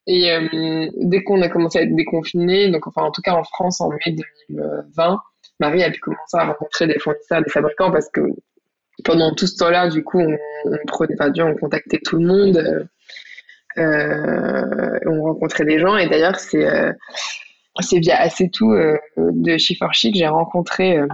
Et 0.07 0.31
euh, 0.31 0.87
dès 1.01 1.23
qu'on 1.23 1.41
a 1.41 1.49
commencé 1.49 1.79
à 1.79 1.81
être 1.83 1.95
déconfiné, 1.95 2.69
donc 2.69 2.87
enfin 2.87 3.03
en 3.03 3.11
tout 3.11 3.21
cas 3.21 3.33
en 3.33 3.43
France 3.43 3.81
en 3.81 3.89
mai 3.89 4.15
2020, 4.49 5.19
Marie 5.59 5.83
a 5.83 5.91
pu 5.91 5.99
commencer 5.99 6.37
à 6.37 6.45
rencontrer 6.45 6.87
des 6.87 6.99
fournisseurs, 6.99 7.41
des 7.41 7.49
fabricants 7.49 7.91
parce 7.91 8.09
que 8.09 8.21
pendant 9.03 9.33
tout 9.33 9.47
ce 9.47 9.57
temps-là, 9.57 9.89
du 9.89 10.03
coup, 10.03 10.19
on, 10.19 10.37
on 10.65 10.77
prenait, 10.87 11.15
enfin, 11.19 11.31
on 11.43 11.55
contactait 11.55 11.99
tout 12.03 12.17
le 12.17 12.25
monde, 12.25 12.87
euh, 13.77 14.99
on 15.05 15.21
rencontrait 15.23 15.65
des 15.65 15.79
gens. 15.79 15.97
Et 15.97 16.07
d'ailleurs 16.07 16.39
c'est 16.39 16.65
euh, 16.65 16.91
c'est 17.81 17.99
via 17.99 18.19
assez 18.19 18.49
tout 18.49 18.71
euh, 18.71 18.97
de 19.17 19.57
for 19.77 19.93
Chic, 19.93 20.15
j'ai 20.15 20.27
rencontré 20.27 20.97
euh, 20.97 21.07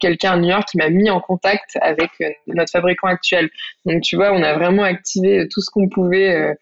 quelqu'un 0.00 0.32
à 0.32 0.36
New 0.36 0.48
York 0.48 0.68
qui 0.70 0.78
m'a 0.78 0.88
mis 0.90 1.10
en 1.10 1.20
contact 1.20 1.78
avec 1.80 2.10
euh, 2.20 2.28
notre 2.46 2.70
fabricant 2.70 3.08
actuel. 3.08 3.50
Donc 3.84 4.02
tu 4.02 4.16
vois, 4.16 4.32
on 4.32 4.42
a 4.42 4.54
vraiment 4.54 4.82
activé 4.82 5.48
tout 5.48 5.60
ce 5.60 5.70
qu'on 5.70 5.88
pouvait 5.88 6.56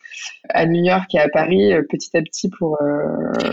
à 0.49 0.67
New 0.67 0.85
York 0.85 1.15
et 1.15 1.19
à 1.19 1.29
Paris 1.29 1.73
petit 1.91 2.17
à 2.17 2.23
petit 2.23 2.49
pour. 2.49 2.79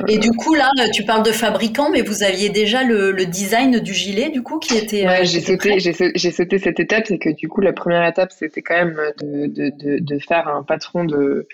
Et 0.08 0.18
du 0.18 0.32
coup 0.32 0.54
là, 0.54 0.70
tu 0.94 1.04
parles 1.04 1.24
de 1.24 1.32
fabricant, 1.32 1.90
mais 1.90 2.02
vous 2.02 2.24
aviez 2.24 2.50
déjà 2.50 2.84
le, 2.84 3.12
le 3.12 3.26
design 3.26 3.80
du 3.80 3.94
gilet 3.94 4.30
du 4.30 4.44
coup 4.44 4.60
qui 4.60 4.78
était. 4.78 5.06
Ouais, 5.06 5.26
j'ai 5.26 5.42
sauté, 5.42 5.80
j'ai 5.80 6.32
sauté 6.32 6.60
cette 6.60 6.80
étape, 6.80 7.06
c'est 7.08 7.18
que 7.18 7.30
du 7.30 7.48
coup 7.48 7.62
la 7.62 7.74
première 7.74 8.06
étape 8.08 8.32
c'était 8.32 8.62
quand 8.62 8.76
même 8.76 9.00
de, 9.22 9.48
de, 9.48 9.72
de, 9.78 10.00
de 10.00 10.20
faire 10.20 10.48
un 10.48 10.64
patron 10.64 11.04
de 11.06 11.48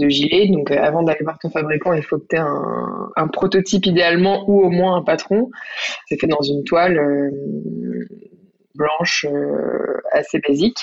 de 0.00 0.08
gilet. 0.08 0.48
Donc, 0.48 0.70
euh, 0.70 0.78
avant 0.80 1.02
d'aller 1.02 1.22
voir 1.22 1.38
ton 1.38 1.50
fabricant, 1.50 1.92
il 1.92 2.02
faut 2.02 2.18
que 2.18 2.26
tu 2.28 2.36
aies 2.36 2.40
un, 2.40 3.28
prototype 3.28 3.86
idéalement 3.86 4.44
ou 4.48 4.62
au 4.62 4.70
moins 4.70 4.96
un 4.96 5.02
patron. 5.02 5.50
C'est 6.06 6.20
fait 6.20 6.26
dans 6.26 6.42
une 6.42 6.64
toile 6.64 6.98
euh, 6.98 7.30
blanche 8.74 9.26
euh, 9.28 10.00
assez 10.12 10.40
basique. 10.40 10.78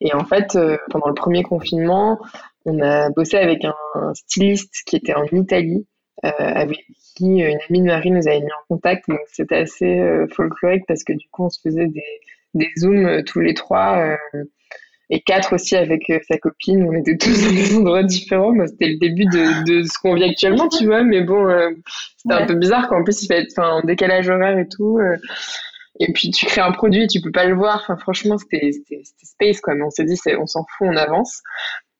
Et 0.00 0.14
en 0.14 0.24
fait, 0.24 0.56
pendant 0.90 1.08
le 1.08 1.14
premier 1.14 1.42
confinement, 1.42 2.18
on 2.64 2.80
a 2.80 3.10
bossé 3.10 3.36
avec 3.36 3.64
un, 3.64 3.74
un 3.94 4.14
styliste 4.14 4.74
qui 4.86 4.96
était 4.96 5.14
en 5.14 5.24
Italie, 5.32 5.86
avec 6.22 6.84
qui 7.16 7.40
une 7.40 7.58
amie 7.68 7.80
de 7.80 7.86
Marie 7.86 8.10
nous 8.10 8.28
avait 8.28 8.40
mis 8.40 8.52
en 8.52 8.74
contact. 8.74 9.08
Donc, 9.08 9.20
c'était 9.32 9.56
assez 9.56 10.26
folklorique 10.34 10.84
parce 10.86 11.04
que 11.04 11.12
du 11.12 11.28
coup, 11.30 11.44
on 11.44 11.50
se 11.50 11.60
faisait 11.60 11.86
des, 11.86 12.20
des 12.54 12.70
zooms 12.78 13.22
tous 13.24 13.40
les 13.40 13.54
trois 13.54 14.16
et 15.10 15.20
quatre 15.20 15.54
aussi 15.54 15.76
avec 15.76 16.08
euh, 16.08 16.20
sa 16.28 16.38
copine. 16.38 16.86
On 16.88 16.92
était 16.92 17.16
tous 17.16 17.44
dans 17.44 17.52
des 17.52 17.76
endroits 17.76 18.02
différents. 18.04 18.52
Moi, 18.52 18.68
c'était 18.68 18.88
le 18.88 18.98
début 18.98 19.24
de, 19.24 19.64
de 19.64 19.82
ce 19.82 19.98
qu'on 20.00 20.14
vit 20.14 20.24
actuellement, 20.24 20.68
tu 20.68 20.86
vois. 20.86 21.02
Mais 21.02 21.20
bon, 21.22 21.48
euh, 21.48 21.70
c'était 22.16 22.34
ouais. 22.34 22.42
un 22.42 22.46
peu 22.46 22.54
bizarre 22.54 22.88
qu'en 22.88 23.02
plus 23.02 23.22
il 23.22 23.26
fait 23.26 23.42
être 23.42 23.58
en 23.58 23.80
décalage 23.82 24.28
horaire 24.28 24.56
et 24.56 24.68
tout. 24.68 24.98
Euh, 24.98 25.16
et 25.98 26.12
puis 26.12 26.30
tu 26.30 26.46
crées 26.46 26.60
un 26.60 26.72
produit, 26.72 27.08
tu 27.08 27.20
peux 27.20 27.32
pas 27.32 27.44
le 27.44 27.54
voir. 27.54 27.80
Enfin, 27.82 27.96
franchement, 27.96 28.38
c'était 28.38 28.70
space 29.22 29.60
quoi. 29.60 29.74
Mais 29.74 29.82
on 29.82 29.90
s'est 29.90 30.04
dit, 30.04 30.18
on 30.38 30.46
s'en 30.46 30.64
fout, 30.64 30.86
on 30.88 30.96
avance. 30.96 31.42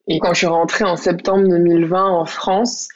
Et 0.06 0.18
quand 0.20 0.32
je 0.32 0.38
suis 0.38 0.46
rentrée 0.46 0.84
en 0.84 0.96
septembre 0.96 1.48
2020 1.48 2.04
en 2.04 2.24
France, 2.24 2.88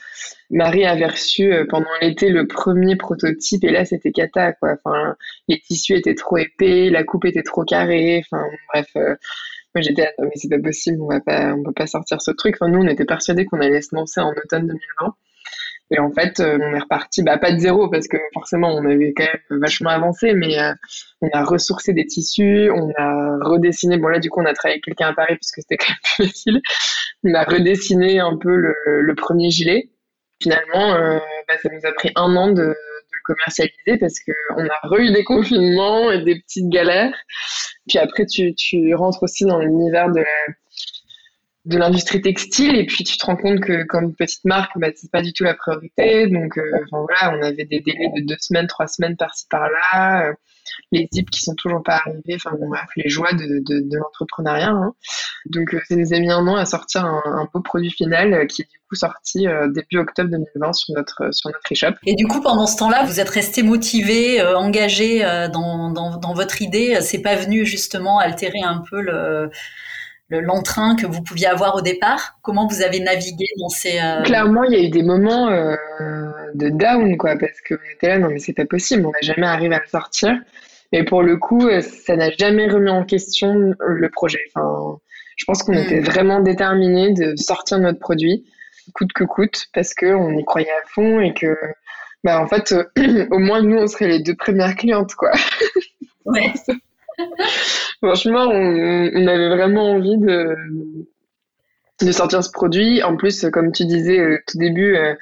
Marie 0.51 0.85
avait 0.85 1.07
reçu 1.07 1.53
pendant 1.69 1.87
l'été 2.01 2.29
le 2.29 2.47
premier 2.47 2.97
prototype 2.97 3.65
et 3.65 3.71
là 3.71 3.85
c'était 3.85 4.13
cata 4.13 4.53
quoi. 4.53 4.77
Enfin, 4.85 5.17
les 5.49 5.61
tissus 5.61 5.95
étaient 5.95 6.15
trop 6.15 6.39
épais, 6.39 6.91
la 6.91 7.05
coupe 7.05 7.25
était 7.25 7.43
trop 7.43 7.65
carrée. 7.65 8.25
Enfin 8.25 8.45
bref, 8.73 8.87
euh, 8.97 9.15
moi 9.75 9.83
j'étais 9.83 10.03
là, 10.03 10.13
mais 10.21 10.31
c'est 10.35 10.49
pas 10.49 10.59
possible, 10.59 11.01
on 11.03 11.09
va 11.09 11.21
pas, 11.21 11.55
on 11.55 11.63
peut 11.63 11.73
pas 11.73 11.87
sortir 11.87 12.21
ce 12.23 12.31
truc. 12.31 12.57
Enfin 12.61 12.71
nous 12.71 12.81
on 12.81 12.87
était 12.87 13.05
persuadés 13.05 13.45
qu'on 13.45 13.61
allait 13.61 13.83
se 13.83 13.95
lancer 13.95 14.21
en 14.21 14.31
automne 14.31 14.67
2020. 14.67 15.15
Et 15.91 15.99
en 15.99 16.11
fait, 16.11 16.41
euh, 16.41 16.59
on 16.61 16.75
est 16.75 16.79
reparti, 16.79 17.23
bah 17.23 17.37
pas 17.39 17.53
de 17.53 17.59
zéro 17.59 17.89
parce 17.91 18.09
que 18.09 18.17
forcément 18.33 18.75
on 18.75 18.85
avait 18.87 19.13
quand 19.15 19.25
même 19.25 19.61
vachement 19.61 19.91
avancé, 19.91 20.33
mais 20.33 20.59
euh, 20.59 20.73
on 21.21 21.29
a 21.33 21.45
ressourcé 21.45 21.93
des 21.93 22.07
tissus, 22.07 22.71
on 22.71 22.91
a 22.97 23.39
redessiné. 23.43 23.99
Bon 23.99 24.09
là 24.09 24.19
du 24.19 24.31
coup 24.31 24.41
on 24.41 24.47
a 24.47 24.55
travaillé 24.55 24.77
avec 24.77 24.85
quelqu'un 24.85 25.09
à 25.09 25.13
Paris 25.13 25.37
puisque 25.37 25.61
c'était 25.61 25.77
quand 25.77 25.89
même 25.89 25.99
plus 26.17 26.27
facile. 26.29 26.63
On 27.25 27.35
a 27.35 27.45
redessiné 27.45 28.21
un 28.21 28.37
peu 28.37 28.57
le, 28.57 29.15
premier 29.15 29.51
gilet. 29.51 29.91
Finalement, 30.43 30.95
euh, 30.95 31.19
bah, 31.49 31.55
ça 31.63 31.69
nous 31.73 31.87
a 31.87 31.93
pris 31.93 32.11
un 32.17 32.35
an 32.37 32.51
de, 32.51 32.75
commercialiser 33.25 33.99
parce 33.99 34.21
que 34.21 34.33
on 34.57 34.65
a 34.65 34.89
re 34.89 35.01
eu 35.01 35.13
des 35.13 35.25
confinements 35.25 36.11
et 36.11 36.23
des 36.23 36.41
petites 36.41 36.69
galères. 36.69 37.15
Puis 37.89 37.99
après 37.99 38.27
tu, 38.27 38.55
tu 38.55 38.95
rentres 38.95 39.23
aussi 39.23 39.45
dans 39.45 39.59
l'univers 39.59 40.11
de 40.11 40.21
la 40.21 40.55
de 41.65 41.79
l'industrie 41.79 42.21
textile 42.21 42.77
et 42.77 42.85
puis 42.85 43.05
tu 43.05 43.17
te 43.17 43.25
rends 43.25 43.37
compte 43.37 43.61
que 43.61 43.85
comme 43.85 44.15
petite 44.15 44.45
marque 44.45 44.73
bah, 44.77 44.89
c'est 44.95 45.11
pas 45.11 45.23
du 45.23 45.33
tout 45.33 45.45
la 45.45 45.55
priorité. 45.55 46.27
Donc 46.27 46.59
euh, 46.59 46.63
voilà 46.91 47.37
on 47.37 47.43
avait 47.43 47.65
des 47.65 47.81
délais 47.81 48.11
de 48.17 48.27
deux 48.27 48.37
semaines 48.39 48.67
trois 48.67 48.87
semaines 48.87 49.17
par-ci 49.17 49.47
par-là. 49.49 50.29
Euh, 50.29 50.33
les 50.93 51.09
zips 51.13 51.31
qui 51.31 51.41
sont 51.41 51.55
toujours 51.55 51.83
pas 51.83 51.97
arrivés 51.97 52.37
enfin 52.37 52.51
bon, 52.59 52.69
bref 52.69 52.89
les 52.97 53.09
joies 53.09 53.33
de, 53.33 53.61
de, 53.61 53.81
de 53.81 53.97
l'entrepreneuriat 53.99 54.71
hein. 54.71 54.95
donc 55.47 55.75
euh, 55.75 55.81
ça 55.87 55.95
nous 55.95 56.13
a 56.13 56.19
mis 56.19 56.31
un 56.31 56.47
an 56.49 56.57
à 56.57 56.65
sortir 56.65 57.05
un, 57.05 57.23
un 57.27 57.49
beau 57.53 57.61
produit 57.61 57.91
final 57.91 58.47
qui 58.47 58.63
est 58.63 58.65
du 58.65 58.79
coup 58.89 58.95
sorti 58.95 59.47
début 59.75 59.99
octobre 59.99 60.31
2020 60.31 60.73
sur 60.73 60.95
notre 60.95 61.35
sur 61.35 61.51
notre 61.51 61.73
e-shop. 61.73 61.97
Et 62.07 62.15
du 62.15 62.27
coup 62.27 62.41
pendant 62.41 62.67
ce 62.67 62.77
temps-là 62.79 63.05
vous 63.05 63.21
êtes 63.21 63.29
resté 63.29 63.63
motivé 63.63 64.43
engagé 64.43 65.21
dans, 65.53 65.91
dans, 65.91 66.17
dans 66.17 66.35
votre 66.35 66.61
idée. 66.61 66.99
C'est 67.03 67.23
pas 67.23 67.37
venu 67.37 67.65
justement 67.65 68.19
altérer 68.19 68.61
un 68.63 68.83
peu 68.91 69.01
le 69.01 69.51
l'entrain 70.31 70.97
que 70.97 71.07
vous 71.07 71.23
pouviez 71.23 71.47
avoir 71.47 71.77
au 71.77 71.81
départ? 71.81 72.39
Comment 72.43 72.67
vous 72.67 72.83
avez 72.83 73.01
navigué 73.01 73.47
dans 73.59 73.69
ces... 73.69 73.99
Euh... 74.01 74.23
Clairement, 74.23 74.65
il 74.65 74.73
y 74.73 74.77
a 74.77 74.85
eu 74.85 74.91
des 74.91 75.03
moments 75.03 75.49
euh, 75.49 75.77
de 76.55 76.69
down, 76.69 77.17
quoi, 77.17 77.37
parce 77.37 77.61
qu'on 77.67 77.77
était 77.93 78.09
là, 78.09 78.19
non 78.19 78.29
mais 78.29 78.39
c'est 78.39 78.53
pas 78.53 78.67
possible, 78.67 79.07
on 79.07 79.11
n'a 79.11 79.21
jamais 79.21 79.47
arrivé 79.47 79.75
à 79.75 79.81
le 79.81 79.89
sortir. 79.89 80.35
Mais 80.93 81.05
pour 81.05 81.23
le 81.23 81.37
coup, 81.37 81.67
euh, 81.67 81.81
ça 81.81 82.17
n'a 82.17 82.31
jamais 82.31 82.69
remis 82.69 82.91
en 82.91 83.05
question 83.05 83.75
le 83.79 84.09
projet. 84.11 84.41
Enfin, 84.55 84.99
je 85.37 85.45
pense 85.45 85.63
qu'on 85.63 85.75
mmh. 85.75 85.79
était 85.79 86.01
vraiment 86.01 86.41
déterminés 86.41 87.13
de 87.13 87.35
sortir 87.37 87.79
notre 87.79 87.99
produit, 87.99 88.45
coûte 88.95 89.13
que 89.13 89.25
coûte, 89.25 89.67
parce 89.75 89.95
qu'on 89.95 90.39
y 90.39 90.45
croyait 90.45 90.71
à 90.71 90.87
fond 90.89 91.21
et 91.21 91.35
que, 91.35 91.57
bah, 92.23 92.41
en 92.41 92.47
fait, 92.47 92.75
au 93.31 93.39
moins 93.39 93.63
nous, 93.63 93.77
on 93.77 93.87
serait 93.87 94.09
les 94.09 94.21
deux 94.21 94.37
premières 94.37 94.77
clientes, 94.77 95.15
quoi. 95.15 95.33
Ouais. 96.25 96.53
Franchement, 98.03 98.47
on, 98.49 99.11
on, 99.15 99.27
avait 99.27 99.49
vraiment 99.49 99.93
envie 99.93 100.19
de, 100.19 100.57
de 102.03 102.13
sortir 102.13 102.43
ce 102.43 102.51
produit. 102.51 103.03
En 103.03 103.17
plus, 103.17 103.47
comme 103.53 103.73
tu 103.73 103.85
disais 103.85 104.19
euh, 104.19 104.39
tout 104.47 104.59
début, 104.59 104.97
euh, 104.97 105.15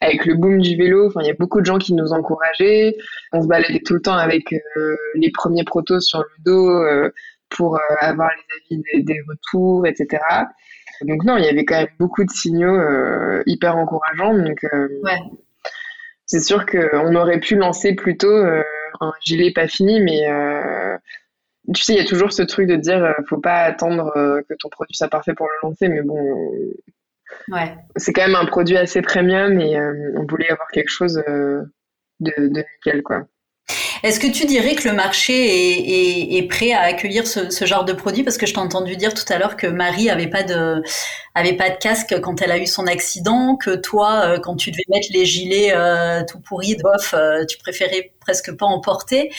avec 0.00 0.26
le 0.26 0.34
boom 0.34 0.60
du 0.60 0.76
vélo, 0.76 1.12
il 1.20 1.26
y 1.26 1.30
a 1.30 1.34
beaucoup 1.34 1.60
de 1.60 1.66
gens 1.66 1.78
qui 1.78 1.94
nous 1.94 2.12
encourageaient. 2.12 2.96
On 3.32 3.42
se 3.42 3.48
baladait 3.48 3.80
tout 3.84 3.94
le 3.94 4.02
temps 4.02 4.16
avec 4.16 4.52
euh, 4.52 4.96
les 5.14 5.30
premiers 5.30 5.64
protos 5.64 6.00
sur 6.00 6.20
le 6.20 6.44
dos 6.44 6.68
euh, 6.68 7.12
pour 7.48 7.78
avoir 8.00 8.30
les 8.30 8.76
avis 8.76 8.82
des, 8.94 9.02
des, 9.02 9.20
retours, 9.28 9.86
etc. 9.86 10.22
Donc 11.02 11.24
non, 11.24 11.36
il 11.36 11.44
y 11.44 11.48
avait 11.48 11.64
quand 11.64 11.78
même 11.78 11.88
beaucoup 11.98 12.24
de 12.24 12.30
signaux 12.30 12.78
hyper 13.46 13.76
encourageants. 13.76 14.34
Donc 14.34 14.60
ouais. 14.62 15.18
c'est 16.26 16.38
sûr 16.38 16.64
qu'on 16.64 17.16
aurait 17.16 17.40
pu 17.40 17.56
lancer 17.56 17.94
plutôt 17.94 18.36
un 19.00 19.12
gilet 19.24 19.50
pas 19.52 19.66
fini, 19.66 20.00
mais 20.00 20.20
tu 21.74 21.82
sais, 21.82 21.94
il 21.94 21.98
y 21.98 22.00
a 22.00 22.04
toujours 22.04 22.32
ce 22.32 22.42
truc 22.42 22.68
de 22.68 22.76
dire, 22.76 23.04
euh, 23.04 23.12
faut 23.28 23.40
pas 23.40 23.62
attendre 23.62 24.12
euh, 24.16 24.42
que 24.48 24.54
ton 24.54 24.68
produit 24.68 24.94
soit 24.94 25.08
parfait 25.08 25.34
pour 25.34 25.46
le 25.46 25.68
lancer, 25.68 25.88
mais 25.88 26.02
bon, 26.02 26.18
ouais. 27.48 27.74
c'est 27.96 28.12
quand 28.12 28.26
même 28.26 28.36
un 28.36 28.46
produit 28.46 28.76
assez 28.76 29.02
premium 29.02 29.60
et 29.60 29.78
euh, 29.78 30.12
on 30.16 30.24
voulait 30.24 30.50
avoir 30.50 30.68
quelque 30.68 30.90
chose 30.90 31.14
de, 31.14 31.68
de 32.20 32.64
nickel, 32.74 33.02
quoi. 33.02 33.26
Est-ce 34.02 34.18
que 34.18 34.26
tu 34.26 34.46
dirais 34.46 34.74
que 34.74 34.88
le 34.88 34.94
marché 34.94 35.32
est, 35.34 36.34
est, 36.34 36.38
est 36.38 36.42
prêt 36.48 36.72
à 36.72 36.80
accueillir 36.80 37.26
ce, 37.26 37.50
ce, 37.50 37.64
genre 37.64 37.84
de 37.84 37.92
produit? 37.92 38.22
Parce 38.22 38.38
que 38.38 38.46
je 38.46 38.54
t'ai 38.54 38.60
entendu 38.60 38.96
dire 38.96 39.14
tout 39.14 39.30
à 39.30 39.38
l'heure 39.38 39.56
que 39.56 39.66
Marie 39.66 40.08
avait 40.10 40.28
pas 40.28 40.42
de 40.42 40.82
avait 41.34 41.56
pas 41.56 41.70
de 41.70 41.76
casque 41.76 42.18
quand 42.20 42.42
elle 42.42 42.50
a 42.50 42.58
eu 42.58 42.66
son 42.66 42.86
accident, 42.86 43.56
que 43.56 43.76
toi, 43.76 44.22
euh, 44.24 44.38
quand 44.40 44.56
tu 44.56 44.70
devais 44.70 44.84
mettre 44.88 45.08
les 45.12 45.24
gilets 45.24 45.72
euh, 45.74 46.22
tout 46.28 46.40
pourris, 46.40 46.76
bof, 46.82 47.14
euh, 47.14 47.44
tu 47.46 47.56
préférais 47.58 48.12
presque 48.20 48.52
pas 48.56 48.66
en 48.66 48.80
porter. 48.80 49.30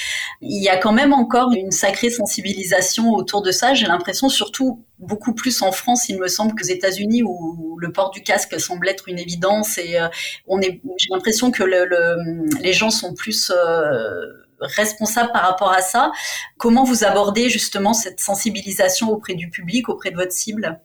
Il 0.42 0.64
y 0.64 0.70
a 0.70 0.78
quand 0.78 0.94
même 0.94 1.14
encore 1.14 1.52
une 1.54 1.72
sacrée 1.72 2.10
sensibilisation 2.10 3.12
autour 3.12 3.42
de 3.42 3.52
ça. 3.52 3.74
J'ai 3.74 3.88
l'impression, 3.88 4.30
surtout 4.30 4.86
beaucoup 5.00 5.34
plus 5.34 5.62
en 5.62 5.72
France, 5.72 6.08
il 6.10 6.20
me 6.20 6.28
semble, 6.28 6.54
qu'aux 6.56 6.68
États-Unis 6.68 7.24
où 7.24 7.78
le 7.80 7.92
port 7.92 8.12
du 8.12 8.22
casque 8.22 8.60
semble 8.60 8.88
être 8.88 9.08
une 9.08 9.20
évidence 9.20 9.78
et 9.78 10.00
euh, 10.00 10.08
on 10.48 10.62
est. 10.62 10.80
J'ai 10.98 11.10
l'impression 11.12 11.52
que 11.52 11.64
le, 11.64 11.86
le, 11.86 12.62
les 12.62 12.74
gens 12.74 12.92
sont 12.92 13.14
plus 13.14 13.52
euh, 13.52 14.26
responsable 14.62 15.32
par 15.32 15.44
rapport 15.44 15.72
à 15.72 15.82
ça. 15.82 16.12
Comment 16.58 16.84
vous 16.84 17.04
abordez 17.04 17.50
justement 17.50 17.94
cette 17.94 18.20
sensibilisation 18.20 19.10
auprès 19.10 19.34
du 19.34 19.50
public, 19.50 19.90
auprès 19.90 20.12
de 20.12 20.16
votre 20.16 20.32
cible? 20.32 20.80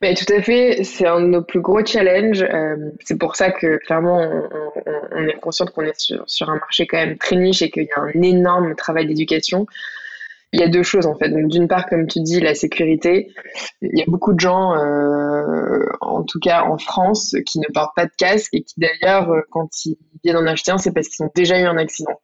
Mais 0.00 0.14
tout 0.14 0.32
à 0.32 0.40
fait, 0.40 0.84
c'est 0.84 1.06
un 1.06 1.20
de 1.20 1.26
nos 1.26 1.42
plus 1.42 1.60
gros 1.60 1.84
challenges. 1.84 2.42
Euh, 2.42 2.76
c'est 3.04 3.18
pour 3.18 3.36
ça 3.36 3.50
que 3.50 3.78
clairement, 3.78 4.30
on, 5.12 5.26
est 5.26 5.40
conscient 5.40 5.66
qu'on 5.66 5.82
est 5.82 5.98
sur, 6.26 6.50
un 6.50 6.56
marché 6.56 6.86
quand 6.86 6.98
même 6.98 7.18
très 7.18 7.36
niche 7.36 7.62
et 7.62 7.70
qu'il 7.70 7.84
y 7.84 7.92
a 7.96 8.00
un 8.00 8.22
énorme 8.22 8.74
travail 8.76 9.06
d'éducation. 9.06 9.66
Il 10.52 10.60
y 10.60 10.62
a 10.62 10.68
deux 10.68 10.82
choses 10.82 11.06
en 11.06 11.14
fait. 11.14 11.28
D'une 11.28 11.68
part, 11.68 11.86
comme 11.86 12.06
tu 12.06 12.20
dis, 12.20 12.40
la 12.40 12.54
sécurité. 12.54 13.32
Il 13.82 13.98
y 13.98 14.02
a 14.02 14.06
beaucoup 14.06 14.32
de 14.32 14.40
gens, 14.40 14.74
euh, 14.76 15.84
en 16.00 16.22
tout 16.22 16.40
cas 16.40 16.62
en 16.62 16.78
France, 16.78 17.36
qui 17.44 17.58
ne 17.58 17.66
portent 17.72 17.94
pas 17.94 18.06
de 18.06 18.12
casque 18.16 18.54
et 18.54 18.62
qui 18.62 18.74
d'ailleurs, 18.78 19.30
euh, 19.30 19.42
quand 19.50 19.68
ils 19.84 19.98
viennent 20.24 20.36
en 20.36 20.46
acheter 20.46 20.70
un, 20.70 20.78
c'est 20.78 20.92
parce 20.92 21.08
qu'ils 21.08 21.26
ont 21.26 21.30
déjà 21.34 21.60
eu 21.60 21.64
un 21.64 21.76
accident. 21.76 22.18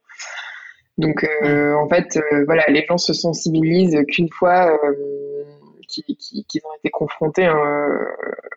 Donc 0.97 1.25
euh, 1.43 1.73
en 1.75 1.89
fait, 1.89 2.17
euh, 2.17 2.45
voilà, 2.45 2.65
les 2.67 2.85
gens 2.85 2.97
se 2.97 3.13
sensibilisent 3.13 3.97
qu'une 4.07 4.29
fois 4.29 4.71
euh, 4.71 5.43
qu'ils 5.87 6.61
ont 6.63 6.77
été 6.79 6.89
confrontés 6.89 7.45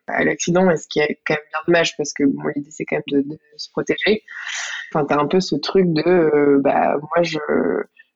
à 0.07 0.25
l'accident, 0.25 0.71
et 0.71 0.77
ce 0.77 0.87
qui 0.89 1.01
est 1.01 1.19
quand 1.27 1.35
même 1.35 1.43
bien 1.51 1.61
dommage 1.67 1.97
parce 1.97 2.13
que 2.13 2.25
bon, 2.25 2.43
l'idée 2.55 2.71
c'est 2.71 2.85
quand 2.85 2.97
même 2.97 3.23
de, 3.23 3.29
de, 3.29 3.39
se 3.57 3.71
protéger. 3.71 4.23
Enfin, 4.93 5.05
t'as 5.05 5.21
un 5.21 5.27
peu 5.27 5.41
ce 5.41 5.57
truc 5.57 5.93
de, 5.93 6.59
bah 6.63 6.97
moi 6.97 7.23
je 7.23 7.39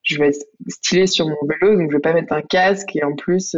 je 0.02 0.18
vais 0.18 0.28
être 0.28 0.46
stylé 0.68 1.06
sur 1.06 1.28
mon 1.28 1.36
vélo, 1.46 1.76
donc 1.76 1.90
je 1.90 1.96
vais 1.96 2.00
pas 2.00 2.12
mettre 2.12 2.32
un 2.32 2.42
casque 2.42 2.96
et 2.96 3.04
en 3.04 3.14
plus 3.14 3.56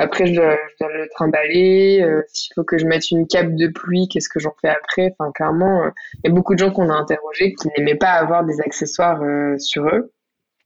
après, 0.00 0.26
je 0.26 0.34
dois, 0.34 0.56
le 0.80 1.08
trimballer. 1.10 2.00
Euh, 2.00 2.22
S'il 2.28 2.54
faut 2.54 2.64
que 2.64 2.78
je 2.78 2.86
mette 2.86 3.10
une 3.10 3.26
cape 3.26 3.54
de 3.54 3.68
pluie, 3.68 4.08
qu'est-ce 4.08 4.30
que 4.30 4.40
j'en 4.40 4.54
fais 4.58 4.70
après? 4.70 5.14
Enfin, 5.18 5.30
clairement, 5.30 5.84
euh, 5.84 5.90
il 6.14 6.28
y 6.28 6.30
a 6.30 6.34
beaucoup 6.34 6.54
de 6.54 6.58
gens 6.58 6.70
qu'on 6.70 6.88
a 6.88 6.94
interrogés 6.94 7.52
qui 7.52 7.68
n'aimaient 7.76 7.96
pas 7.96 8.12
avoir 8.12 8.44
des 8.44 8.62
accessoires 8.62 9.22
euh, 9.22 9.58
sur 9.58 9.86
eux. 9.88 10.10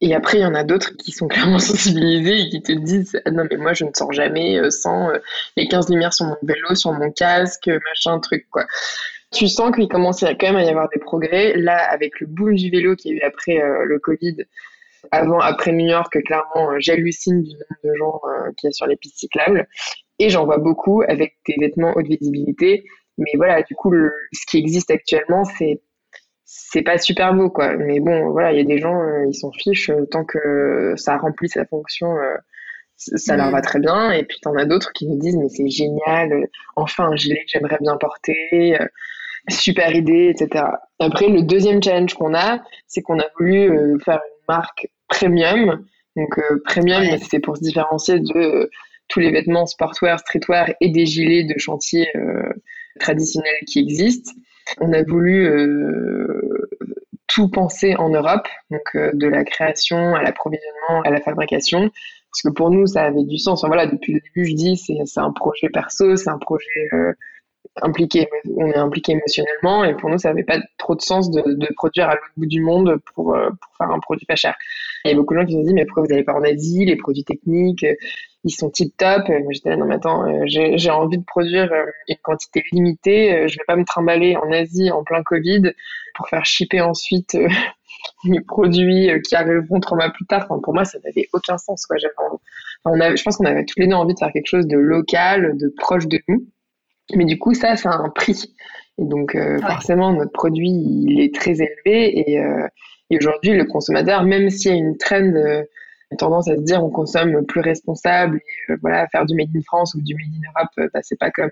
Et 0.00 0.14
après, 0.14 0.38
il 0.38 0.42
y 0.42 0.46
en 0.46 0.54
a 0.54 0.62
d'autres 0.62 0.96
qui 0.96 1.10
sont 1.10 1.26
clairement 1.28 1.58
sensibilisés 1.58 2.42
et 2.42 2.48
qui 2.48 2.62
te 2.62 2.70
disent 2.70 3.20
non 3.32 3.44
mais 3.50 3.56
moi 3.56 3.72
je 3.72 3.84
ne 3.84 3.90
sors 3.92 4.12
jamais 4.12 4.56
euh, 4.56 4.70
sans 4.70 5.10
les 5.56 5.66
15 5.66 5.90
lumières 5.90 6.12
sur 6.12 6.26
mon 6.26 6.36
vélo, 6.42 6.76
sur 6.76 6.92
mon 6.92 7.10
casque, 7.10 7.66
machin 7.66 8.20
truc 8.20 8.46
quoi. 8.52 8.66
Tu 9.32 9.48
sens 9.48 9.74
qu'il 9.74 9.88
commence 9.88 10.20
quand 10.20 10.46
même 10.46 10.56
à 10.56 10.62
y 10.62 10.68
avoir 10.68 10.88
des 10.90 11.00
progrès. 11.00 11.54
Là, 11.56 11.78
avec 11.90 12.20
le 12.20 12.28
boom 12.28 12.54
du 12.54 12.70
vélo 12.70 12.94
qu'il 12.94 13.10
y 13.10 13.14
a 13.14 13.16
eu 13.16 13.26
après 13.26 13.60
le 13.84 13.98
Covid, 13.98 14.36
avant, 15.10 15.38
après 15.38 15.72
New 15.72 15.86
York, 15.86 16.16
clairement, 16.24 16.70
euh, 16.70 16.76
j'hallucine 16.78 17.42
du 17.42 17.50
nombre 17.50 17.80
de 17.84 17.94
gens 17.96 18.20
euh, 18.24 18.52
qu'il 18.56 18.68
y 18.68 18.70
a 18.70 18.72
sur 18.72 18.86
les 18.86 18.96
pistes 18.96 19.18
cyclables. 19.18 19.66
Et 20.18 20.30
j'en 20.30 20.44
vois 20.44 20.58
beaucoup 20.58 21.02
avec 21.06 21.36
des 21.48 21.56
vêtements 21.58 21.92
haute 21.96 22.06
visibilité. 22.06 22.84
Mais 23.18 23.32
voilà, 23.36 23.62
du 23.62 23.74
coup, 23.74 23.92
ce 24.32 24.46
qui 24.46 24.58
existe 24.58 24.90
actuellement, 24.90 25.44
c'est 25.44 25.80
c'est 26.46 26.82
pas 26.82 26.98
super 26.98 27.34
beau, 27.34 27.50
quoi. 27.50 27.74
Mais 27.76 28.00
bon, 28.00 28.30
voilà, 28.30 28.52
il 28.52 28.58
y 28.58 28.60
a 28.60 28.64
des 28.64 28.78
gens, 28.78 29.00
euh, 29.00 29.24
ils 29.26 29.34
s'en 29.34 29.50
fichent 29.50 29.90
tant 30.10 30.24
que 30.24 30.94
ça 30.96 31.16
remplit 31.16 31.48
sa 31.48 31.64
fonction. 31.64 32.14
ça 32.96 33.36
leur 33.36 33.50
va 33.50 33.60
très 33.60 33.80
bien. 33.80 34.12
Et 34.12 34.24
puis, 34.24 34.38
t'en 34.40 34.54
as 34.56 34.64
d'autres 34.66 34.92
qui 34.92 35.08
nous 35.08 35.18
disent, 35.18 35.36
mais 35.36 35.48
c'est 35.48 35.68
génial, 35.68 36.48
enfin 36.76 37.08
un 37.10 37.16
gilet 37.16 37.40
que 37.40 37.48
j'aimerais 37.48 37.78
bien 37.80 37.96
porter, 37.96 38.76
super 39.48 39.94
idée, 39.94 40.32
etc. 40.36 40.64
Après, 41.00 41.28
le 41.28 41.42
deuxième 41.42 41.82
challenge 41.82 42.14
qu'on 42.14 42.34
a, 42.34 42.62
c'est 42.86 43.02
qu'on 43.02 43.18
a 43.18 43.26
voulu 43.38 43.98
faire 44.04 44.20
marque 44.48 44.88
premium. 45.08 45.84
Donc 46.16 46.38
euh, 46.38 46.62
premium, 46.64 47.04
c'est 47.18 47.40
pour 47.40 47.56
se 47.56 47.62
différencier 47.62 48.20
de 48.20 48.36
euh, 48.36 48.70
tous 49.08 49.20
les 49.20 49.30
vêtements 49.30 49.66
sportwear, 49.66 50.18
streetwear 50.18 50.70
et 50.80 50.90
des 50.90 51.06
gilets 51.06 51.44
de 51.44 51.58
chantier 51.58 52.08
euh, 52.16 52.48
traditionnels 53.00 53.64
qui 53.66 53.80
existent. 53.80 54.32
On 54.80 54.92
a 54.94 55.02
voulu 55.02 55.46
tout 57.26 57.50
penser 57.50 57.96
en 57.96 58.08
Europe, 58.08 58.48
donc 58.70 58.96
de 58.96 59.28
la 59.28 59.44
création 59.44 60.14
à 60.14 60.22
l'approvisionnement, 60.22 61.02
à 61.04 61.10
la 61.10 61.20
fabrication, 61.20 61.90
parce 62.30 62.42
que 62.42 62.48
pour 62.48 62.70
nous, 62.70 62.86
ça 62.86 63.02
avait 63.02 63.24
du 63.24 63.36
sens. 63.36 63.62
voilà, 63.66 63.86
depuis 63.86 64.14
le 64.14 64.20
début, 64.20 64.46
je 64.48 64.54
dis, 64.54 64.76
c'est 64.78 65.20
un 65.20 65.32
projet 65.32 65.68
perso, 65.68 66.16
c'est 66.16 66.30
un 66.30 66.38
projet 66.38 66.88
impliqué, 67.82 68.28
on 68.56 68.66
est 68.66 68.76
impliqué 68.76 69.12
émotionnellement 69.12 69.84
et 69.84 69.94
pour 69.94 70.08
nous 70.08 70.18
ça 70.18 70.28
n'avait 70.28 70.44
pas 70.44 70.58
trop 70.78 70.94
de 70.94 71.00
sens 71.00 71.30
de, 71.30 71.72
produire 71.74 72.08
à 72.08 72.14
l'autre 72.14 72.30
bout 72.36 72.46
du 72.46 72.60
monde 72.60 72.96
pour, 73.14 73.34
euh, 73.34 73.50
pour 73.50 73.76
faire 73.76 73.90
un 73.90 73.98
produit 73.98 74.26
pas 74.26 74.36
cher. 74.36 74.54
Il 75.04 75.10
y 75.10 75.14
a 75.14 75.16
beaucoup 75.16 75.34
de 75.34 75.40
gens 75.40 75.46
qui 75.46 75.56
nous 75.56 75.64
dit 75.64 75.74
mais 75.74 75.84
pourquoi 75.84 76.04
vous 76.04 76.08
n'allez 76.08 76.24
pas 76.24 76.34
en 76.34 76.42
Asie, 76.42 76.84
les 76.84 76.96
produits 76.96 77.24
techniques 77.24 77.84
euh, 77.84 77.94
ils 78.44 78.50
sont 78.50 78.70
tip 78.70 78.94
top. 78.96 79.28
Moi 79.28 79.52
j'étais 79.52 79.70
là 79.70 79.76
non 79.76 79.86
mais 79.86 79.96
attends 79.96 80.26
euh, 80.26 80.44
j'ai 80.46 80.90
envie 80.90 81.18
de 81.18 81.24
produire 81.24 81.72
une 82.08 82.16
quantité 82.22 82.62
limitée, 82.72 83.48
je 83.48 83.54
vais 83.54 83.64
pas 83.66 83.76
me 83.76 83.84
trimballer 83.84 84.36
en 84.36 84.52
Asie 84.52 84.90
en 84.90 85.02
plein 85.02 85.22
Covid 85.22 85.72
pour 86.14 86.28
faire 86.28 86.44
shipper 86.44 86.80
ensuite 86.80 87.36
mes 88.24 88.40
produits 88.40 89.10
qui 89.22 89.34
arriveront 89.34 89.80
trois 89.80 89.96
mois 89.96 90.10
plus 90.10 90.26
tard. 90.26 90.46
Pour 90.46 90.74
moi 90.74 90.84
ça 90.84 90.98
n'avait 91.04 91.28
aucun 91.32 91.58
sens 91.58 91.86
quoi. 91.86 91.96
On 92.84 93.00
avait, 93.00 93.16
je 93.16 93.22
pense 93.22 93.38
qu'on 93.38 93.46
avait 93.46 93.64
tous 93.64 93.80
les 93.80 93.86
deux 93.86 93.94
envie 93.94 94.12
de 94.12 94.18
faire 94.18 94.30
quelque 94.30 94.46
chose 94.46 94.66
de 94.66 94.76
local, 94.76 95.56
de 95.56 95.72
proche 95.78 96.06
de 96.06 96.20
nous. 96.28 96.46
Mais 97.12 97.24
du 97.24 97.38
coup, 97.38 97.54
ça, 97.54 97.76
ça 97.76 97.90
a 97.90 97.96
un 97.98 98.10
prix. 98.10 98.54
Et 98.98 99.04
donc, 99.04 99.34
euh, 99.34 99.58
forcément, 99.60 100.12
notre 100.12 100.32
produit, 100.32 100.70
il 100.70 101.20
est 101.20 101.34
très 101.34 101.52
élevé. 101.60 102.30
Et, 102.30 102.40
euh, 102.40 102.66
et 103.10 103.18
aujourd'hui, 103.18 103.52
le 103.52 103.64
consommateur, 103.64 104.22
même 104.24 104.50
s'il 104.50 104.70
y 104.70 104.74
a 104.74 104.76
une 104.76 104.96
trend, 104.96 105.34
euh, 105.34 105.62
tendance 106.18 106.48
à 106.48 106.54
se 106.54 106.60
dire 106.60 106.82
on 106.82 106.90
consomme 106.90 107.44
plus 107.44 107.60
responsable, 107.60 108.36
et 108.36 108.74
voilà, 108.80 109.08
faire 109.08 109.26
du 109.26 109.34
made 109.34 109.48
in 109.54 109.62
France 109.66 109.94
ou 109.94 110.00
du 110.00 110.14
made 110.14 110.28
in 110.28 110.48
Europe, 110.54 110.90
bah, 110.94 111.00
c'est 111.02 111.18
pas 111.18 111.32
comme. 111.32 111.50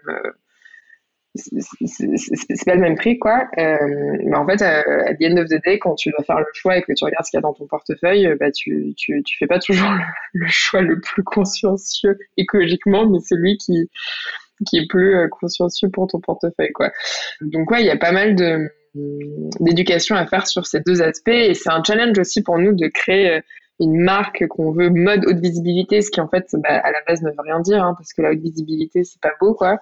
c'est 1.34 2.64
pas 2.64 2.74
le 2.74 2.80
même 2.80 2.94
prix, 2.94 3.18
quoi. 3.18 3.48
mais 3.56 4.36
en 4.36 4.46
fait, 4.46 4.62
à 4.62 5.14
the 5.14 5.24
end 5.24 5.36
of 5.38 5.48
the 5.48 5.60
day, 5.64 5.80
quand 5.80 5.96
tu 5.96 6.10
dois 6.10 6.22
faire 6.24 6.38
le 6.38 6.46
choix 6.52 6.76
et 6.76 6.82
que 6.82 6.92
tu 6.92 7.04
regardes 7.04 7.24
ce 7.24 7.30
qu'il 7.30 7.38
y 7.38 7.40
a 7.40 7.42
dans 7.42 7.54
ton 7.54 7.66
portefeuille, 7.66 8.36
bah, 8.38 8.52
tu, 8.52 8.94
tu, 8.96 9.20
tu 9.24 9.36
fais 9.38 9.48
pas 9.48 9.58
toujours 9.58 9.90
le, 9.90 10.00
le 10.34 10.46
choix 10.48 10.80
le 10.80 11.00
plus 11.00 11.24
consciencieux 11.24 12.16
écologiquement, 12.36 13.08
mais 13.08 13.18
celui 13.18 13.56
qui, 13.56 13.90
qui 14.64 14.78
est 14.78 14.86
plus 14.88 15.16
euh, 15.16 15.28
consciencieux 15.28 15.88
pour 15.90 16.06
ton 16.06 16.20
portefeuille, 16.20 16.72
quoi. 16.72 16.90
Donc 17.40 17.70
ouais, 17.70 17.82
il 17.82 17.86
y 17.86 17.90
a 17.90 17.96
pas 17.96 18.12
mal 18.12 18.34
de 18.34 18.70
d'éducation 19.58 20.16
à 20.16 20.26
faire 20.26 20.46
sur 20.46 20.66
ces 20.66 20.80
deux 20.80 21.00
aspects 21.00 21.28
et 21.28 21.54
c'est 21.54 21.70
un 21.70 21.82
challenge 21.82 22.18
aussi 22.18 22.42
pour 22.42 22.58
nous 22.58 22.72
de 22.74 22.88
créer 22.88 23.30
euh, 23.30 23.40
une 23.80 23.98
marque 23.98 24.46
qu'on 24.48 24.70
veut 24.70 24.90
mode 24.90 25.24
haute 25.24 25.38
visibilité, 25.38 26.02
ce 26.02 26.10
qui 26.10 26.20
en 26.20 26.28
fait 26.28 26.46
bah, 26.52 26.68
à 26.68 26.90
la 26.90 26.98
base 27.06 27.22
ne 27.22 27.30
veut 27.30 27.40
rien 27.42 27.60
dire 27.60 27.82
hein, 27.82 27.94
parce 27.96 28.12
que 28.12 28.20
la 28.20 28.32
haute 28.32 28.40
visibilité 28.40 29.02
c'est 29.02 29.20
pas 29.20 29.32
beau 29.40 29.54
quoi 29.54 29.80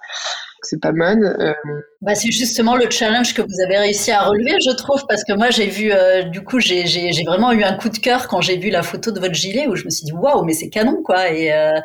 c'est 0.63 0.79
pas 0.79 0.91
mode. 0.91 1.23
Euh. 1.39 1.53
Bah, 2.01 2.15
c'est 2.15 2.31
justement 2.31 2.75
le 2.75 2.89
challenge 2.89 3.33
que 3.33 3.41
vous 3.41 3.61
avez 3.63 3.77
réussi 3.77 4.11
à 4.11 4.23
relever, 4.23 4.55
je 4.65 4.75
trouve, 4.75 5.05
parce 5.07 5.23
que 5.23 5.33
moi 5.33 5.49
j'ai 5.49 5.67
vu, 5.67 5.91
euh, 5.91 6.23
du 6.23 6.43
coup, 6.43 6.59
j'ai, 6.59 6.85
j'ai, 6.85 7.11
j'ai 7.11 7.23
vraiment 7.23 7.51
eu 7.51 7.63
un 7.63 7.73
coup 7.73 7.89
de 7.89 7.97
cœur 7.97 8.27
quand 8.27 8.41
j'ai 8.41 8.57
vu 8.57 8.69
la 8.69 8.83
photo 8.83 9.11
de 9.11 9.19
votre 9.19 9.33
gilet 9.33 9.67
où 9.67 9.75
je 9.75 9.85
me 9.85 9.89
suis 9.89 10.05
dit 10.05 10.11
waouh, 10.11 10.43
mais 10.43 10.53
c'est 10.53 10.69
canon 10.69 11.01
quoi. 11.03 11.31
Et, 11.31 11.53
euh, 11.53 11.79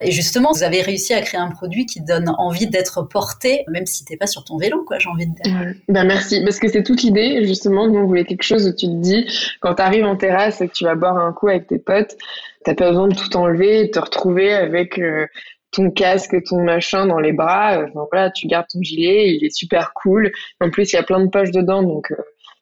et 0.00 0.10
justement, 0.10 0.52
vous 0.52 0.62
avez 0.62 0.82
réussi 0.82 1.14
à 1.14 1.20
créer 1.22 1.40
un 1.40 1.50
produit 1.50 1.86
qui 1.86 2.00
donne 2.00 2.28
envie 2.38 2.66
d'être 2.66 3.02
porté, 3.02 3.64
même 3.68 3.86
si 3.86 4.04
t'es 4.04 4.16
pas 4.16 4.26
sur 4.26 4.44
ton 4.44 4.58
vélo, 4.58 4.84
quoi. 4.84 4.98
J'ai 4.98 5.08
envie 5.08 5.26
de 5.26 5.34
dire. 5.42 5.74
Bah, 5.88 6.04
merci, 6.04 6.42
parce 6.44 6.58
que 6.58 6.68
c'est 6.68 6.82
toute 6.82 7.02
l'idée 7.02 7.44
justement. 7.46 7.88
Nous 7.88 7.98
on 7.98 8.06
voulait 8.06 8.24
quelque 8.24 8.44
chose 8.44 8.66
où 8.68 8.72
tu 8.72 8.86
te 8.86 9.00
dis 9.00 9.26
quand 9.60 9.74
tu 9.74 9.82
arrives 9.82 10.04
en 10.04 10.16
terrasse 10.16 10.60
et 10.60 10.68
que 10.68 10.72
tu 10.72 10.84
vas 10.84 10.94
boire 10.94 11.16
un 11.16 11.32
coup 11.32 11.48
avec 11.48 11.66
tes 11.66 11.78
potes, 11.78 12.16
t'as 12.64 12.74
pas 12.74 12.88
besoin 12.90 13.08
de 13.08 13.14
tout 13.14 13.36
enlever 13.36 13.80
et 13.80 13.84
de 13.86 13.90
te 13.90 13.98
retrouver 13.98 14.52
avec 14.52 15.00
ton 15.76 15.90
casque, 15.90 16.34
ton 16.44 16.62
machin 16.62 17.06
dans 17.06 17.20
les 17.20 17.32
bras. 17.32 17.78
Euh, 17.78 17.86
voilà, 18.10 18.30
tu 18.30 18.46
gardes 18.46 18.66
ton 18.72 18.80
gilet, 18.82 19.34
il 19.34 19.44
est 19.44 19.54
super 19.54 19.92
cool. 19.94 20.32
En 20.60 20.70
plus, 20.70 20.92
il 20.92 20.96
y 20.96 20.98
a 20.98 21.02
plein 21.02 21.22
de 21.22 21.28
poches 21.28 21.50
dedans, 21.52 21.82
donc 21.82 22.10
euh, 22.10 22.16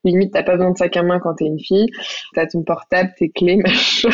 limite 0.05 0.33
t'as 0.33 0.43
pas 0.43 0.57
besoin 0.57 0.73
de 0.73 0.77
sac 0.77 0.97
à 0.97 1.03
main 1.03 1.21
quand 1.21 1.35
t'es 1.35 1.47
une 1.47 1.61
fille. 1.61 1.87
T'as 2.35 2.47
ton 2.47 2.63
portable, 2.63 3.13
tes 3.17 3.31
clés, 3.31 3.57
machin. 3.65 4.11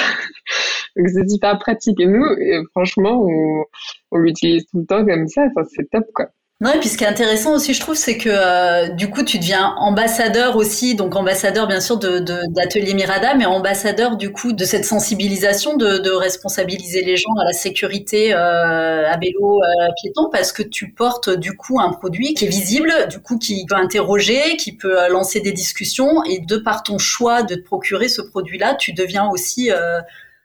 donc 0.97 1.09
c'est 1.09 1.29
super 1.29 1.59
pratique. 1.59 1.99
Et 2.01 2.07
nous, 2.07 2.25
franchement, 2.73 3.25
on, 3.27 3.65
on 4.13 4.19
l'utilise 4.19 4.67
tout 4.67 4.81
le 4.81 4.87
temps 4.87 5.05
comme 5.05 5.27
ça. 5.27 5.47
Enfin, 5.47 5.67
c'est 5.75 5.89
top 5.91 6.05
quoi. 6.15 6.27
Non, 6.63 6.75
et 6.75 6.79
puis 6.79 6.91
ce 6.91 6.99
qui 6.99 7.05
est 7.05 7.07
intéressant 7.07 7.55
aussi, 7.55 7.73
je 7.73 7.81
trouve, 7.81 7.95
c'est 7.95 8.19
que 8.19 8.29
euh, 8.29 8.89
du 8.89 9.09
coup, 9.09 9.23
tu 9.23 9.39
deviens 9.39 9.75
ambassadeur 9.79 10.57
aussi, 10.57 10.95
donc 10.95 11.17
ambassadeur 11.17 11.67
bien 11.67 11.81
sûr 11.81 11.97
de 11.97 12.19
d'Atelier 12.19 12.93
Mirada, 12.93 13.35
mais 13.35 13.47
ambassadeur 13.47 14.19
du 14.19 14.31
coup 14.31 14.53
de 14.53 14.65
cette 14.65 14.85
sensibilisation, 14.85 15.79
de, 15.79 15.97
de 15.97 16.11
responsabiliser 16.11 17.03
les 17.03 17.17
gens 17.17 17.33
à 17.41 17.47
la 17.47 17.55
sécurité 17.55 18.35
euh, 18.35 19.11
à 19.11 19.17
vélo, 19.17 19.63
euh, 19.63 19.89
piéton, 20.03 20.29
parce 20.31 20.53
que 20.53 20.63
tu 20.63 20.93
portes 20.93 21.31
du 21.31 21.57
coup 21.57 21.81
un 21.81 21.93
produit 21.93 22.35
qui 22.35 22.45
est 22.45 22.49
visible, 22.49 22.93
du 23.09 23.21
coup 23.21 23.39
qui 23.39 23.65
peut 23.65 23.77
interroger, 23.77 24.59
qui 24.59 24.77
peut 24.77 25.01
euh, 25.01 25.09
lancer 25.09 25.41
des 25.41 25.53
discussions, 25.53 26.23
et 26.25 26.41
de 26.41 26.59
par 26.59 26.83
ton 26.83 26.99
choix 26.99 27.43
de 27.43 27.55
te 27.55 27.65
procurer 27.65 28.11
ce 28.11 28.21
produit-là, 28.21 28.75
tu 28.75 28.93
deviens 28.93 29.31
aussi 29.31 29.71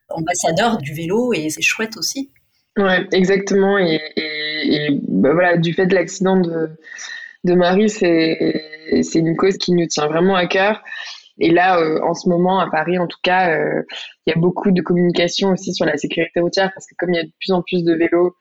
ambassadeur 0.07 0.77
du 0.77 0.93
vélo, 0.93 1.33
et 1.33 1.49
c'est 1.49 1.61
chouette 1.61 1.97
aussi. 1.97 2.29
Ouais, 2.77 3.07
exactement. 3.11 3.77
Et, 3.77 3.99
et 4.73 4.99
bah 5.07 5.33
voilà, 5.33 5.57
du 5.57 5.73
fait 5.73 5.85
de 5.87 5.95
l'accident 5.95 6.37
de, 6.37 7.53
Marie, 7.53 7.89
c'est 7.89 8.63
une 9.15 9.35
cause 9.35 9.57
qui 9.57 9.71
nous 9.71 9.85
tient 9.87 10.07
vraiment 10.07 10.35
à 10.35 10.47
cœur. 10.47 10.81
Et 11.37 11.51
là, 11.51 11.79
euh, 11.79 11.99
en 12.01 12.13
ce 12.13 12.29
moment, 12.29 12.59
à 12.59 12.69
Paris, 12.69 12.97
en 12.97 13.07
tout 13.07 13.19
cas, 13.21 13.51
euh, 13.51 13.83
il 14.25 14.33
y 14.33 14.33
a 14.33 14.39
beaucoup 14.39 14.71
de 14.71 14.81
communication 14.81 15.49
aussi 15.49 15.73
sur 15.73 15.85
la 15.85 15.97
sécurité 15.97 16.39
routière 16.39 16.71
parce 16.73 16.87
que 16.87 16.95
comme 16.97 17.13
il 17.13 17.17
y 17.17 17.19
a 17.19 17.23
de 17.23 17.31
plus 17.39 17.51
en 17.51 17.61
plus 17.61 17.83
de 17.83 17.93
vélos, 17.93 18.35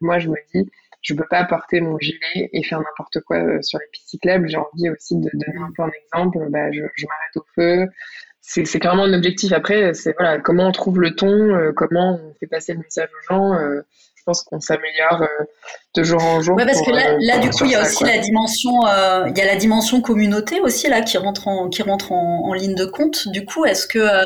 moi, 0.00 0.18
je 0.18 0.28
me 0.28 0.36
dis, 0.54 0.70
je 1.02 1.14
peux 1.14 1.26
pas 1.28 1.44
porter 1.44 1.80
mon 1.80 1.98
gilet 1.98 2.50
et 2.52 2.62
faire 2.62 2.78
n'importe 2.78 3.20
quoi 3.20 3.38
euh, 3.38 3.62
sur 3.62 3.78
les 3.78 3.86
pistes 3.92 4.08
cyclables. 4.08 4.48
J'ai 4.48 4.56
envie 4.56 4.88
aussi 4.90 5.16
de 5.16 5.30
donner 5.32 5.58
un 5.58 5.72
peu 5.76 5.82
un 5.82 5.90
exemple. 6.04 6.38
Bah, 6.50 6.70
je, 6.70 6.82
je 6.94 7.06
m'arrête 7.06 7.36
au 7.36 7.44
feu, 7.54 7.88
c'est 8.40 8.80
clairement 8.80 9.04
un 9.04 9.12
objectif. 9.12 9.52
Après, 9.52 9.92
c'est 9.94 10.14
voilà, 10.18 10.38
comment 10.38 10.68
on 10.68 10.72
trouve 10.72 11.00
le 11.00 11.14
ton, 11.14 11.30
euh, 11.30 11.72
comment 11.72 12.18
on 12.22 12.34
fait 12.40 12.46
passer 12.46 12.72
le 12.72 12.78
message 12.78 13.08
aux 13.08 13.34
gens. 13.34 13.52
Euh, 14.28 14.32
pense 14.32 14.42
qu'on 14.42 14.60
s'améliore 14.60 15.22
euh, 15.22 15.44
de 15.94 16.02
jour 16.02 16.22
en 16.22 16.42
jour. 16.42 16.56
Ouais, 16.56 16.66
parce 16.66 16.82
que 16.82 16.90
là, 16.90 17.16
là 17.20 17.38
du 17.38 17.50
coup, 17.50 17.64
il 17.64 17.70
y 17.70 17.74
a 17.74 17.82
aussi 17.82 18.04
la 18.04 18.18
dimension, 18.18 18.72
il 19.26 19.36
y 19.36 19.40
a 19.40 19.46
la 19.46 19.56
dimension 19.56 20.00
communauté 20.00 20.60
aussi 20.60 20.88
là 20.88 21.00
qui 21.00 21.16
rentre 21.16 21.48
en, 21.48 21.68
qui 21.68 21.82
rentre 21.82 22.12
en, 22.12 22.52
ligne 22.52 22.74
de 22.74 22.84
compte. 22.84 23.28
Du 23.28 23.44
coup, 23.44 23.64
est-ce 23.64 23.86
que, 23.86 24.24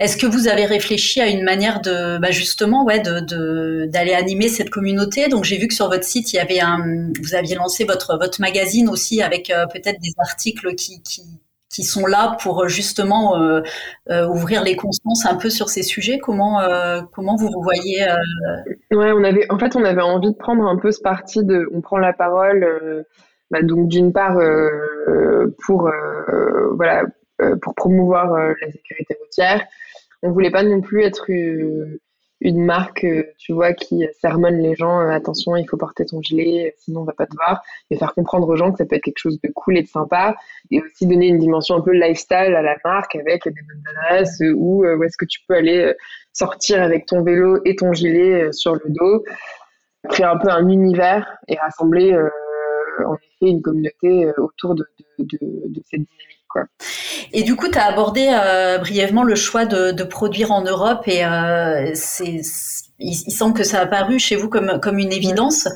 est-ce 0.00 0.16
que 0.16 0.26
vous 0.26 0.48
avez 0.48 0.66
réfléchi 0.66 1.20
à 1.20 1.28
une 1.28 1.42
manière 1.42 1.80
de, 1.80 2.18
bah 2.18 2.30
justement, 2.30 2.84
ouais, 2.84 3.00
de 3.00 3.86
d'aller 3.86 4.12
animer 4.12 4.48
cette 4.48 4.70
communauté? 4.70 5.28
Donc, 5.28 5.44
j'ai 5.44 5.56
vu 5.56 5.68
que 5.68 5.74
sur 5.74 5.88
votre 5.88 6.04
site, 6.04 6.32
il 6.32 6.36
y 6.36 6.40
avait 6.40 6.60
un, 6.60 7.10
vous 7.22 7.34
aviez 7.34 7.54
lancé 7.54 7.84
votre 7.84 8.18
votre 8.18 8.40
magazine 8.40 8.88
aussi 8.88 9.22
avec 9.22 9.46
peut-être 9.72 10.00
des 10.00 10.12
articles 10.18 10.74
qui, 10.74 11.02
qui 11.02 11.22
qui 11.70 11.84
sont 11.84 12.06
là 12.06 12.36
pour 12.42 12.64
euh, 12.64 12.68
justement 12.68 13.40
euh, 13.40 13.60
euh, 14.10 14.26
ouvrir 14.28 14.62
les 14.64 14.76
consciences 14.76 15.26
un 15.26 15.36
peu 15.36 15.50
sur 15.50 15.68
ces 15.68 15.82
sujets. 15.82 16.18
Comment 16.18 16.60
comment 17.12 17.36
vous 17.36 17.48
vous 17.48 17.62
voyez 17.62 18.06
Ouais, 18.90 19.12
on 19.12 19.24
avait 19.24 19.46
en 19.50 19.58
fait 19.58 19.76
on 19.76 19.84
avait 19.84 20.02
envie 20.02 20.32
de 20.32 20.36
prendre 20.36 20.64
un 20.64 20.76
peu 20.76 20.90
ce 20.90 21.00
parti 21.00 21.44
de 21.44 21.68
on 21.72 21.80
prend 21.80 21.98
la 21.98 22.12
parole. 22.12 23.04
Bah, 23.50 23.62
donc 23.62 23.88
d'une 23.88 24.12
part 24.12 24.38
pour 25.64 25.90
voilà 26.74 27.04
pour 27.62 27.74
promouvoir 27.74 28.36
la 28.36 28.72
sécurité 28.72 29.16
routière. 29.20 29.64
On 30.22 30.32
voulait 30.32 30.50
pas 30.50 30.64
non 30.64 30.80
plus 30.80 31.02
être 31.02 31.26
une 32.40 32.64
marque, 32.64 33.04
euh, 33.04 33.24
tu 33.38 33.52
vois, 33.52 33.72
qui 33.72 34.06
sermonne 34.20 34.58
les 34.58 34.76
gens, 34.76 35.00
euh, 35.00 35.10
attention, 35.10 35.56
il 35.56 35.68
faut 35.68 35.76
porter 35.76 36.04
ton 36.04 36.22
gilet, 36.22 36.74
sinon 36.78 37.00
on 37.00 37.04
va 37.04 37.12
pas 37.12 37.26
te 37.26 37.34
voir, 37.34 37.62
et 37.90 37.96
faire 37.96 38.14
comprendre 38.14 38.48
aux 38.48 38.56
gens 38.56 38.70
que 38.70 38.78
ça 38.78 38.86
peut 38.86 38.96
être 38.96 39.02
quelque 39.02 39.18
chose 39.18 39.40
de 39.40 39.50
cool 39.54 39.78
et 39.78 39.82
de 39.82 39.88
sympa, 39.88 40.36
et 40.70 40.80
aussi 40.80 41.06
donner 41.06 41.26
une 41.28 41.38
dimension 41.38 41.76
un 41.76 41.80
peu 41.80 41.92
lifestyle 41.92 42.54
à 42.54 42.62
la 42.62 42.76
marque 42.84 43.16
avec 43.16 43.44
des 43.44 43.50
bonnes 43.50 43.82
adresses, 43.96 44.40
ou 44.54 44.84
euh, 44.84 44.96
où 44.96 45.04
est-ce 45.04 45.16
que 45.16 45.24
tu 45.24 45.40
peux 45.48 45.54
aller 45.54 45.92
sortir 46.32 46.82
avec 46.82 47.06
ton 47.06 47.22
vélo 47.22 47.60
et 47.64 47.74
ton 47.74 47.92
gilet 47.92 48.52
sur 48.52 48.74
le 48.74 48.84
dos, 48.86 49.24
créer 50.08 50.26
un 50.26 50.38
peu 50.38 50.48
un 50.50 50.68
univers 50.68 51.36
et 51.48 51.56
rassembler 51.56 52.16
en 53.04 53.14
effet 53.14 53.50
une 53.50 53.62
communauté 53.62 54.30
autour 54.38 54.76
de 54.76 54.84
cette 55.18 55.26
dynamique. 55.26 56.37
Et 57.32 57.42
du 57.42 57.56
coup, 57.56 57.68
tu 57.68 57.78
as 57.78 57.86
abordé 57.86 58.28
euh, 58.30 58.78
brièvement 58.78 59.22
le 59.22 59.34
choix 59.34 59.64
de, 59.64 60.02
produire 60.02 60.52
en 60.52 60.62
Europe 60.62 61.02
et 61.06 61.24
euh, 61.24 61.92
il, 62.20 62.44
semble 63.30 63.54
que 63.54 63.64
ça 63.64 63.80
a 63.80 63.86
paru 63.86 64.18
chez 64.18 64.36
vous 64.36 64.48
comme, 64.48 64.98
une 64.98 65.12
évidence. 65.12 65.68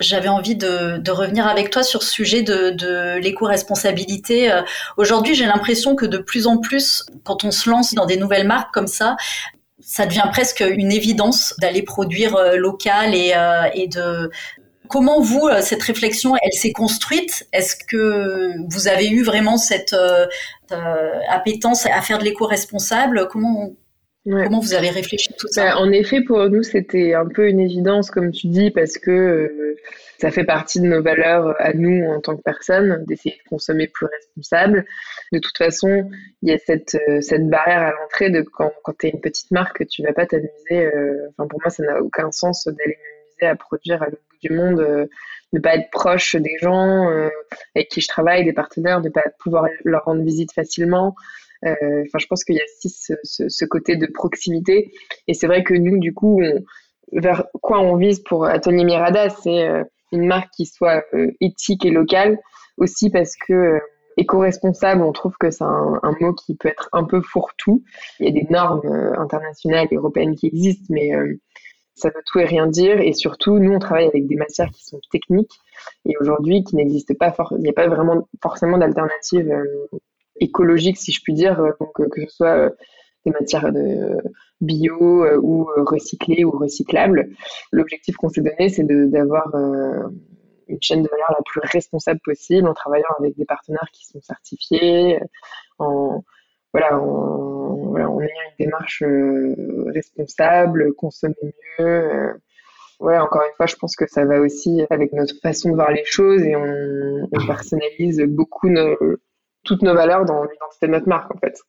J'avais 0.00 0.28
envie 0.28 0.56
de, 0.56 1.10
revenir 1.10 1.46
avec 1.46 1.70
toi 1.70 1.82
sur 1.82 2.02
ce 2.02 2.10
sujet 2.10 2.42
de, 2.42 3.18
l'éco-responsabilité. 3.18 4.50
Euh, 4.50 4.62
aujourd'hui, 4.96 5.34
j'ai 5.34 5.46
l'impression 5.46 5.94
que 5.94 6.06
de 6.06 6.18
plus 6.18 6.46
en 6.46 6.58
plus, 6.58 7.04
quand 7.24 7.44
on 7.44 7.50
se 7.50 7.68
lance 7.68 7.94
dans 7.94 8.06
des 8.06 8.16
nouvelles 8.16 8.46
marques 8.46 8.72
comme 8.72 8.88
ça, 8.88 9.16
ça 9.80 10.06
devient 10.06 10.26
presque 10.30 10.60
une 10.60 10.92
évidence 10.92 11.54
d'aller 11.60 11.82
produire 11.82 12.36
local 12.56 13.14
et 13.14 13.88
de 13.88 14.30
Comment 14.88 15.20
vous, 15.20 15.46
euh, 15.46 15.60
cette 15.60 15.82
réflexion, 15.82 16.34
elle 16.42 16.52
s'est 16.52 16.72
construite? 16.72 17.46
Est-ce 17.52 17.76
que 17.76 18.52
vous 18.72 18.88
avez 18.88 19.08
eu 19.08 19.22
vraiment 19.22 19.56
cette 19.56 19.92
euh, 19.92 20.26
euh, 20.72 21.20
appétence 21.28 21.86
à 21.86 22.00
faire 22.00 22.18
de 22.18 22.24
l'éco-responsable? 22.24 23.28
Comment 23.30 23.74
Comment 24.24 24.60
vous 24.60 24.74
avez 24.74 24.90
réfléchi 24.90 25.32
tout 25.38 25.48
ça? 25.48 25.64
Bah, 25.64 25.78
En 25.78 25.90
effet, 25.90 26.20
pour 26.20 26.50
nous, 26.50 26.62
c'était 26.62 27.14
un 27.14 27.26
peu 27.26 27.48
une 27.48 27.60
évidence, 27.60 28.10
comme 28.10 28.30
tu 28.30 28.48
dis, 28.48 28.70
parce 28.70 28.98
que 28.98 29.74
ça 30.18 30.30
fait 30.30 30.44
partie 30.44 30.80
de 30.80 30.86
nos 30.86 31.02
valeurs 31.02 31.54
à 31.58 31.72
nous 31.72 32.04
en 32.04 32.20
tant 32.20 32.36
que 32.36 32.42
personnes, 32.42 33.04
d'essayer 33.06 33.36
de 33.42 33.48
consommer 33.48 33.86
plus 33.86 34.04
responsable. 34.04 34.84
De 35.32 35.38
toute 35.38 35.56
façon, 35.56 36.10
il 36.42 36.50
y 36.50 36.52
a 36.52 36.58
cette, 36.58 36.98
cette 37.22 37.48
barrière 37.48 37.80
à 37.80 37.92
l'entrée 37.92 38.28
de 38.28 38.42
quand, 38.42 38.70
quand 38.84 38.98
tu 38.98 39.06
es 39.06 39.10
une 39.10 39.20
petite 39.22 39.50
marque, 39.50 39.86
tu 39.86 40.02
vas 40.02 40.12
pas 40.12 40.26
t'amuser. 40.26 40.90
enfin, 41.30 41.48
pour 41.48 41.60
moi, 41.62 41.70
ça 41.70 41.82
n'a 41.84 42.02
aucun 42.02 42.30
sens 42.30 42.66
d'aller 42.66 42.98
m'amuser 42.98 43.50
à 43.50 43.56
produire 43.56 44.02
à 44.02 44.10
du 44.40 44.52
monde, 44.52 44.80
euh, 44.80 45.06
ne 45.52 45.60
pas 45.60 45.76
être 45.76 45.90
proche 45.90 46.36
des 46.36 46.56
gens 46.58 47.10
euh, 47.10 47.28
avec 47.74 47.88
qui 47.88 48.00
je 48.00 48.08
travaille, 48.08 48.44
des 48.44 48.52
partenaires, 48.52 49.00
ne 49.00 49.08
pas 49.08 49.24
pouvoir 49.38 49.66
leur 49.84 50.04
rendre 50.04 50.22
visite 50.22 50.52
facilement. 50.52 51.14
Euh, 51.64 52.04
enfin, 52.06 52.18
je 52.18 52.26
pense 52.26 52.44
qu'il 52.44 52.56
y 52.56 52.60
a 52.60 52.64
aussi 52.64 52.90
ce, 52.90 53.64
côté 53.64 53.96
de 53.96 54.06
proximité. 54.06 54.92
Et 55.26 55.34
c'est 55.34 55.46
vrai 55.46 55.64
que 55.64 55.74
nous, 55.74 55.98
du 55.98 56.14
coup, 56.14 56.40
vers 57.12 57.44
quoi 57.62 57.80
on 57.80 57.96
vise 57.96 58.20
pour 58.20 58.44
Atelier 58.44 58.84
Mirada, 58.84 59.30
c'est 59.30 59.68
une 60.12 60.26
marque 60.26 60.50
qui 60.54 60.66
soit 60.66 61.04
éthique 61.40 61.84
et 61.84 61.90
locale, 61.90 62.38
aussi 62.76 63.10
parce 63.10 63.34
que 63.36 63.80
éco-responsable, 64.16 65.02
on 65.02 65.12
trouve 65.12 65.36
que 65.38 65.50
c'est 65.50 65.64
un, 65.64 66.14
mot 66.20 66.32
qui 66.32 66.54
peut 66.56 66.68
être 66.68 66.88
un 66.92 67.04
peu 67.04 67.20
fourre-tout. 67.20 67.82
Il 68.20 68.26
y 68.26 68.28
a 68.28 68.32
des 68.32 68.46
normes 68.50 68.82
internationales, 69.18 69.88
européennes 69.90 70.36
qui 70.36 70.46
existent, 70.46 70.86
mais 70.90 71.10
ça 71.98 72.10
veut 72.10 72.22
tout 72.24 72.38
et 72.38 72.44
rien 72.44 72.66
dire. 72.66 73.00
Et 73.00 73.12
surtout, 73.12 73.58
nous, 73.58 73.72
on 73.72 73.78
travaille 73.78 74.06
avec 74.06 74.26
des 74.26 74.36
matières 74.36 74.70
qui 74.70 74.84
sont 74.84 75.00
techniques 75.10 75.52
et 76.06 76.14
aujourd'hui 76.20 76.64
qui 76.64 76.76
n'existent 76.76 77.14
pas. 77.18 77.34
Il 77.52 77.58
n'y 77.58 77.68
a 77.68 77.72
pas 77.72 77.88
vraiment 77.88 78.28
forcément 78.42 78.78
d'alternative 78.78 79.50
euh, 79.50 79.98
écologique, 80.40 80.96
si 80.96 81.12
je 81.12 81.20
puis 81.22 81.34
dire. 81.34 81.60
Euh, 81.60 81.70
donc, 81.80 82.00
euh, 82.00 82.08
que 82.08 82.22
ce 82.22 82.36
soit 82.36 82.70
des 83.26 83.32
matières 83.32 83.70
bio 84.60 85.26
ou 85.40 85.68
recyclées 85.78 86.44
ou 86.44 86.50
recyclables. 86.52 87.30
L'objectif 87.72 88.16
qu'on 88.16 88.28
s'est 88.28 88.40
donné, 88.40 88.68
c'est 88.68 88.84
d'avoir 88.84 89.52
une 90.68 90.80
chaîne 90.80 91.02
de 91.02 91.08
valeur 91.08 91.34
la 91.36 91.42
plus 91.44 91.60
responsable 91.64 92.20
possible 92.24 92.68
en 92.68 92.74
travaillant 92.74 93.08
avec 93.18 93.36
des 93.36 93.44
partenaires 93.44 93.88
qui 93.92 94.06
sont 94.06 94.20
certifiés, 94.20 95.20
en 95.78 96.22
voilà, 96.72 97.00
on, 97.00 97.67
voilà, 97.88 98.10
on 98.10 98.20
une 98.20 98.28
démarche 98.58 99.02
euh, 99.02 99.84
responsable, 99.94 100.94
consommer 100.94 101.34
mieux. 101.42 101.86
Euh, 101.86 102.32
voilà, 103.00 103.22
encore 103.22 103.42
une 103.42 103.54
fois, 103.56 103.66
je 103.66 103.76
pense 103.76 103.94
que 103.94 104.06
ça 104.08 104.24
va 104.24 104.40
aussi 104.40 104.84
avec 104.90 105.12
notre 105.12 105.34
façon 105.40 105.70
de 105.70 105.74
voir 105.74 105.92
les 105.92 106.04
choses 106.04 106.42
et 106.42 106.56
on, 106.56 107.28
personnalise 107.46 108.20
beaucoup 108.26 108.68
toutes 109.64 109.82
nos 109.82 109.94
valeurs 109.94 110.24
dans 110.24 110.42
l'identité 110.42 110.86
de 110.86 110.92
notre 110.92 111.08
marque, 111.08 111.32
en 111.32 111.38
fait. 111.38 111.60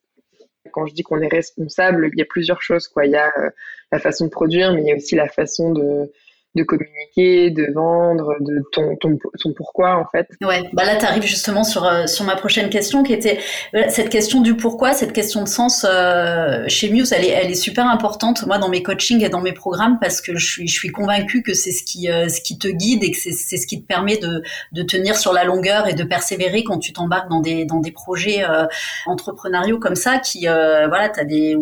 Quand 0.71 0.85
je 0.85 0.93
dis 0.93 1.03
qu'on 1.03 1.21
est 1.21 1.27
responsable, 1.27 2.09
il 2.13 2.19
y 2.19 2.21
a 2.21 2.25
plusieurs 2.25 2.61
choses, 2.61 2.87
quoi. 2.87 3.05
Il 3.05 3.11
y 3.11 3.15
a 3.15 3.31
euh, 3.37 3.49
la 3.91 3.99
façon 3.99 4.25
de 4.25 4.29
produire, 4.29 4.73
mais 4.73 4.81
il 4.81 4.87
y 4.87 4.91
a 4.91 4.95
aussi 4.95 5.15
la 5.15 5.27
façon 5.27 5.71
de, 5.71 6.11
de 6.55 6.63
communiquer, 6.63 7.51
de 7.51 7.71
vendre, 7.73 8.35
de 8.39 8.63
ton, 8.71 8.95
ton, 8.95 9.17
ton 9.39 9.53
pourquoi 9.53 9.97
en 9.97 10.05
fait. 10.11 10.27
Ouais, 10.41 10.63
bah 10.73 10.83
là 10.83 10.95
tu 10.95 11.05
arrives 11.05 11.23
justement 11.23 11.63
sur, 11.63 11.85
euh, 11.85 12.07
sur 12.07 12.25
ma 12.25 12.35
prochaine 12.35 12.69
question 12.69 13.03
qui 13.03 13.13
était 13.13 13.37
euh, 13.75 13.83
cette 13.89 14.09
question 14.09 14.41
du 14.41 14.57
pourquoi, 14.57 14.93
cette 14.93 15.13
question 15.13 15.43
de 15.43 15.47
sens 15.47 15.85
euh, 15.87 16.63
chez 16.67 16.89
Muse, 16.89 17.13
elle 17.13 17.23
est, 17.23 17.29
elle 17.29 17.51
est 17.51 17.55
super 17.55 17.85
importante 17.85 18.47
moi 18.47 18.57
dans 18.57 18.69
mes 18.69 18.81
coachings 18.81 19.23
et 19.23 19.29
dans 19.29 19.41
mes 19.41 19.53
programmes 19.53 19.99
parce 20.01 20.21
que 20.21 20.37
je 20.37 20.45
suis, 20.45 20.67
je 20.67 20.73
suis 20.73 20.89
convaincue 20.89 21.43
que 21.43 21.53
c'est 21.53 21.71
ce 21.71 21.83
qui, 21.83 22.07
ce 22.07 22.41
qui 22.41 22.57
te 22.57 22.67
guide 22.67 23.03
et 23.03 23.11
que 23.11 23.17
c'est, 23.17 23.31
c'est 23.31 23.57
ce 23.57 23.67
qui 23.67 23.81
te 23.81 23.85
permet 23.85 24.17
de, 24.17 24.41
de 24.71 24.81
tenir 24.81 25.17
sur 25.17 25.33
la 25.33 25.43
longueur 25.43 25.87
et 25.87 25.93
de 25.93 26.03
persévérer 26.03 26.63
quand 26.63 26.79
tu 26.79 26.93
t'embarques 26.93 27.29
dans 27.29 27.41
des, 27.41 27.65
dans 27.65 27.79
des 27.79 27.91
projets 27.91 28.43
entrepreneuriaux 29.05 29.77
comme 29.77 29.95
ça 29.95 30.17
qui, 30.17 30.47
voilà, 30.47 31.09
tu 31.09 31.19
as 31.19 31.25
des, 31.25 31.55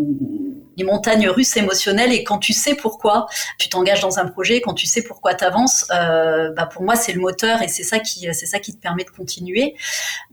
des 0.77 0.83
montagnes 0.83 1.27
russes 1.27 1.57
émotionnelles 1.57 2.13
et 2.13 2.23
quand 2.23 2.37
tu 2.37 2.53
sais 2.53 2.75
pourquoi 2.75 3.27
tu 3.57 3.67
t'engages 3.67 4.01
dans 4.01 4.19
un 4.19 4.27
projet, 4.27 4.61
quand 4.61 4.73
tu 4.73 4.85
sais 4.85 5.03
pourquoi 5.03 5.33
tu 5.33 5.43
avances, 5.43 5.87
euh, 5.93 6.51
bah 6.53 6.69
pour 6.71 6.83
moi 6.83 6.95
c'est 6.95 7.13
le 7.13 7.19
moteur 7.19 7.61
et 7.61 7.67
c'est 7.67 7.83
ça 7.83 7.99
qui 7.99 8.27
c'est 8.33 8.45
ça 8.45 8.59
qui 8.59 8.75
te 8.75 8.81
permet 8.81 9.03
de 9.03 9.09
continuer. 9.09 9.75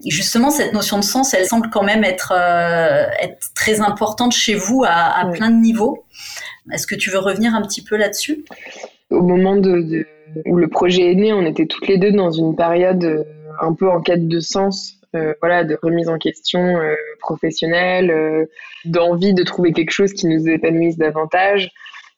Et 0.04 0.10
justement 0.10 0.50
cette 0.50 0.72
notion 0.72 0.98
de 0.98 1.04
sens, 1.04 1.34
elle 1.34 1.46
semble 1.46 1.70
quand 1.70 1.82
même 1.82 2.04
être 2.04 2.32
euh, 2.36 3.06
être 3.20 3.52
très 3.54 3.80
importante 3.80 4.32
chez 4.32 4.54
vous 4.54 4.84
à, 4.84 5.18
à 5.18 5.26
plein 5.26 5.50
de 5.50 5.60
niveaux. 5.60 6.04
Est-ce 6.72 6.86
que 6.86 6.94
tu 6.94 7.10
veux 7.10 7.18
revenir 7.18 7.54
un 7.54 7.62
petit 7.62 7.82
peu 7.82 7.96
là-dessus? 7.96 8.44
Au 9.10 9.22
moment 9.22 9.56
de, 9.56 9.80
de, 9.80 10.06
où 10.46 10.56
le 10.56 10.68
projet 10.68 11.10
est 11.12 11.14
né, 11.14 11.32
on 11.32 11.44
était 11.44 11.66
toutes 11.66 11.88
les 11.88 11.98
deux 11.98 12.12
dans 12.12 12.30
une 12.30 12.56
période 12.56 13.04
euh, 13.04 13.24
un 13.60 13.72
peu 13.72 13.88
en 13.88 14.00
quête 14.00 14.28
de 14.28 14.40
sens 14.40 14.98
euh, 15.14 15.32
voilà, 15.40 15.62
de 15.62 15.78
remise 15.80 16.08
en 16.08 16.18
question 16.18 16.60
euh, 16.60 16.94
professionnelle, 17.24 18.10
euh, 18.10 18.46
d'envie 18.84 19.34
de 19.34 19.42
trouver 19.42 19.72
quelque 19.72 19.90
chose 19.90 20.12
qui 20.12 20.26
nous 20.26 20.48
épanouisse 20.48 20.96
davantage. 20.96 21.70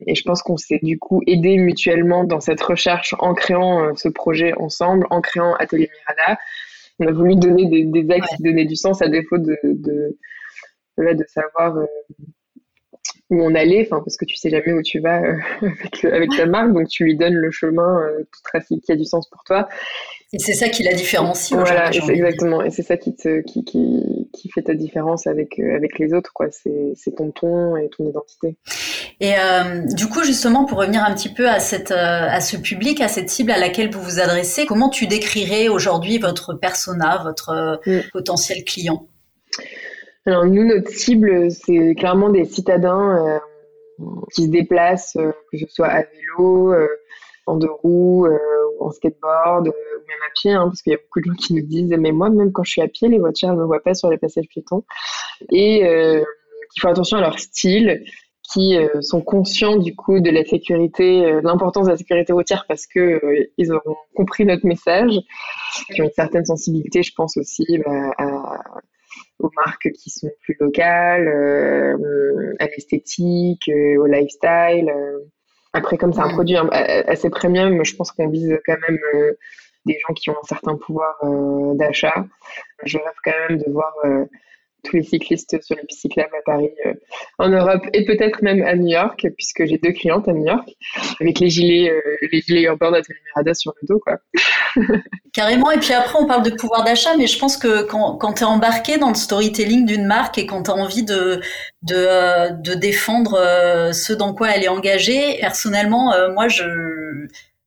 Et 0.07 0.15
je 0.15 0.23
pense 0.23 0.43
qu'on 0.43 0.59
s'est 0.59 0.81
du 0.83 0.99
coup 0.99 1.23
aidé 1.27 1.57
mutuellement 1.57 2.25
dans 2.25 2.41
cette 2.41 2.61
recherche 2.61 3.15
en 3.19 3.33
créant 3.33 3.95
ce 3.97 4.11
projet 4.11 4.53
ensemble, 4.59 5.07
en 5.09 5.23
créant 5.23 5.55
Atelier 5.55 5.89
Mirada. 5.99 6.39
On 6.99 7.07
a 7.07 7.13
voulu 7.13 7.37
donner 7.37 7.67
des, 7.67 7.85
des 7.85 8.15
axes 8.15 8.29
qui 8.37 8.43
donnaient 8.43 8.67
du 8.67 8.77
sens 8.77 9.01
à 9.01 9.09
défaut 9.09 9.39
de, 9.39 9.57
de, 9.65 10.17
de 10.99 11.25
savoir 11.29 11.79
où 13.31 13.43
on 13.43 13.55
allait, 13.55 13.87
enfin 13.87 14.01
parce 14.05 14.17
que 14.17 14.25
tu 14.25 14.37
sais 14.37 14.51
jamais 14.51 14.73
où 14.73 14.83
tu 14.83 15.01
vas 15.01 15.17
avec, 15.63 16.05
avec 16.05 16.31
ta 16.37 16.47
marque, 16.47 16.73
donc 16.73 16.89
tu 16.89 17.05
lui 17.05 17.17
donnes 17.17 17.35
le 17.35 17.51
chemin 17.51 18.01
tout 18.33 18.43
tracé 18.45 18.77
qui 18.85 18.93
a 18.93 18.97
du 18.97 19.05
sens 19.05 19.29
pour 19.29 19.43
toi. 19.45 19.69
Et 20.33 20.39
c'est 20.41 20.55
ça 20.55 20.69
qui 20.69 20.83
la 20.83 20.93
différencie. 20.93 21.59
Voilà, 21.59 21.91
exactement. 21.91 22.61
Et 22.63 22.71
c'est 22.71 22.83
ça 22.83 22.97
qui, 22.97 23.15
te, 23.15 23.43
qui, 23.43 23.65
qui, 23.65 24.29
qui, 24.33 24.51
fait 24.51 24.63
ta 24.63 24.75
différence 24.75 25.29
avec, 25.29 25.59
euh, 25.61 25.77
avec 25.77 26.01
les 26.01 26.13
autres, 26.15 26.33
quoi. 26.35 26.47
C'est 26.51 27.15
ton 27.17 27.31
ton 27.31 27.77
et 27.77 27.89
ton 27.89 28.09
identité. 28.09 28.57
Et 29.21 29.35
euh, 29.39 29.83
du 29.95 30.09
coup, 30.09 30.25
justement, 30.25 30.65
pour 30.65 30.79
revenir 30.79 31.05
un 31.05 31.15
petit 31.15 31.33
peu 31.33 31.49
à, 31.49 31.61
cette, 31.61 31.93
euh, 31.93 32.29
à 32.29 32.41
ce 32.41 32.57
public, 32.57 33.01
à 33.01 33.09
cette 33.09 33.31
cible 33.31 33.53
à 33.53 33.59
laquelle 33.59 33.89
vous 33.91 34.03
vous 34.03 34.19
adressez, 34.19 34.67
comment 34.67 34.89
tu 34.89 35.07
décrirais 35.07 35.69
aujourd'hui 35.69 36.19
votre 36.19 36.55
persona, 36.55 37.23
votre 37.23 37.81
mm. 37.87 38.01
potentiel 38.13 38.65
client? 38.65 39.07
Alors, 40.27 40.47
nous, 40.47 40.65
notre 40.65 40.91
cible, 40.91 41.51
c'est 41.51 41.95
clairement 41.95 42.31
des 42.31 42.45
citadins 42.45 43.41
qui 44.33 44.45
se 44.45 44.49
déplacent, 44.49 45.17
que 45.53 45.59
ce 45.59 45.67
soit 45.69 45.87
à 45.87 46.03
vélo 46.03 46.75
en 47.47 47.57
deux 47.57 47.71
roues, 47.71 48.27
en 48.81 48.91
skateboard, 48.91 49.69
ou 49.69 49.73
même 49.73 50.23
à 50.27 50.33
pied, 50.35 50.51
hein, 50.51 50.65
parce 50.65 50.83
qu'il 50.83 50.93
y 50.93 50.97
a 50.97 50.99
beaucoup 50.99 51.21
de 51.21 51.27
gens 51.27 51.37
qui 51.39 51.55
nous 51.55 51.63
disent, 51.63 51.95
mais 51.97 52.11
moi, 52.11 52.29
même 52.29 52.51
quand 52.51 52.65
je 52.65 52.73
suis 52.73 52.83
à 52.83 52.89
pied, 52.89 53.09
les 53.09 53.19
voitures 53.19 53.51
ne 53.51 53.55
me 53.55 53.65
voient 53.65 53.83
pas 53.83 53.95
sur 53.95 54.11
les 54.11 54.19
passages 54.19 54.49
piétons. 54.49 54.85
Et 55.53 55.85
qui 56.73 56.81
font 56.81 56.89
attention 56.89 57.19
à 57.19 57.21
leur 57.21 57.39
style, 57.39 58.05
qui 58.53 58.77
euh, 58.77 59.01
sont 59.01 59.23
conscients 59.23 59.77
du 59.77 59.95
coup 59.97 60.21
de 60.21 60.31
la 60.31 60.45
sécurité, 60.45 61.25
euh, 61.25 61.41
de 61.41 61.47
l'importance 61.47 61.87
de 61.87 61.93
la 61.93 61.97
sécurité 61.97 62.33
routière 62.33 62.65
parce 62.69 62.87
que 62.87 63.01
euh, 63.01 63.51
ils 63.59 63.73
auront 63.73 63.97
compris 64.15 64.45
notre 64.45 64.67
message, 64.67 65.13
qui 65.93 66.03
ont 66.03 66.05
une 66.05 66.13
certaine 66.13 66.45
sensibilité, 66.45 67.03
je 67.03 67.13
pense 67.15 67.37
aussi 67.37 67.65
bah, 67.85 68.13
à, 68.19 68.59
aux 69.39 69.51
marques 69.65 69.91
qui 69.93 70.11
sont 70.11 70.31
plus 70.43 70.57
locales, 70.61 71.29
à 72.59 72.67
l'esthétique, 72.67 73.71
au 73.99 74.07
lifestyle. 74.07 74.93
Après, 75.73 75.99
comme 75.99 76.13
c'est 76.13 76.21
un 76.21 76.29
produit 76.29 76.57
assez 76.57 77.31
premium, 77.31 77.85
je 77.85 77.97
pense 77.97 78.13
qu'on 78.13 78.29
vise 78.29 78.59
quand 78.65 78.77
même 78.89 78.99
des 79.85 79.99
gens 80.07 80.15
qui 80.15 80.31
ont 80.31 80.37
un 80.43 80.47
certain 80.47 80.77
pouvoir 80.77 81.17
d'achat. 81.75 82.25
Je 82.85 82.99
rêve 82.99 83.15
quand 83.25 83.49
même 83.49 83.59
de 83.59 83.71
voir 83.71 83.95
tous 84.87 84.97
les 84.97 85.03
cyclistes 85.03 85.61
sur 85.63 85.77
les 85.77 85.83
pistes 85.85 86.03
cyclables 86.03 86.35
à 86.37 86.43
Paris, 86.45 86.71
euh, 86.87 86.95
en 87.39 87.49
Europe 87.49 87.83
et 87.93 88.05
peut-être 88.05 88.43
même 88.43 88.63
à 88.63 88.75
New 88.75 88.89
York, 88.89 89.27
puisque 89.37 89.65
j'ai 89.67 89.79
deux 89.79 89.93
clientes 89.93 90.29
à 90.29 90.33
New 90.33 90.47
York, 90.47 90.69
avec 91.21 91.41
les 91.41 91.51
gilets, 91.51 91.91
euh, 91.91 92.01
les 92.31 92.41
gilets 92.41 92.63
urbains 92.63 92.91
d'Atelier 92.91 93.19
sur 93.55 93.73
le 93.81 93.87
dos, 93.87 93.99
quoi. 93.99 94.19
Carrément. 95.33 95.71
Et 95.71 95.79
puis 95.79 95.93
après, 95.93 96.19
on 96.19 96.27
parle 96.27 96.43
de 96.43 96.51
pouvoir 96.51 96.85
d'achat, 96.85 97.17
mais 97.17 97.27
je 97.27 97.39
pense 97.39 97.57
que 97.57 97.83
quand, 97.83 98.33
tu 98.33 98.43
es 98.43 98.47
embarqué 98.47 98.99
dans 98.99 99.09
le 99.09 99.15
storytelling 99.15 99.85
d'une 99.85 100.07
marque 100.07 100.39
et 100.39 100.47
quand 100.47 100.65
tu 100.65 100.71
as 100.71 100.75
envie 100.75 101.03
de, 101.03 101.41
de, 101.83 101.95
euh, 101.95 102.51
défendre 102.77 103.39
ce 103.93 104.13
dans 104.13 104.35
quoi 104.35 104.51
elle 104.51 104.65
est 104.65 104.69
engagée, 104.69 105.39
personnellement, 105.41 106.15
moi, 106.35 106.49
je 106.49 106.65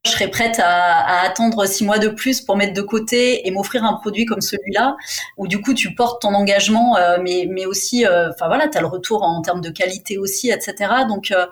serais 0.05 0.30
prête 0.30 0.60
à, 0.60 1.22
attendre 1.22 1.66
six 1.66 1.84
mois 1.84 1.99
de 1.99 2.07
plus 2.07 2.41
pour 2.41 2.55
mettre 2.55 2.74
de 2.74 2.82
côté 2.82 3.47
et 3.47 3.51
m'offrir 3.51 3.84
un 3.84 3.93
produit 3.93 4.26
comme 4.26 4.41
celui-là, 4.41 4.95
où 5.38 5.47
du 5.47 5.62
coup 5.62 5.74
tu 5.74 5.93
portes 5.93 6.22
ton 6.22 6.34
engagement, 6.34 6.97
euh, 6.97 7.18
mais, 7.22 7.47
mais 7.49 7.66
aussi, 7.66 8.05
euh, 8.05 8.30
enfin 8.30 8.47
voilà, 8.47 8.68
tu 8.68 8.78
as 8.78 8.82
le 8.82 8.88
retour 8.88 9.24
en 9.24 9.41
termes 9.41 9.62
de 9.62 9.70
qualité 9.70 10.18
aussi, 10.18 10.49
etc. 10.51 10.74
Donc, 11.07 11.32
euh, 11.32 11.45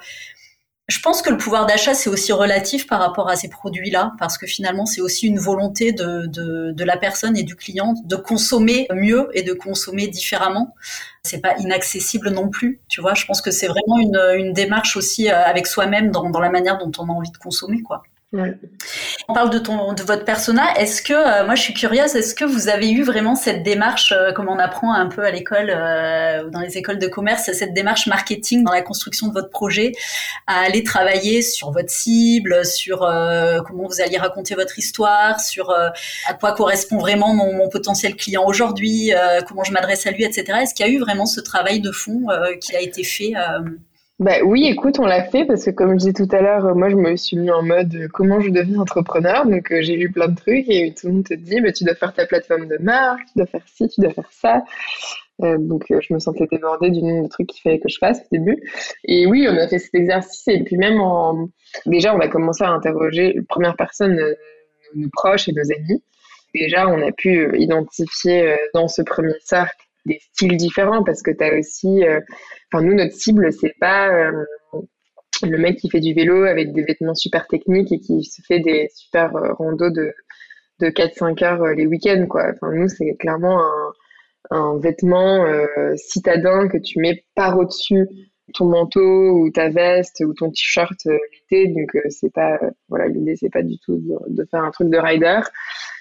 je 0.88 1.00
pense 1.02 1.22
que 1.22 1.30
le 1.30 1.38
pouvoir 1.38 1.66
d'achat, 1.66 1.94
c'est 1.94 2.10
aussi 2.10 2.32
relatif 2.32 2.88
par 2.88 3.00
rapport 3.00 3.28
à 3.28 3.36
ces 3.36 3.50
produits-là, 3.50 4.14
parce 4.20 4.38
que 4.38 4.48
finalement, 4.48 4.86
c'est 4.86 5.02
aussi 5.02 5.28
une 5.28 5.38
volonté 5.38 5.92
de, 5.92 6.28
de, 6.28 6.72
de, 6.72 6.84
la 6.86 6.96
personne 6.96 7.36
et 7.36 7.44
du 7.44 7.58
client 7.58 7.94
de 8.06 8.16
consommer 8.16 8.88
mieux 8.94 9.30
et 9.34 9.44
de 9.44 9.52
consommer 9.52 10.08
différemment. 10.08 10.76
C'est 11.24 11.42
pas 11.42 11.58
inaccessible 11.58 12.30
non 12.30 12.48
plus, 12.48 12.80
tu 12.88 13.02
vois. 13.02 13.16
Je 13.16 13.26
pense 13.26 13.42
que 13.42 13.52
c'est 13.52 13.68
vraiment 13.68 14.00
une, 14.00 14.20
une 14.38 14.54
démarche 14.54 14.96
aussi 14.96 15.28
avec 15.30 15.68
soi-même 15.68 16.10
dans, 16.10 16.30
dans 16.30 16.40
la 16.40 16.50
manière 16.50 16.78
dont 16.78 16.92
on 17.00 17.10
a 17.10 17.12
envie 17.12 17.32
de 17.32 17.38
consommer, 17.38 17.82
quoi. 17.82 18.04
On 18.34 19.34
parle 19.34 19.50
de 19.52 19.60
ton, 19.60 19.94
de 19.94 20.04
votre 20.04 20.26
persona. 20.26 20.78
Est-ce 20.78 21.02
que, 21.02 21.14
euh, 21.14 21.46
moi, 21.46 21.56
je 21.56 21.62
suis 21.62 21.74
curieuse, 21.74 22.14
est-ce 22.14 22.36
que 22.36 22.44
vous 22.44 22.68
avez 22.68 22.92
eu 22.92 23.04
vraiment 23.04 23.36
cette 23.36 23.64
démarche, 23.64 24.12
euh, 24.12 24.34
comme 24.34 24.50
on 24.50 24.60
apprend 24.60 24.94
un 24.94 25.08
peu 25.08 25.24
à 25.24 25.32
l'école 25.32 25.70
euh, 25.70 26.44
ou 26.44 26.50
dans 26.50 26.60
les 26.60 26.78
écoles 26.78 27.00
de 27.00 27.08
commerce, 27.08 27.50
cette 27.54 27.74
démarche 27.74 28.08
marketing 28.08 28.66
dans 28.66 28.74
la 28.74 28.82
construction 28.82 29.28
de 29.28 29.34
votre 29.34 29.50
projet, 29.50 29.94
à 30.46 30.60
aller 30.60 30.84
travailler 30.84 31.42
sur 31.42 31.72
votre 31.72 31.90
cible, 31.90 32.66
sur 32.66 33.00
comment 33.66 33.88
vous 33.88 34.02
alliez 34.02 34.18
raconter 34.18 34.56
votre 34.56 34.78
histoire, 34.78 35.40
sur 35.40 35.72
à 35.72 36.34
quoi 36.34 36.54
correspond 36.54 36.98
vraiment 36.98 37.34
mon, 37.34 37.54
mon 37.54 37.70
potentiel 37.70 38.16
client 38.16 38.44
aujourd'hui, 38.46 39.12
comment 39.48 39.64
je 39.64 39.72
m'adresse 39.72 40.06
à 40.06 40.12
lui, 40.12 40.24
etc. 40.24 40.46
Est-ce 40.62 40.74
qu'il 40.74 40.86
y 40.86 40.90
a 40.90 40.92
eu 40.92 41.00
vraiment 41.00 41.26
ce 41.26 41.40
travail 41.40 41.80
de 41.80 41.92
fond 41.92 42.28
qui 42.62 42.76
a 42.76 42.82
été 42.82 43.04
fait 43.04 43.34
bah 44.20 44.38
oui, 44.44 44.66
écoute, 44.66 44.98
on 44.98 45.06
l'a 45.06 45.24
fait 45.24 45.46
parce 45.46 45.64
que 45.64 45.70
comme 45.70 45.92
je 45.92 45.98
disais 45.98 46.14
tout 46.14 46.28
à 46.36 46.42
l'heure, 46.42 46.66
euh, 46.66 46.74
moi 46.74 46.90
je 46.90 46.96
me 46.96 47.16
suis 47.16 47.38
mis 47.38 47.52
en 47.52 47.62
mode 47.62 47.94
euh, 47.94 48.08
comment 48.12 48.40
je 48.40 48.50
deviens 48.50 48.80
entrepreneur. 48.80 49.46
Donc 49.46 49.72
euh, 49.72 49.84
j'ai 49.84 49.96
lu 49.96 50.12
plein 50.12 50.28
de 50.28 50.36
trucs 50.36 50.68
et 50.70 50.92
tout 51.00 51.06
le 51.08 51.14
monde 51.14 51.24
te 51.26 51.36
dit 51.36 51.62
bah, 51.62 51.72
tu 51.72 51.84
dois 51.84 51.94
faire 51.94 52.16
ta 52.16 52.26
plateforme 52.26 52.68
de 52.68 52.78
marque, 52.80 53.26
tu 53.28 53.34
dois 53.36 53.46
faire 53.46 53.62
ci, 53.68 53.88
tu 53.88 54.02
dois 54.02 54.10
faire 54.10 54.32
ça. 54.32 54.64
donc 55.40 55.86
je 55.90 56.14
me 56.14 56.18
sentais 56.20 56.48
débordée 56.52 56.90
du 56.90 57.04
nombre 57.04 57.26
de 57.26 57.30
trucs 57.30 57.48
qu'il 57.48 57.62
fallait 57.62 57.80
que 57.80 57.90
je 57.90 57.98
fasse 58.00 58.20
au 58.22 58.28
début. 58.32 58.58
Et 59.04 59.28
oui, 59.28 59.48
on 59.48 59.56
a 59.56 59.68
fait 59.68 59.78
cet 59.78 59.94
exercice 59.94 60.48
et 60.48 60.64
puis 60.64 60.78
même 60.78 61.00
en... 61.00 61.50
déjà 61.86 62.16
on 62.16 62.20
a 62.20 62.28
commencé 62.28 62.64
à 62.64 62.72
interroger 62.72 63.40
première 63.48 63.76
personne, 63.76 64.20
nos 64.96 65.10
proches 65.10 65.48
et 65.48 65.54
nos 65.54 65.72
amis. 65.72 66.04
Déjà 66.56 66.88
on 66.88 67.08
a 67.08 67.12
pu 67.12 67.56
identifier 67.60 68.58
dans 68.74 68.88
ce 68.88 69.04
premier 69.04 69.36
cercle 69.42 69.86
des 70.08 70.20
styles 70.34 70.58
différents 70.58 71.04
parce 71.04 71.22
que 71.22 71.30
tu 71.30 71.44
as 71.44 71.54
aussi 71.56 72.04
Enfin, 72.72 72.84
nous, 72.84 72.94
notre 72.94 73.14
cible, 73.14 73.52
c'est 73.54 73.76
pas 73.80 74.10
euh, 74.10 74.44
le 75.44 75.58
mec 75.58 75.78
qui 75.78 75.90
fait 75.90 76.00
du 76.00 76.14
vélo 76.14 76.44
avec 76.44 76.74
des 76.74 76.84
vêtements 76.84 77.16
super 77.16 77.48
techniques 77.48 77.92
et 77.92 78.00
qui 78.00 78.24
se 78.24 78.42
fait 78.42 78.60
des 78.60 78.90
super 78.94 79.36
euh, 79.36 79.54
randos 79.54 79.90
de, 79.90 80.14
de 80.80 80.88
4-5 80.88 81.44
heures 81.44 81.64
euh, 81.64 81.74
les 81.74 81.86
week-ends, 81.86 82.26
quoi. 82.28 82.52
Enfin, 82.54 82.74
nous, 82.74 82.90
c'est 82.90 83.16
clairement 83.16 83.62
un, 83.62 83.94
un 84.52 84.80
vêtement 84.80 85.46
citadin 85.98 86.70
que 86.70 86.78
tu 86.78 87.00
mets 87.00 87.26
par 87.36 87.60
au-dessus 87.60 88.08
ton 88.54 88.66
manteau 88.66 89.32
ou 89.32 89.52
ta 89.52 89.68
veste 89.68 90.24
ou 90.26 90.34
ton 90.34 90.52
t-shirt 90.52 90.96
l'été 91.04 91.68
donc 91.68 91.90
c'est 92.10 92.32
pas 92.32 92.58
voilà 92.88 93.10
l'idée 93.10 93.36
c'est 93.36 93.50
pas 93.50 93.62
du 93.62 93.78
tout 93.80 94.02
de, 94.30 94.46
faire 94.46 94.64
un 94.64 94.72
truc 94.72 94.90
de 94.90 94.98
rider 94.98 95.42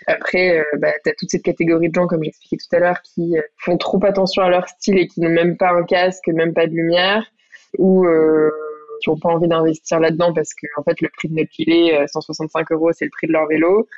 après 0.06 0.64
bah, 0.78 0.92
tu 1.02 1.10
as 1.10 1.14
toute 1.14 1.30
cette 1.30 1.42
catégorie 1.42 1.88
de 1.88 1.94
gens 1.94 2.06
comme 2.06 2.22
j'expliquais 2.22 2.56
tout 2.56 2.76
à 2.76 2.78
l'heure 2.78 3.02
qui 3.02 3.34
font 3.58 3.76
trop 3.76 4.04
attention 4.04 4.42
à 4.42 4.50
leur 4.50 4.68
style 4.68 4.98
et 4.98 5.06
qui 5.06 5.20
n'ont 5.20 5.30
même 5.30 5.56
pas 5.56 5.70
un 5.70 5.84
casque 5.84 6.28
même 6.28 6.54
pas 6.54 6.66
de 6.66 6.72
lumière 6.72 7.24
ou 7.78 8.06
qui 9.02 9.10
n'ont 9.10 9.18
pas 9.18 9.30
envie 9.30 9.48
d'investir 9.48 10.00
là-dedans 10.00 10.32
parce 10.32 10.54
que 10.54 10.66
en 10.76 10.82
fait 10.82 11.00
le 11.00 11.08
prix 11.16 11.28
de 11.28 11.34
notre 11.34 11.50
gilet 11.52 12.06
165 12.06 12.72
euros 12.72 12.92
c'est 12.92 13.04
le 13.06 13.10
prix 13.10 13.26
de 13.26 13.32
leur 13.32 13.46
vélo 13.46 13.88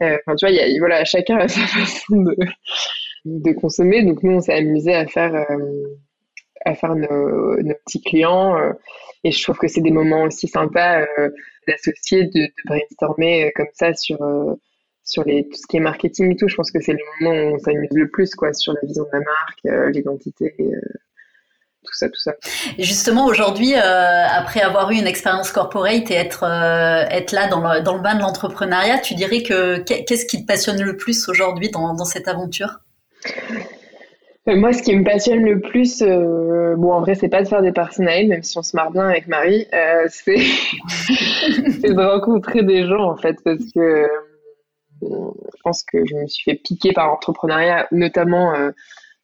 enfin 0.00 0.36
tu 0.36 0.46
vois 0.46 0.50
y 0.50 0.60
a, 0.60 0.78
voilà 0.78 1.04
chacun 1.04 1.38
a 1.38 1.48
sa 1.48 1.60
façon 1.66 2.16
de, 2.16 2.36
de 3.24 3.52
consommer 3.52 4.02
donc 4.04 4.22
nous 4.22 4.32
on 4.32 4.40
s'est 4.40 4.54
amusé 4.54 4.94
à 4.94 5.06
faire 5.06 5.46
à 6.64 6.74
faire 6.74 6.94
nos, 6.94 7.56
petits 7.84 8.02
clients. 8.02 8.56
Euh, 8.56 8.72
et 9.24 9.32
je 9.32 9.42
trouve 9.42 9.58
que 9.58 9.68
c'est 9.68 9.80
des 9.80 9.90
moments 9.90 10.22
aussi 10.22 10.48
sympas 10.48 11.02
euh, 11.18 11.30
d'associer, 11.66 12.24
de, 12.24 12.40
de, 12.40 12.52
brainstormer 12.66 13.46
euh, 13.46 13.50
comme 13.54 13.66
ça 13.72 13.94
sur, 13.94 14.18
sur 15.08 15.24
les, 15.24 15.48
tout 15.48 15.56
ce 15.56 15.66
qui 15.66 15.78
est 15.78 15.80
marketing 15.80 16.32
et 16.32 16.36
tout. 16.36 16.48
Je 16.48 16.56
pense 16.56 16.70
que 16.70 16.80
c'est 16.80 16.92
le 16.92 16.98
moment 17.20 17.36
où 17.36 17.54
on 17.54 17.58
s'amuse 17.58 17.88
le 17.92 18.08
plus 18.08 18.34
quoi, 18.34 18.52
sur 18.52 18.72
la 18.72 18.80
vision 18.82 19.04
de 19.04 19.08
la 19.12 19.20
marque, 19.20 19.92
l'identité. 19.94 20.54
tout 20.58 21.94
ça, 21.94 22.08
tout 22.08 22.20
ça. 22.20 22.34
Justement, 22.78 23.26
aujourd'hui, 23.26 23.74
après 23.74 24.60
avoir 24.60 24.90
eu 24.90 24.96
une 24.96 25.06
expérience 25.06 25.50
corporate 25.50 26.10
et 26.10 26.14
être, 26.14 26.44
être 27.10 27.32
là 27.32 27.48
dans 27.48 27.60
le, 27.60 27.80
dans 27.80 27.96
le 27.96 28.02
bain 28.02 28.14
de 28.14 28.20
l'entrepreneuriat, 28.20 28.98
tu 28.98 29.14
dirais 29.14 29.42
que 29.42 29.78
qu'est-ce 29.78 30.26
qui 30.26 30.42
te 30.42 30.46
passionne 30.46 30.82
le 30.82 30.96
plus 30.96 31.28
aujourd'hui 31.28 31.70
dans, 31.70 31.94
dans 31.94 32.04
cette 32.04 32.28
aventure? 32.28 32.80
Euh, 34.48 34.56
moi, 34.56 34.72
ce 34.72 34.82
qui 34.82 34.96
me 34.96 35.04
passionne 35.04 35.44
le 35.44 35.60
plus, 35.60 36.02
euh, 36.02 36.74
bon, 36.76 36.92
en 36.92 37.00
vrai, 37.00 37.14
c'est 37.14 37.28
pas 37.28 37.42
de 37.42 37.48
faire 37.48 37.60
des 37.62 37.72
personnels, 37.72 38.28
même 38.28 38.42
si 38.42 38.56
on 38.56 38.62
se 38.62 38.74
marre 38.74 38.90
bien 38.90 39.06
avec 39.06 39.28
Marie, 39.28 39.66
euh, 39.74 40.06
c'est 40.08 40.36
de 41.82 42.02
rencontrer 42.02 42.62
des 42.62 42.86
gens, 42.86 43.10
en 43.10 43.16
fait, 43.16 43.36
parce 43.44 43.64
que 43.74 44.06
je 45.02 45.62
pense 45.62 45.82
que 45.82 46.04
je 46.04 46.14
me 46.14 46.26
suis 46.26 46.44
fait 46.44 46.56
piquer 46.56 46.92
par 46.92 47.08
l'entrepreneuriat, 47.08 47.88
notamment 47.92 48.52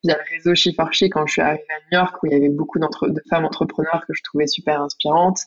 via 0.04 0.16
le 0.16 0.34
réseau 0.34 0.54
Shiforchi 0.54 1.08
quand 1.08 1.26
je 1.26 1.32
suis 1.32 1.42
arrivée 1.42 1.64
à 1.70 1.80
New 1.80 1.98
York, 1.98 2.22
où 2.22 2.26
il 2.26 2.32
y 2.32 2.36
avait 2.36 2.48
beaucoup 2.48 2.78
de 2.78 3.22
femmes 3.28 3.44
entrepreneurs 3.44 4.04
que 4.06 4.14
je 4.14 4.22
trouvais 4.22 4.46
super 4.46 4.80
inspirantes. 4.80 5.40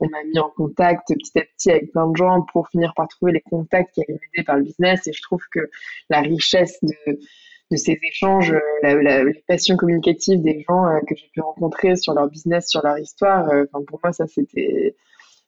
On 0.00 0.08
m'a 0.08 0.22
mis 0.24 0.38
en 0.38 0.50
contact 0.50 1.08
petit 1.08 1.38
à 1.38 1.42
petit 1.42 1.70
avec 1.70 1.92
plein 1.92 2.08
de 2.08 2.16
gens 2.16 2.42
pour 2.52 2.68
finir 2.68 2.92
par 2.96 3.06
trouver 3.08 3.32
les 3.32 3.40
contacts 3.40 3.94
qui 3.94 4.00
allaient 4.02 4.18
m'aider 4.20 4.44
par 4.44 4.56
le 4.56 4.64
business. 4.64 5.06
Et 5.06 5.12
je 5.12 5.22
trouve 5.22 5.42
que 5.52 5.70
la 6.10 6.20
richesse 6.20 6.78
de 6.82 7.76
ces 7.76 7.98
échanges, 8.02 8.52
euh, 8.52 8.60
la, 8.82 8.94
la, 8.94 9.24
les 9.24 9.44
passions 9.46 9.76
communicatives 9.76 10.40
des 10.42 10.64
gens 10.68 10.86
euh, 10.86 10.98
que 11.08 11.14
j'ai 11.16 11.28
pu 11.32 11.40
rencontrer 11.40 11.96
sur 11.96 12.14
leur 12.14 12.28
business, 12.28 12.68
sur 12.68 12.82
leur 12.84 12.98
histoire. 12.98 13.48
Euh, 13.50 13.64
pour 13.86 14.00
moi, 14.02 14.12
ça 14.12 14.26
c'était 14.26 14.94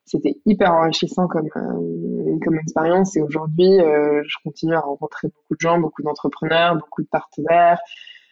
c'était 0.07 0.37
hyper 0.45 0.73
enrichissant 0.73 1.27
comme 1.27 1.49
comme 2.43 2.57
expérience. 2.59 3.15
Et 3.15 3.21
aujourd'hui, 3.21 3.77
je 3.79 4.35
continue 4.43 4.75
à 4.75 4.79
rencontrer 4.79 5.27
beaucoup 5.27 5.55
de 5.55 5.59
gens, 5.59 5.79
beaucoup 5.79 6.01
d'entrepreneurs, 6.01 6.75
beaucoup 6.75 7.03
de 7.03 7.07
partenaires. 7.07 7.79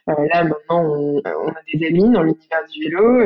là, 0.08 0.44
maintenant, 0.44 0.86
on, 0.86 1.22
on, 1.24 1.50
a 1.50 1.62
des 1.74 1.88
amis 1.88 2.10
dans 2.10 2.24
l'univers 2.24 2.66
du 2.72 2.84
vélo. 2.84 3.22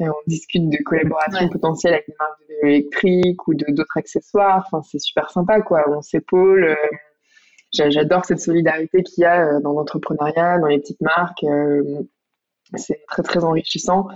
Et 0.00 0.08
on 0.08 0.14
discute 0.26 0.68
de 0.68 0.76
collaborations 0.84 1.48
potentielles 1.48 1.94
avec 1.94 2.08
des 2.08 2.14
marques 2.18 2.40
de 2.40 2.54
vélo 2.54 2.66
électriques 2.68 3.48
ou 3.48 3.54
d'autres 3.54 3.96
accessoires. 3.96 4.64
Enfin, 4.66 4.82
c'est 4.82 4.98
super 4.98 5.30
sympa, 5.30 5.60
quoi. 5.60 5.84
On 5.88 6.02
s'épaule 6.02 6.76
j'adore 7.74 8.24
cette 8.24 8.40
solidarité 8.40 9.02
qu'il 9.02 9.22
y 9.22 9.24
a 9.24 9.46
euh, 9.46 9.60
dans 9.60 9.72
l'entrepreneuriat, 9.72 10.58
dans 10.58 10.66
les 10.66 10.78
petites 10.78 11.00
marques. 11.00 11.44
Euh, 12.72 12.78
c'est 12.78 13.04
très 13.08 13.22
très 13.22 13.44
enrichissant. 13.44 14.08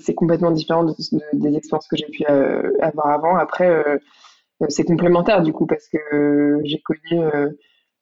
C'est 0.00 0.14
complètement 0.14 0.50
différent 0.50 0.84
des 0.84 1.56
expériences 1.56 1.88
que 1.88 1.96
j'ai 1.96 2.06
pu 2.06 2.24
euh, 2.28 2.72
avoir 2.80 3.08
avant. 3.08 3.36
Après, 3.36 3.82
c'est 4.68 4.84
complémentaire 4.84 5.42
du 5.42 5.52
coup 5.52 5.66
parce 5.66 5.88
que 5.88 6.60
j'ai 6.64 6.80
connu 6.80 7.20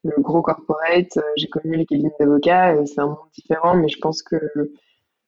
le 0.05 0.23
gros 0.23 0.43
corporate, 0.43 1.19
j'ai 1.37 1.49
connu 1.49 1.77
les 1.77 1.87
cabinets 1.87 2.13
d'avocats. 2.21 2.85
c'est 2.87 3.01
un 3.01 3.07
monde 3.07 3.19
différent, 3.35 3.75
mais 3.75 3.89
je 3.89 3.99
pense 3.99 4.23
que 4.23 4.37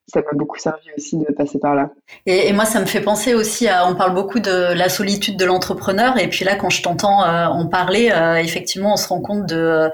ça 0.06 0.20
m'a 0.20 0.32
beaucoup 0.34 0.58
servi 0.58 0.88
aussi 0.96 1.18
de 1.18 1.32
passer 1.32 1.58
par 1.58 1.74
là. 1.74 1.90
Et, 2.26 2.52
moi, 2.52 2.64
ça 2.64 2.80
me 2.80 2.86
fait 2.86 3.00
penser 3.00 3.34
aussi 3.34 3.66
à, 3.66 3.88
on 3.88 3.94
parle 3.94 4.14
beaucoup 4.14 4.38
de 4.38 4.72
la 4.74 4.88
solitude 4.88 5.36
de 5.36 5.44
l'entrepreneur, 5.44 6.18
et 6.18 6.28
puis 6.28 6.44
là, 6.44 6.54
quand 6.54 6.70
je 6.70 6.82
t'entends 6.82 7.24
en 7.24 7.66
parler, 7.66 8.12
effectivement, 8.38 8.92
on 8.92 8.96
se 8.96 9.08
rend 9.08 9.20
compte 9.20 9.46
de, 9.46 9.90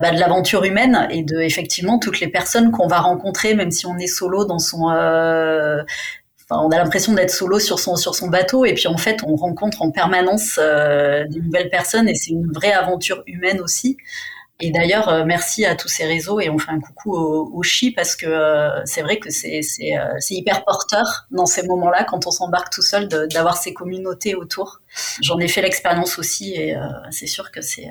bah, 0.00 0.12
de 0.12 0.20
l'aventure 0.20 0.64
humaine 0.64 1.08
et 1.10 1.22
de 1.22 1.40
effectivement 1.40 1.98
toutes 1.98 2.20
les 2.20 2.28
personnes 2.28 2.70
qu'on 2.70 2.86
va 2.86 3.00
rencontrer, 3.00 3.54
même 3.54 3.72
si 3.72 3.86
on 3.86 3.98
est 3.98 4.06
solo 4.06 4.44
dans 4.44 4.60
son 4.60 4.88
on 6.50 6.70
a 6.70 6.78
l'impression 6.78 7.12
d'être 7.12 7.30
solo 7.30 7.58
sur 7.58 7.78
son 7.78 7.96
sur 7.96 8.14
son 8.14 8.28
bateau 8.28 8.64
et 8.64 8.74
puis 8.74 8.88
en 8.88 8.96
fait 8.96 9.18
on 9.26 9.36
rencontre 9.36 9.82
en 9.82 9.90
permanence 9.90 10.58
euh, 10.58 11.26
des 11.28 11.40
nouvelles 11.40 11.70
personnes 11.70 12.08
et 12.08 12.14
c'est 12.14 12.30
une 12.30 12.50
vraie 12.52 12.72
aventure 12.72 13.22
humaine 13.26 13.60
aussi. 13.60 13.96
Et 14.60 14.70
d'ailleurs, 14.70 15.08
euh, 15.08 15.24
merci 15.24 15.64
à 15.64 15.76
tous 15.76 15.88
ces 15.88 16.04
réseaux 16.04 16.40
et 16.40 16.50
on 16.50 16.58
fait 16.58 16.72
un 16.72 16.80
coucou 16.80 17.14
au, 17.14 17.50
au 17.54 17.62
Chi 17.62 17.92
parce 17.92 18.16
que 18.16 18.26
euh, 18.26 18.84
c'est 18.84 19.02
vrai 19.02 19.18
que 19.18 19.30
c'est 19.30 19.60
c'est 19.62 20.34
hyper 20.34 20.64
porteur 20.64 21.26
dans 21.30 21.46
ces 21.46 21.66
moments-là 21.66 22.04
quand 22.04 22.26
on 22.26 22.30
s'embarque 22.32 22.72
tout 22.72 22.82
seul 22.82 23.08
d'avoir 23.08 23.56
ces 23.56 23.72
communautés 23.72 24.34
autour. 24.34 24.80
J'en 25.22 25.38
ai 25.38 25.46
fait 25.46 25.62
l'expérience 25.62 26.18
aussi 26.18 26.54
et 26.54 26.76
c'est 27.10 27.28
sûr 27.28 27.52
que 27.52 27.60
c'est 27.60 27.88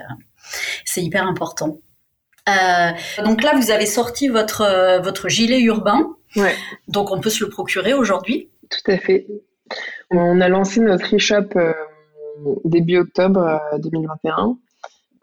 c'est 0.83 1.01
hyper 1.01 1.25
important. 1.25 1.77
donc 3.23 3.43
là, 3.43 3.53
vous 3.55 3.71
avez 3.71 3.85
sorti 3.85 4.27
votre 4.27 4.99
votre 5.01 5.29
gilet 5.29 5.61
urbain 5.61 6.17
Ouais. 6.35 6.55
Donc 6.87 7.11
on 7.11 7.19
peut 7.19 7.29
se 7.29 7.43
le 7.43 7.49
procurer 7.49 7.93
aujourd'hui. 7.93 8.49
Tout 8.69 8.91
à 8.91 8.97
fait. 8.97 9.27
On 10.11 10.41
a 10.41 10.49
lancé 10.49 10.79
notre 10.79 11.15
e-shop 11.15 11.55
euh, 11.55 11.73
début 12.65 12.97
octobre 12.97 13.61
2021. 13.79 14.57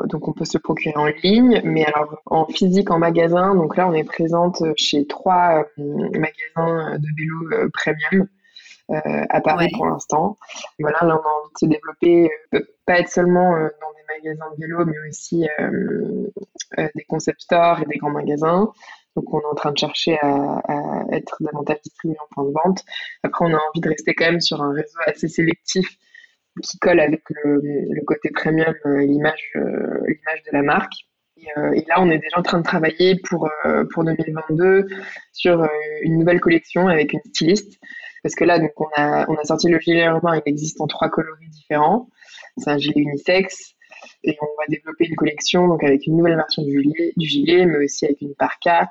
Euh, 0.00 0.06
donc 0.06 0.28
on 0.28 0.32
peut 0.32 0.44
se 0.44 0.58
procurer 0.58 0.96
en 0.96 1.06
ligne, 1.06 1.60
mais 1.64 1.84
alors 1.84 2.20
en 2.26 2.46
physique 2.46 2.90
en 2.90 2.98
magasin. 2.98 3.54
Donc 3.54 3.76
là 3.76 3.88
on 3.88 3.92
est 3.92 4.04
présente 4.04 4.62
chez 4.76 5.06
trois 5.06 5.66
euh, 5.78 6.08
magasins 6.18 6.98
de 6.98 7.08
vélos 7.16 7.70
premium 7.72 8.28
à 8.90 9.40
Paris 9.40 9.70
pour 9.72 9.86
l'instant. 9.86 10.36
Voilà, 10.78 10.98
là 11.02 11.18
on 11.18 11.26
a 11.26 11.32
envie 11.42 11.52
de 11.54 11.58
se 11.58 11.66
développer, 11.66 12.30
pas 12.84 12.98
être 12.98 13.08
seulement 13.08 13.52
dans 13.52 13.58
des 13.62 14.28
magasins 14.30 14.50
de 14.54 14.60
vélos, 14.60 14.84
mais 14.84 15.08
aussi 15.08 15.46
des 16.94 17.04
concept 17.04 17.40
stores 17.40 17.80
et 17.80 17.86
des 17.86 17.96
grands 17.96 18.10
magasins. 18.10 18.70
Donc, 19.16 19.32
on 19.32 19.40
est 19.40 19.46
en 19.46 19.54
train 19.54 19.72
de 19.72 19.78
chercher 19.78 20.18
à, 20.20 21.04
être 21.12 21.36
davantage 21.40 21.80
distribué 21.82 22.16
en 22.20 22.34
point 22.34 22.44
de 22.44 22.52
vente. 22.52 22.84
Après, 23.22 23.44
on 23.44 23.54
a 23.54 23.58
envie 23.58 23.80
de 23.80 23.88
rester 23.88 24.14
quand 24.14 24.26
même 24.26 24.40
sur 24.40 24.60
un 24.62 24.72
réseau 24.72 24.98
assez 25.06 25.28
sélectif 25.28 25.86
qui 26.62 26.78
colle 26.78 27.00
avec 27.00 27.22
le, 27.30 28.04
côté 28.06 28.30
premium 28.30 28.74
euh, 28.86 29.00
l'image 29.00 29.52
euh, 29.56 30.00
l'image 30.06 30.42
de 30.46 30.52
la 30.52 30.62
marque. 30.62 30.92
Euh, 31.58 31.72
et, 31.72 31.84
là, 31.88 31.96
on 31.98 32.10
est 32.10 32.18
déjà 32.18 32.38
en 32.38 32.42
train 32.42 32.58
de 32.58 32.62
travailler 32.62 33.20
pour, 33.28 33.50
pour 33.92 34.04
2022 34.04 34.86
sur 35.32 35.68
une 36.02 36.18
nouvelle 36.18 36.40
collection 36.40 36.88
avec 36.88 37.12
une 37.12 37.20
styliste. 37.26 37.78
Parce 38.22 38.34
que 38.34 38.44
là, 38.44 38.58
donc, 38.58 38.70
on 38.80 38.88
a, 38.96 39.28
on 39.28 39.34
a 39.34 39.44
sorti 39.44 39.68
le 39.68 39.78
gilet 39.78 40.04
urbain, 40.04 40.36
il 40.36 40.42
existe 40.46 40.80
en 40.80 40.86
trois 40.86 41.10
coloris 41.10 41.50
différents. 41.50 42.08
C'est 42.56 42.70
un 42.70 42.78
gilet 42.78 43.02
unisexe. 43.02 43.74
Et 44.22 44.36
on 44.40 44.46
va 44.58 44.66
développer 44.68 45.06
une 45.06 45.16
collection 45.16 45.68
donc 45.68 45.82
avec 45.82 46.06
une 46.06 46.16
nouvelle 46.16 46.36
version 46.36 46.62
du 46.62 46.82
gilet, 46.82 47.12
du 47.16 47.26
gilet 47.26 47.66
mais 47.66 47.84
aussi 47.84 48.04
avec 48.06 48.20
une 48.22 48.34
parka, 48.34 48.90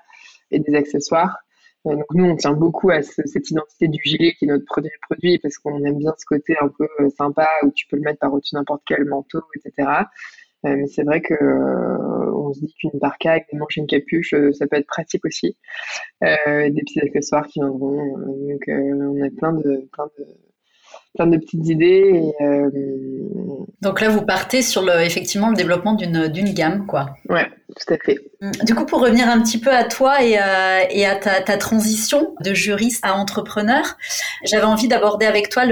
et 0.51 0.59
des 0.59 0.75
accessoires. 0.75 1.39
Euh, 1.85 1.95
donc 1.95 2.05
nous, 2.13 2.25
on 2.25 2.35
tient 2.35 2.53
beaucoup 2.53 2.89
à 2.89 3.01
cette 3.01 3.49
identité 3.49 3.87
du 3.87 3.99
gilet 4.03 4.33
qui 4.33 4.45
est 4.45 4.47
notre 4.47 4.65
premier 4.65 4.91
produit 5.01 5.39
parce 5.39 5.57
qu'on 5.57 5.83
aime 5.83 5.97
bien 5.97 6.13
ce 6.17 6.25
côté 6.25 6.55
un 6.61 6.69
peu 6.69 6.87
euh, 6.99 7.09
sympa 7.17 7.47
où 7.63 7.71
tu 7.71 7.87
peux 7.87 7.97
le 7.97 8.03
mettre 8.03 8.19
par-dessus 8.19 8.55
n'importe 8.55 8.83
quel 8.85 9.05
manteau, 9.05 9.41
etc. 9.55 9.89
Euh, 10.65 10.75
mais 10.77 10.87
c'est 10.87 11.03
vrai 11.03 11.21
que 11.21 11.33
on 11.35 12.53
se 12.53 12.59
dit 12.61 12.73
qu'une 12.79 12.97
parka 12.99 13.31
avec 13.31 13.47
des 13.51 13.57
manches 13.57 13.77
et 13.77 13.81
une 13.81 13.87
capuche, 13.87 14.33
ça 14.53 14.67
peut 14.67 14.77
être 14.77 14.87
pratique 14.87 15.25
aussi. 15.25 15.57
des 16.21 16.81
petits 16.85 17.01
accessoires 17.01 17.47
qui 17.47 17.59
viendront. 17.59 18.17
donc 18.17 18.63
on 18.67 19.21
a 19.21 19.29
plein 19.29 19.53
de 19.53 19.89
plein 19.91 20.05
de 20.17 20.25
plein 21.15 21.27
de 21.27 21.37
petites 21.37 21.67
idées. 21.67 22.31
Donc 23.81 23.99
là, 23.99 24.09
vous 24.09 24.25
partez 24.25 24.61
sur 24.61 24.83
le, 24.83 25.01
effectivement 25.01 25.49
le 25.49 25.55
développement 25.55 25.95
d'une 25.95 26.29
d'une 26.29 26.53
gamme, 26.53 26.85
quoi. 26.87 27.17
Ouais, 27.27 27.47
tout 27.75 27.93
à 27.93 27.97
fait. 27.97 28.19
Mm. 28.41 28.51
Du 28.63 28.75
coup, 28.75 28.85
pour 28.85 29.01
revenir 29.01 29.27
un 29.29 29.41
petit 29.41 29.59
peu 29.59 29.71
à 29.71 29.83
toi 29.83 30.23
et, 30.23 30.37
à, 30.37 30.81
euh, 30.83 31.19
à 31.25 31.41
ta, 31.41 31.57
transition 31.57 32.35
de 32.41 32.53
juriste 32.53 33.03
à 33.03 33.15
entrepreneur, 33.15 33.97
j'avais 34.43 34.65
envie 34.65 34.87
d'aborder 34.87 35.25
avec 35.25 35.49
toi 35.49 35.63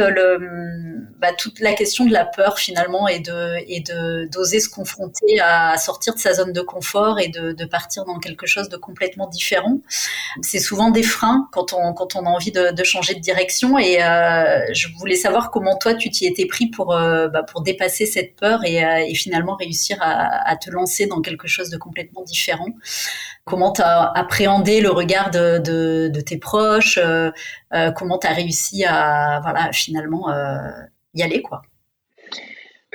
bah, 1.19 1.33
toute 1.37 1.59
la 1.59 1.73
question 1.73 2.05
de 2.05 2.11
la 2.11 2.25
peur 2.25 2.57
finalement 2.57 3.07
et 3.07 3.19
de 3.19 3.57
et 3.67 3.83
d'oser 4.27 4.59
se 4.59 4.69
confronter 4.69 5.39
à, 5.39 5.77
sortir 5.77 6.15
de 6.15 6.19
sa 6.19 6.33
zone 6.33 6.53
de 6.53 6.61
confort 6.61 7.19
et 7.19 7.27
de, 7.27 7.65
partir 7.65 8.05
dans 8.05 8.17
quelque 8.19 8.47
chose 8.47 8.69
de 8.69 8.77
complètement 8.77 9.27
différent. 9.27 9.79
C'est 10.41 10.59
souvent 10.59 10.89
des 10.89 11.03
freins 11.03 11.47
quand 11.51 11.73
on 11.73 12.25
a 12.25 12.29
envie 12.29 12.51
de, 12.51 12.83
changer 12.83 13.13
de 13.13 13.19
direction 13.19 13.77
et 13.77 14.03
euh, 14.03 14.59
je 14.73 14.87
voulais 14.97 15.15
savoir 15.15 15.51
comment 15.51 15.77
toi 15.77 15.93
tu 15.93 16.09
t'y 16.09 16.25
étais 16.25 16.45
pris 16.45 16.67
pour 16.67 16.93
euh, 16.93 17.27
bah, 17.27 17.45
dépasser 17.63 18.05
cette 18.05 18.35
peur 18.35 18.61
et, 18.65 18.81
finalement 19.13 19.55
réussir 19.55 19.97
à, 20.01 20.49
à 20.49 20.55
te 20.55 20.71
lancer 20.71 21.05
dans 21.05 21.21
quelque 21.21 21.47
chose 21.47 21.69
de 21.69 21.77
complètement 21.77 21.90
différent. 22.25 22.67
Comment 23.45 23.71
tu 23.71 23.81
as 23.81 24.11
appréhendé 24.11 24.81
le 24.81 24.91
regard 24.91 25.31
de, 25.31 26.21
tes 26.21 26.37
proches 26.37 26.97
euh, 26.97 27.31
euh, 27.73 27.91
Comment 27.91 28.17
tu 28.19 28.27
as 28.27 28.33
réussi 28.33 28.85
à 28.85 29.39
voilà, 29.41 29.71
finalement 29.71 30.29
euh, 30.31 30.69
y 31.13 31.23
aller 31.23 31.41
quoi? 31.41 31.61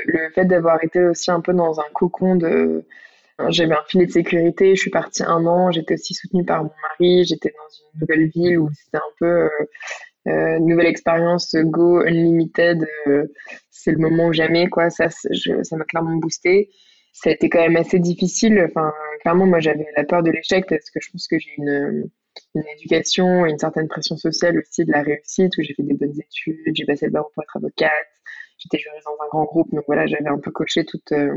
Le 0.05 0.31
fait 0.35 0.45
d'avoir 0.45 0.83
été 0.85 1.01
aussi 1.01 1.31
un 1.31 1.41
peu 1.41 1.53
dans 1.53 1.81
un 1.81 1.91
cocon 1.93 2.37
de... 2.37 2.85
J'avais 3.49 3.75
un 3.75 3.83
filet 3.87 4.07
de 4.07 4.13
sécurité, 4.13 4.75
je 4.75 4.81
suis 4.81 4.91
partie 4.91 5.23
un 5.23 5.45
an, 5.45 5.71
j'étais 5.71 5.95
aussi 5.95 6.15
soutenue 6.15 6.45
par 6.45 6.63
mon 6.63 6.71
mari, 6.83 7.25
j'étais 7.25 7.51
dans 7.51 7.69
une 7.69 8.01
nouvelle 8.01 8.29
ville 8.29 8.59
où 8.59 8.71
c'était 8.73 8.97
un 8.97 9.13
peu 9.19 9.51
une 10.25 10.67
nouvelle 10.67 10.87
expérience 10.87 11.55
Go 11.55 12.01
Unlimited, 12.01 12.87
c'est 13.71 13.93
le 13.93 13.99
moment 13.99 14.29
ou 14.29 14.33
jamais, 14.33 14.69
quoi. 14.69 14.89
Ça, 14.89 15.09
ça 15.11 15.77
m'a 15.77 15.85
clairement 15.85 16.17
boosté 16.17 16.71
ça 17.17 17.31
a 17.31 17.33
été 17.33 17.49
quand 17.49 17.61
même 17.61 17.77
assez 17.77 17.99
difficile. 17.99 18.63
Enfin, 18.69 18.93
clairement, 19.21 19.47
moi, 19.47 19.59
j'avais 19.59 19.87
la 19.97 20.05
peur 20.05 20.23
de 20.23 20.31
l'échec 20.31 20.67
parce 20.69 20.91
que 20.91 21.01
je 21.01 21.11
pense 21.11 21.27
que 21.27 21.39
j'ai 21.39 21.55
une, 21.57 22.11
une 22.55 22.65
éducation 22.77 23.47
et 23.47 23.51
une 23.51 23.59
certaine 23.59 23.89
pression 23.89 24.17
sociale 24.17 24.59
aussi 24.59 24.85
de 24.85 24.93
la 24.93 25.03
réussite 25.03 25.57
où 25.57 25.63
j'ai 25.63 25.73
fait 25.73 25.83
des 25.83 25.95
bonnes 25.95 26.21
études, 26.21 26.59
j'ai 26.75 26.85
passé 26.85 27.07
le 27.07 27.13
barreau 27.13 27.31
pour 27.33 27.43
être 27.43 27.57
avocate, 27.57 27.91
j'étais 28.59 28.79
juriste 28.79 29.07
dans 29.07 29.25
un 29.25 29.29
grand 29.29 29.45
groupe, 29.45 29.73
donc 29.73 29.85
voilà, 29.87 30.07
j'avais 30.07 30.29
un 30.29 30.39
peu 30.39 30.51
coché 30.51 30.85
toutes, 30.85 31.13
euh, 31.13 31.33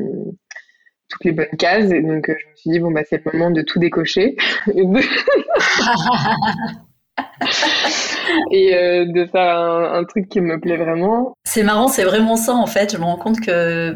toutes 1.07 1.23
les 1.23 1.31
bonnes 1.31 1.55
cases. 1.57 1.89
Et 1.91 2.01
donc, 2.01 2.27
euh, 2.27 2.35
je 2.37 2.49
me 2.49 2.55
suis 2.55 2.71
dit, 2.71 2.79
bon, 2.79 2.91
bah, 2.91 3.03
c'est 3.09 3.23
le 3.23 3.31
moment 3.31 3.49
de 3.49 3.61
tout 3.61 3.79
décocher. 3.79 4.35
et 8.51 8.75
euh, 8.75 9.05
de 9.05 9.25
faire 9.25 9.57
un, 9.57 9.93
un, 9.93 10.03
truc 10.03 10.27
qui 10.27 10.41
me 10.41 10.59
plaît 10.59 10.75
vraiment. 10.75 11.33
C'est 11.45 11.63
marrant, 11.63 11.87
c'est 11.87 12.03
vraiment 12.03 12.35
ça 12.35 12.53
en 12.53 12.65
fait. 12.65 12.91
Je 12.91 12.97
me 12.97 13.03
rends 13.03 13.17
compte 13.17 13.39
que 13.39 13.95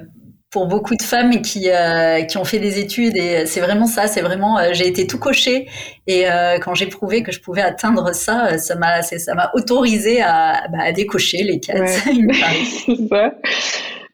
pour 0.54 0.68
beaucoup 0.68 0.96
de 0.96 1.02
femmes 1.02 1.42
qui 1.42 1.72
euh, 1.72 2.22
qui 2.22 2.38
ont 2.38 2.44
fait 2.46 2.60
des 2.60 2.80
études 2.80 3.18
et 3.18 3.48
c'est 3.48 3.60
vraiment 3.60 3.88
ça 3.88 4.06
c'est 4.06 4.22
vraiment 4.22 4.60
euh, 4.60 4.70
j'ai 4.74 4.88
été 4.88 5.08
tout 5.08 5.18
coché 5.18 5.68
et 6.06 6.30
euh, 6.30 6.60
quand 6.60 6.76
j'ai 6.76 6.86
prouvé 6.86 7.24
que 7.24 7.32
je 7.32 7.42
pouvais 7.42 7.64
atteindre 7.64 8.14
ça 8.14 8.60
ça 8.60 8.76
m'a 8.76 9.02
ça 9.02 9.34
m'a 9.34 9.50
autorisé 9.56 10.22
à, 10.22 10.68
bah, 10.72 10.78
à 10.82 10.92
décocher 10.92 11.44
les 11.44 11.60
ça. 13.10 13.34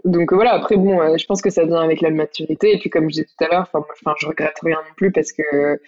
Donc 0.06 0.32
voilà 0.32 0.54
après 0.54 0.78
bon 0.78 1.18
je 1.18 1.26
pense 1.26 1.42
que 1.42 1.50
ça 1.50 1.66
vient 1.66 1.82
avec 1.82 2.00
la 2.00 2.10
maturité 2.10 2.74
et 2.74 2.80
puis 2.80 2.90
comme 2.90 3.10
je 3.10 3.16
disais 3.16 3.26
tout 3.26 3.44
à 3.44 3.50
l'heure 3.50 3.70
enfin 3.74 4.14
je 4.18 4.26
regrette 4.26 4.56
rien 4.64 4.78
non 4.78 4.94
plus 4.96 5.12
parce 5.12 5.34
que 5.34 5.82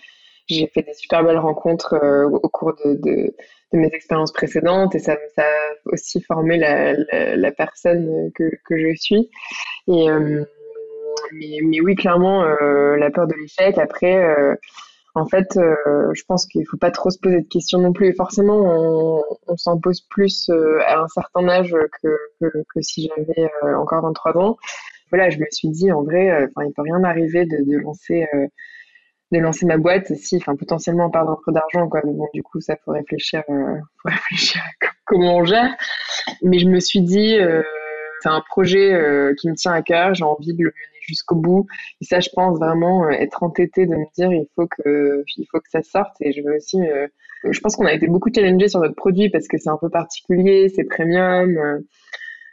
j'ai 0.47 0.67
fait 0.67 0.81
des 0.81 0.93
super 0.93 1.23
belles 1.23 1.37
rencontres 1.37 1.95
au 2.29 2.49
cours 2.49 2.73
de, 2.83 2.95
de 2.95 3.33
de 3.73 3.79
mes 3.79 3.87
expériences 3.87 4.31
précédentes 4.31 4.95
et 4.95 4.99
ça, 4.99 5.17
ça 5.35 5.43
a 5.43 5.73
aussi 5.85 6.21
formé 6.21 6.57
la, 6.57 7.51
personne 7.51 8.31
que, 8.35 8.51
je 8.69 8.95
suis. 8.95 9.29
Et, 9.87 10.09
euh, 10.09 10.43
mais, 11.33 11.81
oui, 11.81 11.95
clairement, 11.95 12.43
euh, 12.43 12.97
la 12.97 13.09
peur 13.11 13.27
de 13.27 13.33
l'échec. 13.33 13.77
Après, 13.77 14.23
euh, 14.23 14.55
en 15.15 15.25
fait, 15.25 15.47
je 15.55 16.23
pense 16.27 16.45
qu'il 16.45 16.65
faut 16.67 16.77
pas 16.77 16.91
trop 16.91 17.09
se 17.09 17.19
poser 17.19 17.41
de 17.41 17.47
questions 17.47 17.79
non 17.79 17.93
plus. 17.93 18.07
Et 18.07 18.13
forcément, 18.13 19.27
on, 19.47 19.57
s'en 19.57 19.77
pose 19.79 20.01
plus 20.09 20.49
à 20.85 20.99
un 20.99 21.07
certain 21.07 21.47
âge 21.49 21.75
que, 22.01 22.17
que, 22.39 22.81
si 22.81 23.09
j'avais 23.15 23.49
encore 23.75 24.03
23 24.03 24.37
ans. 24.37 24.57
Voilà, 25.11 25.29
je 25.29 25.39
me 25.39 25.45
suis 25.51 25.67
dit, 25.69 25.91
en 25.91 26.03
vrai, 26.03 26.47
il 26.63 26.73
peut 26.73 26.81
rien 26.81 27.03
arriver 27.03 27.45
de, 27.45 27.57
de 27.69 27.77
lancer 27.77 28.25
de 29.31 29.39
lancer 29.39 29.65
ma 29.65 29.77
boîte 29.77 30.13
si 30.15 30.37
enfin 30.37 30.55
potentiellement 30.55 31.05
on 31.05 31.09
perdre 31.09 31.31
un 31.31 31.39
peu 31.45 31.51
d'argent 31.51 31.87
quoi. 31.87 32.01
Mais 32.03 32.13
bon 32.13 32.27
du 32.33 32.43
coup 32.43 32.59
ça 32.59 32.75
faut 32.83 32.91
réfléchir 32.91 33.43
euh, 33.49 33.75
faut 34.01 34.09
réfléchir 34.09 34.61
à 34.61 34.87
comment 35.05 35.37
on 35.37 35.45
gère. 35.45 35.75
Mais 36.43 36.59
je 36.59 36.67
me 36.67 36.79
suis 36.79 37.01
dit 37.01 37.37
euh, 37.37 37.63
c'est 38.21 38.29
un 38.29 38.41
projet 38.41 38.93
euh, 38.93 39.33
qui 39.39 39.49
me 39.49 39.55
tient 39.55 39.71
à 39.71 39.81
cœur. 39.81 40.13
J'ai 40.13 40.23
envie 40.23 40.53
de 40.53 40.63
le 40.63 40.69
mener 40.69 40.99
jusqu'au 41.07 41.35
bout. 41.35 41.65
Et 42.01 42.05
ça 42.05 42.19
je 42.19 42.29
pense 42.33 42.59
vraiment 42.59 43.09
être 43.09 43.43
entêtée 43.43 43.85
de 43.85 43.95
me 43.95 44.05
dire 44.15 44.31
il 44.31 44.47
faut 44.55 44.67
que 44.67 45.23
il 45.37 45.45
faut 45.49 45.59
que 45.59 45.69
ça 45.69 45.81
sorte. 45.81 46.15
Et 46.19 46.33
je 46.33 46.41
veux 46.41 46.55
aussi 46.55 46.79
je 47.49 47.59
pense 47.61 47.75
qu'on 47.75 47.85
a 47.85 47.93
été 47.93 48.07
beaucoup 48.07 48.29
challengé 48.33 48.67
sur 48.67 48.81
notre 48.81 48.95
produit 48.95 49.29
parce 49.29 49.47
que 49.47 49.57
c'est 49.57 49.69
un 49.69 49.77
peu 49.77 49.89
particulier 49.89 50.69
c'est 50.75 50.83
premium. 50.83 51.81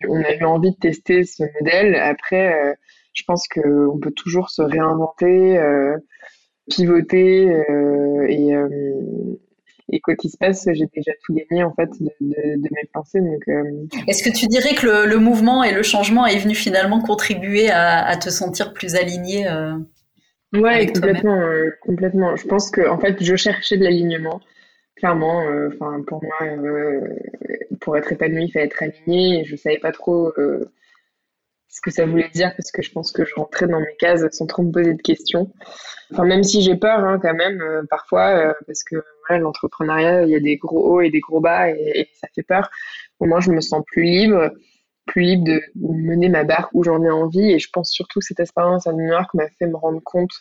On 0.08 0.22
a 0.22 0.32
eu 0.32 0.44
envie 0.44 0.70
de 0.70 0.76
tester 0.76 1.24
ce 1.24 1.42
modèle. 1.58 1.96
Après 1.96 2.76
je 3.14 3.24
pense 3.26 3.48
qu'on 3.48 3.98
peut 4.00 4.12
toujours 4.12 4.48
se 4.50 4.62
réinventer 4.62 5.58
pivoter 6.68 7.50
euh, 7.50 8.26
et, 8.28 8.54
euh, 8.54 8.68
et 9.90 10.00
quoi 10.00 10.14
qu'il 10.16 10.30
se 10.30 10.36
passe, 10.36 10.68
j'ai 10.72 10.86
déjà 10.94 11.12
tout 11.24 11.34
gagné 11.34 11.64
en 11.64 11.72
fait 11.74 11.90
de, 12.00 12.12
mes 12.20 12.88
pensées. 12.92 13.20
Donc, 13.20 13.42
est-ce 14.06 14.22
que 14.22 14.36
tu 14.36 14.46
dirais 14.46 14.74
que 14.74 15.06
le, 15.06 15.18
mouvement 15.18 15.64
et 15.64 15.72
le 15.72 15.82
changement 15.82 16.26
est 16.26 16.38
venu 16.38 16.54
finalement 16.54 17.00
contribuer 17.00 17.70
à, 17.70 18.16
te 18.16 18.28
sentir 18.28 18.72
plus 18.72 18.94
aligné 18.96 19.46
Ouais, 20.54 20.86
complètement, 20.86 21.42
complètement. 21.82 22.36
Je 22.36 22.46
pense 22.46 22.70
que 22.70 22.88
en 22.88 22.98
fait, 22.98 23.22
je 23.22 23.36
cherchais 23.36 23.76
de 23.76 23.84
l'alignement 23.84 24.40
clairement, 24.96 25.44
enfin 25.68 26.02
pour 26.06 26.22
moi, 26.22 26.36
pour 27.80 27.96
être 27.96 28.12
épanoui, 28.12 28.44
il 28.44 28.52
fallait 28.52 28.66
être 28.66 28.82
aligné. 28.82 29.40
Et 29.40 29.44
je 29.44 29.56
savais 29.56 29.78
pas 29.78 29.92
trop 29.92 30.32
ce 31.68 31.80
que 31.80 31.90
ça 31.90 32.06
voulait 32.06 32.30
dire 32.30 32.52
parce 32.56 32.70
que 32.70 32.82
je 32.82 32.90
pense 32.90 33.12
que 33.12 33.24
je 33.24 33.34
rentrais 33.34 33.66
dans 33.66 33.80
mes 33.80 33.96
cases 33.98 34.24
sans 34.32 34.46
trop 34.46 34.62
me 34.62 34.72
poser 34.72 34.94
de 34.94 35.02
questions. 35.02 35.52
Enfin, 36.12 36.24
même 36.24 36.42
si 36.42 36.62
j'ai 36.62 36.76
peur 36.76 37.00
hein, 37.00 37.18
quand 37.20 37.34
même 37.34 37.60
euh, 37.60 37.82
parfois 37.88 38.28
euh, 38.28 38.52
parce 38.66 38.82
que 38.82 38.96
l'entrepreneuriat, 39.30 40.22
il 40.22 40.30
y 40.30 40.36
a 40.36 40.40
des 40.40 40.56
gros 40.56 40.94
hauts 40.94 41.00
et 41.02 41.10
des 41.10 41.20
gros 41.20 41.40
bas 41.40 41.70
et, 41.70 42.08
ça 42.14 42.28
fait 42.34 42.42
peur. 42.42 42.70
Au 43.20 43.26
moins, 43.26 43.40
je 43.40 43.50
me 43.50 43.60
sens 43.60 43.82
plus 43.86 44.02
libre, 44.02 44.52
plus 45.06 45.22
libre 45.22 45.44
de 45.44 45.60
mener 45.76 46.30
ma 46.30 46.44
barque 46.44 46.70
où 46.72 46.82
j'en 46.82 47.02
ai 47.02 47.10
envie. 47.10 47.52
Et 47.52 47.58
je 47.58 47.68
pense 47.70 47.90
surtout 47.90 48.20
que 48.20 48.26
cette 48.26 48.40
expérience 48.40 48.86
à 48.86 48.92
New 48.92 49.06
York 49.06 49.34
m'a 49.34 49.48
fait 49.58 49.66
me 49.66 49.76
rendre 49.76 50.00
compte 50.02 50.32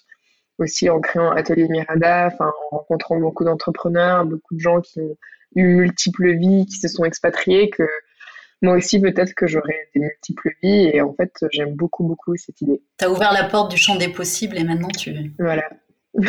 aussi 0.57 0.89
en 0.89 1.01
créant 1.01 1.29
Atelier 1.31 1.67
Mirada, 1.67 2.33
en 2.39 2.77
rencontrant 2.77 3.19
beaucoup 3.19 3.43
d'entrepreneurs, 3.43 4.25
beaucoup 4.25 4.55
de 4.55 4.59
gens 4.59 4.81
qui 4.81 5.01
ont 5.01 5.17
eu 5.55 5.65
multiples 5.65 6.31
vies, 6.37 6.65
qui 6.65 6.77
se 6.77 6.87
sont 6.87 7.03
expatriés, 7.03 7.69
que 7.69 7.87
moi 8.61 8.75
aussi, 8.75 8.99
peut-être 8.99 9.33
que 9.33 9.47
j'aurais 9.47 9.89
des 9.93 10.01
multiples 10.01 10.49
vies 10.63 10.89
et 10.93 11.01
en 11.01 11.13
fait, 11.13 11.31
j'aime 11.51 11.75
beaucoup, 11.75 12.03
beaucoup 12.03 12.35
cette 12.35 12.59
idée. 12.61 12.81
Tu 12.97 13.05
as 13.05 13.11
ouvert 13.11 13.31
la 13.31 13.43
porte 13.43 13.71
du 13.71 13.77
champ 13.77 13.95
des 13.95 14.09
possibles 14.09 14.57
et 14.57 14.63
maintenant 14.63 14.89
tu. 14.89 15.13
Voilà. 15.39 15.63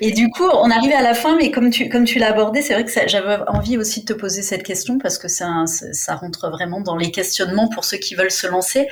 Et 0.00 0.12
du 0.12 0.28
coup, 0.28 0.44
on 0.44 0.70
arrive 0.70 0.92
à 0.92 1.02
la 1.02 1.14
fin, 1.14 1.36
mais 1.36 1.50
comme 1.50 1.70
tu, 1.70 1.88
comme 1.88 2.04
tu 2.04 2.18
l'as 2.18 2.28
abordé, 2.28 2.60
c'est 2.62 2.74
vrai 2.74 2.84
que 2.84 2.90
j'avais 3.06 3.38
envie 3.48 3.78
aussi 3.78 4.00
de 4.00 4.06
te 4.06 4.12
poser 4.12 4.42
cette 4.42 4.62
question 4.62 4.98
parce 4.98 5.18
que 5.18 5.28
ça, 5.28 5.64
ça 5.66 6.14
rentre 6.16 6.50
vraiment 6.50 6.80
dans 6.80 6.96
les 6.96 7.10
questionnements 7.10 7.68
pour 7.68 7.84
ceux 7.84 7.96
qui 7.96 8.14
veulent 8.14 8.30
se 8.30 8.46
lancer. 8.46 8.88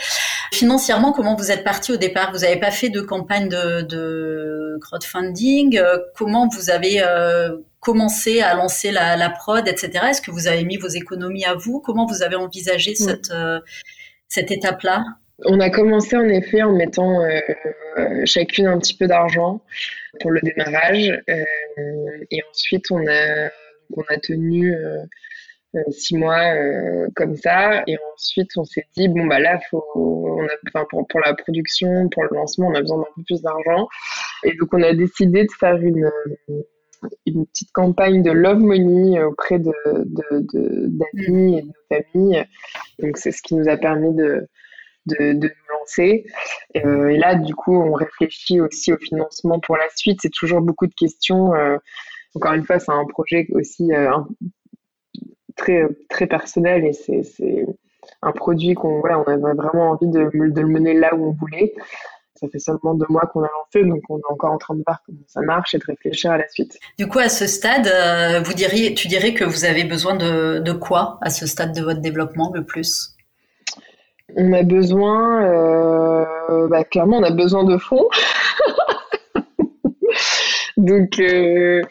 Financièrement, 0.52 1.12
comment 1.12 1.36
vous 1.36 1.50
êtes 1.50 1.64
parti 1.64 1.92
au 1.92 1.96
départ? 1.96 2.32
Vous 2.32 2.40
n'avez 2.40 2.58
pas 2.58 2.70
fait 2.70 2.88
de 2.88 3.00
campagne 3.00 3.48
de, 3.48 3.82
de 3.82 4.78
crowdfunding? 4.80 5.78
Comment 6.16 6.48
vous 6.48 6.70
avez 6.70 7.02
euh, 7.02 7.58
commencé 7.82 8.40
à 8.40 8.54
lancer 8.54 8.92
la, 8.92 9.16
la 9.16 9.28
prod, 9.28 9.66
etc. 9.66 9.90
Est-ce 10.08 10.22
que 10.22 10.30
vous 10.30 10.46
avez 10.46 10.64
mis 10.64 10.76
vos 10.76 10.88
économies 10.88 11.44
à 11.44 11.54
vous? 11.54 11.80
Comment 11.80 12.06
vous 12.06 12.22
avez 12.22 12.36
envisagé 12.36 12.94
cette, 12.94 13.32
euh, 13.32 13.60
cette 14.28 14.52
étape-là? 14.52 15.04
On 15.44 15.58
a 15.58 15.68
commencé 15.68 16.16
en 16.16 16.28
effet 16.28 16.62
en 16.62 16.72
mettant 16.72 17.20
euh, 17.24 17.40
chacune 18.24 18.66
un 18.68 18.78
petit 18.78 18.96
peu 18.96 19.08
d'argent 19.08 19.60
pour 20.20 20.30
le 20.30 20.40
démarrage 20.42 21.10
euh, 21.28 22.24
et 22.30 22.40
ensuite 22.50 22.90
on 22.92 23.04
a 23.08 23.48
on 23.96 24.02
a 24.08 24.18
tenu 24.18 24.74
euh, 24.74 25.02
six 25.90 26.16
mois 26.16 26.54
comme 27.16 27.34
ça 27.34 27.82
et 27.88 27.96
ensuite 28.14 28.50
on 28.56 28.64
s'est 28.64 28.86
dit 28.96 29.08
bon 29.08 29.26
bah 29.26 29.40
là 29.40 29.58
faut 29.70 29.82
on 29.94 30.46
a 30.46 30.84
pour, 30.84 31.06
pour 31.08 31.20
la 31.20 31.34
production 31.34 32.08
pour 32.10 32.22
le 32.24 32.30
lancement 32.34 32.68
on 32.68 32.74
a 32.74 32.80
besoin 32.80 32.98
d'un 32.98 33.06
peu 33.16 33.22
plus 33.24 33.42
d'argent 33.42 33.88
et 34.44 34.54
donc 34.56 34.68
on 34.72 34.82
a 34.82 34.92
décidé 34.92 35.44
de 35.44 35.52
faire 35.58 35.76
une 35.76 36.08
une 37.26 37.46
petite 37.46 37.72
campagne 37.72 38.22
de 38.22 38.30
love 38.30 38.60
money 38.60 39.22
auprès 39.22 39.58
de 39.58 39.72
d'amis 40.86 41.58
et 41.58 41.62
de 41.62 41.66
nos 41.66 42.02
familles 42.12 42.44
donc 43.00 43.16
c'est 43.16 43.32
ce 43.32 43.42
qui 43.42 43.54
nous 43.54 43.68
a 43.68 43.76
permis 43.76 44.14
de 44.14 44.48
de, 45.06 45.32
de 45.32 45.48
nous 45.48 45.78
lancer. 45.78 46.26
Euh, 46.76 47.08
et 47.08 47.16
là, 47.16 47.34
du 47.34 47.54
coup, 47.54 47.74
on 47.74 47.92
réfléchit 47.92 48.60
aussi 48.60 48.92
au 48.92 48.96
financement 48.96 49.60
pour 49.60 49.76
la 49.76 49.88
suite. 49.94 50.20
C'est 50.22 50.32
toujours 50.32 50.60
beaucoup 50.60 50.86
de 50.86 50.94
questions. 50.94 51.54
Euh, 51.54 51.76
encore 52.34 52.52
une 52.52 52.64
fois, 52.64 52.78
c'est 52.78 52.92
un 52.92 53.04
projet 53.06 53.46
aussi 53.52 53.92
euh, 53.92 54.10
très, 55.56 55.86
très 56.08 56.26
personnel 56.26 56.84
et 56.84 56.92
c'est 56.92 57.66
un 58.22 58.32
produit 58.32 58.74
qu'on 58.74 59.00
voilà, 59.00 59.18
on 59.20 59.24
avait 59.24 59.54
vraiment 59.54 59.90
envie 59.90 60.08
de, 60.08 60.30
de, 60.32 60.60
le 60.60 60.66
mener 60.66 60.94
là 60.94 61.14
où 61.14 61.26
on 61.26 61.32
voulait. 61.32 61.74
Ça 62.42 62.48
fait 62.50 62.58
seulement 62.58 62.94
deux 62.94 63.06
mois 63.08 63.22
qu'on 63.32 63.42
a 63.42 63.48
lancé, 63.48 63.88
donc 63.88 64.02
on 64.08 64.18
est 64.18 64.30
encore 64.30 64.50
en 64.52 64.58
train 64.58 64.74
de 64.74 64.82
voir 64.84 65.00
comment 65.06 65.18
ça 65.26 65.40
marche 65.42 65.74
et 65.74 65.78
de 65.78 65.84
réfléchir 65.86 66.32
à 66.32 66.38
la 66.38 66.48
suite. 66.48 66.76
Du 66.98 67.06
coup, 67.06 67.20
à 67.20 67.28
ce 67.28 67.46
stade, 67.46 67.88
vous 68.44 68.52
diriez, 68.52 68.94
tu 68.94 69.06
dirais 69.08 69.32
que 69.32 69.44
vous 69.44 69.64
avez 69.64 69.84
besoin 69.84 70.16
de, 70.16 70.58
de 70.58 70.72
quoi 70.72 71.18
à 71.22 71.30
ce 71.30 71.46
stade 71.46 71.72
de 71.74 71.82
votre 71.82 72.00
développement 72.00 72.50
le 72.52 72.64
plus? 72.64 73.16
On 74.36 74.52
a 74.52 74.62
besoin, 74.62 75.44
euh, 75.44 76.68
bah, 76.68 76.84
clairement, 76.84 77.18
on 77.18 77.22
a 77.22 77.30
besoin 77.30 77.64
de 77.64 77.76
fonds. 77.76 78.08
donc, 80.76 81.18
euh, 81.18 81.82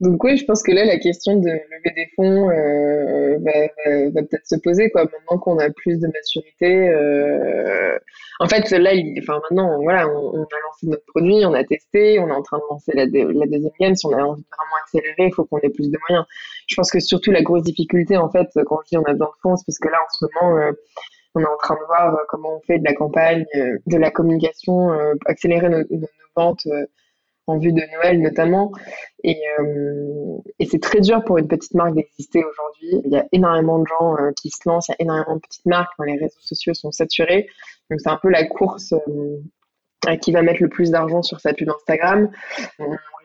donc 0.00 0.22
oui, 0.24 0.36
je 0.36 0.44
pense 0.44 0.62
que 0.62 0.72
là, 0.72 0.84
la 0.84 0.98
question 0.98 1.36
de 1.36 1.48
lever 1.48 1.92
des 1.94 2.08
fonds 2.16 2.50
euh, 2.50 3.38
va, 3.40 4.22
peut-être 4.22 4.46
se 4.46 4.56
poser, 4.56 4.90
quoi. 4.90 5.04
Maintenant 5.04 5.38
qu'on 5.38 5.58
a 5.58 5.70
plus 5.70 5.98
de 5.98 6.06
maturité. 6.06 6.90
En 8.40 8.48
fait, 8.48 8.70
là, 8.70 8.92
enfin 9.18 9.40
maintenant, 9.42 9.82
voilà, 9.82 10.08
on, 10.08 10.42
a 10.42 10.60
lancé 10.64 10.86
notre 10.86 11.04
produit, 11.06 11.44
on 11.44 11.52
a 11.52 11.64
testé, 11.64 12.18
on 12.18 12.28
est 12.28 12.32
en 12.32 12.42
train 12.42 12.58
de 12.58 12.62
lancer 12.70 12.92
la, 12.94 13.04
la 13.04 13.46
deuxième 13.46 13.72
gamme. 13.78 13.94
Si 13.94 14.06
on 14.06 14.12
a 14.12 14.22
envie 14.22 14.42
de 14.42 14.48
vraiment 14.48 14.76
accélérer, 14.82 15.28
il 15.28 15.34
faut 15.34 15.44
qu'on 15.44 15.58
ait 15.58 15.68
plus 15.68 15.90
de 15.90 15.98
moyens. 16.08 16.26
Je 16.66 16.74
pense 16.74 16.90
que 16.90 17.00
surtout 17.00 17.30
la 17.30 17.42
grosse 17.42 17.62
difficulté, 17.62 18.16
en 18.16 18.30
fait, 18.30 18.48
quand 18.66 18.78
je 18.84 18.88
dis 18.90 18.96
on 18.96 19.04
a 19.04 19.12
besoin 19.12 19.28
de 19.28 19.40
fonds, 19.42 19.56
c'est 19.56 19.66
parce 19.66 19.78
que 19.78 19.88
là, 19.88 19.98
en 19.98 20.08
ce 20.10 20.24
moment 20.24 20.72
on 21.34 21.40
est 21.40 21.46
en 21.46 21.56
train 21.56 21.74
de 21.74 21.86
voir 21.86 22.14
euh, 22.14 22.22
comment 22.28 22.56
on 22.56 22.60
fait 22.60 22.78
de 22.78 22.84
la 22.84 22.94
campagne, 22.94 23.44
euh, 23.54 23.78
de 23.86 23.96
la 23.96 24.10
communication, 24.10 24.92
euh, 24.92 25.14
accélérer 25.26 25.68
nos, 25.68 25.84
ventes 26.36 26.66
en 27.50 27.58
vue 27.58 27.72
de 27.72 27.82
Noël 27.94 28.20
notamment. 28.20 28.72
Et, 29.24 29.40
c'est 30.68 30.80
très 30.80 31.00
dur 31.00 31.24
pour 31.24 31.38
une 31.38 31.48
petite 31.48 31.74
marque 31.74 31.94
d'exister 31.94 32.44
aujourd'hui. 32.44 33.02
Il 33.04 33.12
y 33.12 33.16
a 33.16 33.26
énormément 33.32 33.78
de 33.78 33.86
gens 33.86 34.16
qui 34.40 34.50
se 34.50 34.68
lancent, 34.68 34.88
il 34.88 34.92
y 34.92 34.94
a 34.94 35.02
énormément 35.02 35.36
de 35.36 35.40
petites 35.40 35.66
marques, 35.66 35.92
les 36.06 36.16
réseaux 36.16 36.40
sociaux 36.40 36.74
sont 36.74 36.92
saturés. 36.92 37.48
Donc 37.90 38.00
c'est 38.00 38.10
un 38.10 38.18
peu 38.22 38.28
la 38.28 38.44
course 38.46 38.94
qui 40.22 40.32
va 40.32 40.42
mettre 40.42 40.62
le 40.62 40.68
plus 40.68 40.90
d'argent 40.90 41.22
sur 41.22 41.40
sa 41.40 41.52
pub 41.52 41.68
Instagram 41.68 42.30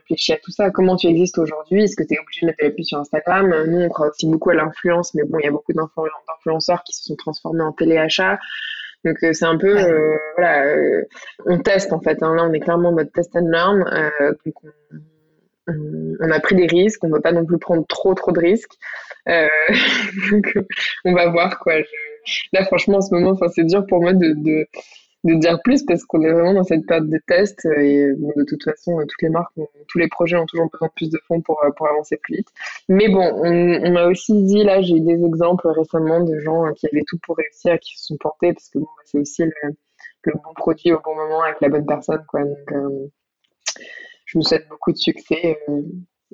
réfléchis 0.05 0.33
à 0.33 0.37
tout 0.37 0.51
ça. 0.51 0.69
Comment 0.69 0.95
tu 0.95 1.07
existes 1.07 1.37
aujourd'hui? 1.37 1.83
Est-ce 1.83 1.95
que 1.95 2.03
tu 2.03 2.13
es 2.13 2.19
obligé 2.19 2.41
de 2.41 2.47
mettre 2.47 2.63
la 2.63 2.69
pub 2.69 2.83
sur 2.83 2.99
Instagram? 2.99 3.53
Nous, 3.67 3.79
on 3.79 3.89
croit 3.89 4.09
aussi 4.09 4.27
beaucoup 4.27 4.51
à 4.51 4.53
l'influence, 4.53 5.13
mais 5.13 5.23
bon, 5.23 5.39
il 5.39 5.45
y 5.45 5.47
a 5.47 5.51
beaucoup 5.51 5.73
d'influenceurs 5.73 6.83
qui 6.83 6.93
se 6.93 7.03
sont 7.03 7.15
transformés 7.15 7.63
en 7.63 7.71
téléachat. 7.71 8.39
Donc 9.05 9.17
euh, 9.23 9.33
c'est 9.33 9.45
un 9.45 9.57
peu, 9.57 9.77
euh, 9.77 10.17
voilà, 10.35 10.65
euh, 10.65 11.03
on 11.45 11.59
teste 11.59 11.93
en 11.93 12.01
fait. 12.01 12.21
Hein. 12.23 12.35
Là, 12.35 12.43
on 12.43 12.53
est 12.53 12.59
clairement 12.59 12.89
en 12.89 12.93
mode 12.93 13.11
test 13.13 13.35
and 13.35 13.47
learn. 13.47 13.85
donc 14.45 14.55
on, 15.67 16.31
a 16.31 16.39
pris 16.39 16.55
des 16.55 16.67
risques. 16.67 17.03
On 17.03 17.07
ne 17.07 17.13
veut 17.13 17.21
pas 17.21 17.31
non 17.31 17.45
plus 17.45 17.59
prendre 17.59 17.85
trop 17.87 18.13
trop 18.15 18.31
de 18.31 18.39
risques. 18.39 18.73
donc 19.27 20.53
on 21.05 21.13
va 21.13 21.29
voir 21.29 21.59
quoi. 21.59 21.75
Là, 22.53 22.65
franchement, 22.65 22.97
en 22.97 23.01
ce 23.01 23.13
moment, 23.13 23.37
c'est 23.53 23.63
dur 23.63 23.85
pour 23.85 24.01
moi 24.01 24.13
de, 24.13 24.33
de 24.35 24.65
de 25.25 25.33
dire 25.35 25.59
plus 25.63 25.83
parce 25.83 26.03
qu'on 26.05 26.21
est 26.21 26.31
vraiment 26.31 26.53
dans 26.53 26.63
cette 26.63 26.85
période 26.85 27.09
de 27.09 27.19
test 27.27 27.65
et 27.65 28.07
de 28.13 28.43
toute 28.45 28.63
façon 28.63 28.97
toutes 28.99 29.21
les 29.21 29.29
marques, 29.29 29.53
tous 29.87 29.97
les 29.97 30.07
projets 30.07 30.37
ont 30.37 30.45
toujours 30.45 30.69
besoin 30.71 30.87
de 30.87 30.93
plus 30.93 31.09
de 31.09 31.19
fonds 31.27 31.41
pour, 31.41 31.59
pour 31.75 31.87
avancer 31.87 32.17
plus 32.17 32.37
vite. 32.37 32.47
Mais 32.87 33.09
bon, 33.09 33.23
on, 33.43 33.95
a 33.95 34.07
aussi 34.07 34.43
dit 34.43 34.63
là, 34.63 34.81
j'ai 34.81 34.97
eu 34.97 35.01
des 35.01 35.25
exemples 35.25 35.67
récemment 35.67 36.21
de 36.21 36.39
gens 36.39 36.71
qui 36.73 36.87
avaient 36.87 37.03
tout 37.07 37.17
pour 37.23 37.37
réussir, 37.37 37.79
qui 37.79 37.97
se 37.97 38.05
sont 38.05 38.17
portés 38.17 38.53
parce 38.53 38.69
que 38.69 38.79
bon, 38.79 38.87
c'est 39.05 39.17
aussi 39.17 39.43
le, 39.43 39.51
le, 40.23 40.33
bon 40.33 40.53
produit 40.55 40.93
au 40.93 40.99
bon 41.03 41.15
moment 41.15 41.41
avec 41.41 41.59
la 41.59 41.69
bonne 41.69 41.85
personne 41.85 42.23
quoi. 42.27 42.43
Donc 42.43 42.71
euh, 42.71 43.07
je 44.25 44.37
me 44.37 44.43
souhaite 44.43 44.67
beaucoup 44.69 44.91
de 44.91 44.97
succès. 44.97 45.57
Euh, 45.69 45.81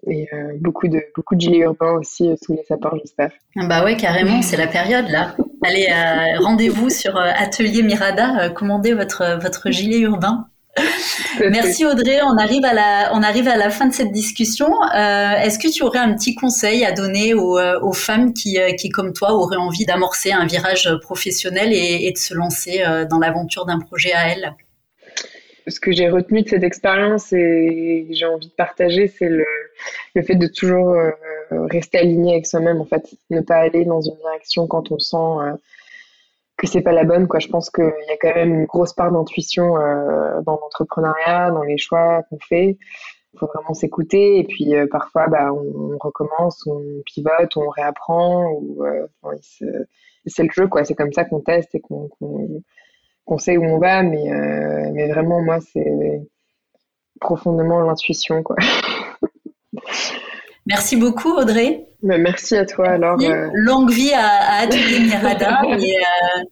et 0.07 0.27
euh, 0.33 0.53
beaucoup 0.59 0.87
de 0.87 0.99
beaucoup 1.15 1.35
de 1.35 1.41
gilets 1.41 1.59
urbains 1.59 1.93
aussi 1.93 2.27
euh, 2.27 2.35
sous 2.41 2.53
les 2.53 2.63
sapins, 2.63 2.91
j'espère. 2.99 3.31
Ah 3.57 3.67
bah 3.67 3.83
ouais, 3.83 3.95
carrément, 3.97 4.41
c'est 4.41 4.57
la 4.57 4.67
période 4.67 5.07
là. 5.09 5.35
Allez, 5.63 5.87
euh, 5.91 6.39
rendez-vous 6.39 6.89
sur 6.89 7.17
Atelier 7.17 7.83
Mirada, 7.83 8.49
commandez 8.49 8.93
votre 8.93 9.39
votre 9.41 9.69
gilet 9.69 9.99
urbain. 9.99 10.47
Merci 11.39 11.85
Audrey, 11.85 12.19
on 12.23 12.37
arrive 12.37 12.65
à 12.65 12.73
la 12.73 13.11
on 13.13 13.21
arrive 13.21 13.47
à 13.47 13.57
la 13.57 13.69
fin 13.69 13.85
de 13.85 13.93
cette 13.93 14.11
discussion. 14.11 14.69
Est-ce 14.93 15.59
que 15.59 15.71
tu 15.71 15.83
aurais 15.83 15.99
un 15.99 16.13
petit 16.15 16.33
conseil 16.33 16.83
à 16.85 16.91
donner 16.91 17.33
aux, 17.33 17.59
aux 17.59 17.93
femmes 17.93 18.33
qui 18.33 18.57
qui 18.77 18.89
comme 18.89 19.13
toi 19.13 19.33
auraient 19.33 19.57
envie 19.57 19.85
d'amorcer 19.85 20.31
un 20.31 20.45
virage 20.45 20.89
professionnel 21.01 21.73
et, 21.73 22.07
et 22.07 22.11
de 22.11 22.17
se 22.17 22.33
lancer 22.33 22.83
dans 23.09 23.19
l'aventure 23.19 23.65
d'un 23.65 23.79
projet 23.79 24.13
à 24.13 24.29
elles? 24.29 24.55
Ce 25.67 25.79
que 25.79 25.91
j'ai 25.91 26.09
retenu 26.09 26.41
de 26.41 26.49
cette 26.49 26.63
expérience 26.63 27.33
et 27.33 28.07
j'ai 28.11 28.25
envie 28.25 28.47
de 28.47 28.53
partager, 28.53 29.07
c'est 29.07 29.29
le, 29.29 29.45
le, 30.15 30.21
fait 30.21 30.35
de 30.35 30.47
toujours 30.47 30.89
euh, 30.89 31.11
rester 31.67 31.99
aligné 31.99 32.33
avec 32.33 32.45
soi-même, 32.45 32.81
en 32.81 32.85
fait. 32.85 33.15
Ne 33.29 33.41
pas 33.41 33.57
aller 33.57 33.85
dans 33.85 34.01
une 34.01 34.15
direction 34.15 34.67
quand 34.67 34.91
on 34.91 34.99
sent 34.99 35.15
euh, 35.17 35.53
que 36.57 36.67
c'est 36.67 36.81
pas 36.81 36.91
la 36.91 37.03
bonne, 37.03 37.27
quoi. 37.27 37.39
Je 37.39 37.47
pense 37.47 37.69
qu'il 37.69 37.83
y 37.83 38.11
a 38.11 38.17
quand 38.19 38.35
même 38.35 38.53
une 38.53 38.65
grosse 38.65 38.93
part 38.93 39.11
d'intuition 39.11 39.77
euh, 39.77 40.41
dans 40.41 40.59
l'entrepreneuriat, 40.59 41.51
dans 41.51 41.63
les 41.63 41.77
choix 41.77 42.23
qu'on 42.29 42.39
fait. 42.39 42.77
Il 43.33 43.39
faut 43.39 43.47
vraiment 43.47 43.73
s'écouter 43.73 44.39
et 44.39 44.43
puis 44.43 44.73
parfois, 44.91 45.27
bah, 45.27 45.53
on, 45.53 45.97
recommence, 45.99 46.67
on 46.67 46.81
pivote, 47.05 47.55
on 47.55 47.69
réapprend. 47.69 48.51
Ou, 48.51 48.83
c'est 50.25 50.43
le 50.43 50.49
jeu, 50.51 50.67
quoi. 50.67 50.83
C'est 50.83 50.95
comme 50.95 51.13
ça 51.13 51.23
qu'on 51.23 51.39
teste 51.39 51.73
et 51.75 51.79
qu'on 51.79 52.09
qu'on 53.31 53.37
sait 53.37 53.55
où 53.55 53.63
on 53.63 53.77
va, 53.77 54.03
mais, 54.03 54.29
euh, 54.29 54.91
mais 54.91 55.07
vraiment, 55.07 55.41
moi, 55.41 55.59
c'est 55.61 56.21
profondément 57.21 57.79
l'intuition, 57.79 58.43
quoi. 58.43 58.57
Merci 60.65 60.97
beaucoup, 60.97 61.31
Audrey. 61.31 61.85
Bah, 62.03 62.17
merci 62.17 62.55
à 62.55 62.65
toi, 62.65 62.89
alors. 62.89 63.17
Euh. 63.21 63.49
Longue 63.53 63.89
vie 63.89 64.13
à, 64.13 64.27
à 64.27 64.63
Atelier 64.63 64.99
Mirada. 64.99 65.61
et, 65.79 65.95
euh, 65.95 66.43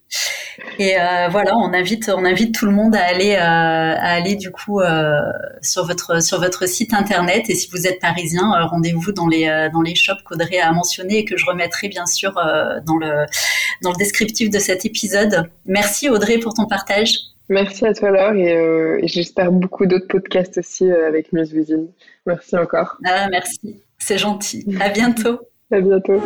et 0.78 1.00
euh, 1.00 1.28
voilà, 1.30 1.56
on 1.58 1.74
invite, 1.74 2.10
on 2.16 2.26
invite 2.26 2.54
tout 2.56 2.66
le 2.66 2.72
monde 2.72 2.96
à 2.96 3.04
aller, 3.04 3.34
euh, 3.34 3.40
à 3.40 4.14
aller 4.14 4.36
du 4.36 4.52
coup 4.52 4.80
euh, 4.80 5.20
sur 5.62 5.86
votre 5.86 6.22
sur 6.22 6.40
votre 6.40 6.68
site 6.68 6.94
internet. 6.94 7.50
Et 7.50 7.56
si 7.56 7.70
vous 7.72 7.88
êtes 7.88 8.00
parisien, 8.00 8.52
rendez-vous 8.68 9.12
dans 9.12 9.28
les 9.28 9.70
dans 9.74 9.82
les 9.82 9.96
shops 9.96 10.24
qu'Audrey 10.26 10.60
a 10.60 10.72
mentionné 10.72 11.20
et 11.20 11.26
que 11.26 11.38
je 11.38 11.46
remettrai 11.46 11.90
bien 11.90 12.06
sûr 12.06 12.34
dans 12.86 12.98
le 12.98 13.26
dans 13.82 13.92
le 13.92 13.98
descriptif 13.98 14.50
de 14.50 14.60
cet 14.60 14.86
épisode. 14.86 15.50
Merci 15.66 16.10
Audrey 16.10 16.38
pour 16.38 16.54
ton 16.54 16.66
partage. 16.66 17.16
Merci 17.50 17.86
à 17.88 17.94
toi 17.94 18.12
Laure 18.12 18.36
et, 18.36 19.08
j'espère 19.08 19.52
beaucoup 19.52 19.88
d'autres 19.88 20.08
podcasts 20.08 20.60
aussi 20.60 20.90
avec 20.92 21.34
Muse 21.34 21.56
Merci 22.26 22.58
encore. 22.58 22.98
Ah, 23.06 23.28
merci. 23.30 23.82
C'est 23.98 24.18
gentil. 24.18 24.66
À 24.80 24.90
bientôt. 24.90 25.40
à 25.72 25.82
bientôt. 25.82 26.22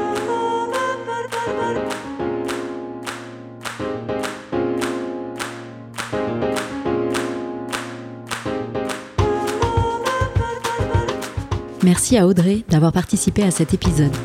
Merci 11.96 12.18
à 12.18 12.26
Audrey 12.26 12.64
d'avoir 12.70 12.92
participé 12.92 13.44
à 13.44 13.52
cet 13.52 13.76
épisode. 13.76 14.16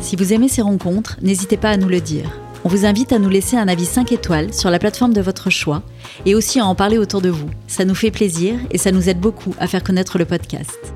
Si 0.00 0.16
vous 0.16 0.32
aimez 0.32 0.48
ces 0.48 0.62
rencontres, 0.62 1.18
n'hésitez 1.20 1.58
pas 1.58 1.68
à 1.68 1.76
nous 1.76 1.90
le 1.90 2.00
dire. 2.00 2.40
On 2.64 2.70
vous 2.70 2.86
invite 2.86 3.12
à 3.12 3.18
nous 3.18 3.28
laisser 3.28 3.58
un 3.58 3.68
avis 3.68 3.84
5 3.84 4.10
étoiles 4.12 4.54
sur 4.54 4.70
la 4.70 4.78
plateforme 4.78 5.12
de 5.12 5.20
votre 5.20 5.50
choix 5.50 5.82
et 6.24 6.34
aussi 6.34 6.58
à 6.58 6.64
en 6.64 6.74
parler 6.74 6.96
autour 6.96 7.20
de 7.20 7.28
vous. 7.28 7.50
Ça 7.66 7.84
nous 7.84 7.94
fait 7.94 8.10
plaisir 8.10 8.54
et 8.70 8.78
ça 8.78 8.92
nous 8.92 9.10
aide 9.10 9.20
beaucoup 9.20 9.54
à 9.58 9.66
faire 9.66 9.84
connaître 9.84 10.16
le 10.16 10.24
podcast. 10.24 10.94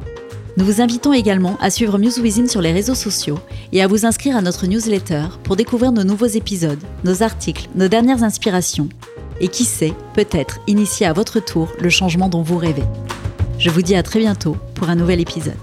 Nous 0.56 0.64
vous 0.64 0.80
invitons 0.80 1.12
également 1.12 1.58
à 1.60 1.68
suivre 1.68 1.98
Within 1.98 2.46
sur 2.46 2.62
les 2.62 2.72
réseaux 2.72 2.94
sociaux 2.94 3.40
et 3.72 3.82
à 3.82 3.86
vous 3.86 4.06
inscrire 4.06 4.38
à 4.38 4.40
notre 4.40 4.66
newsletter 4.66 5.24
pour 5.44 5.56
découvrir 5.56 5.92
nos 5.92 6.04
nouveaux 6.04 6.24
épisodes, 6.24 6.82
nos 7.04 7.22
articles, 7.22 7.68
nos 7.74 7.88
dernières 7.88 8.22
inspirations 8.22 8.88
et 9.38 9.48
qui 9.48 9.64
sait, 9.64 9.92
peut-être 10.14 10.60
initier 10.66 11.04
à 11.04 11.12
votre 11.12 11.40
tour 11.40 11.68
le 11.78 11.90
changement 11.90 12.30
dont 12.30 12.42
vous 12.42 12.56
rêvez. 12.56 12.84
Je 13.58 13.70
vous 13.70 13.82
dis 13.82 13.94
à 13.94 14.02
très 14.02 14.18
bientôt 14.18 14.56
pour 14.74 14.88
un 14.88 14.94
nouvel 14.94 15.20
épisode. 15.20 15.54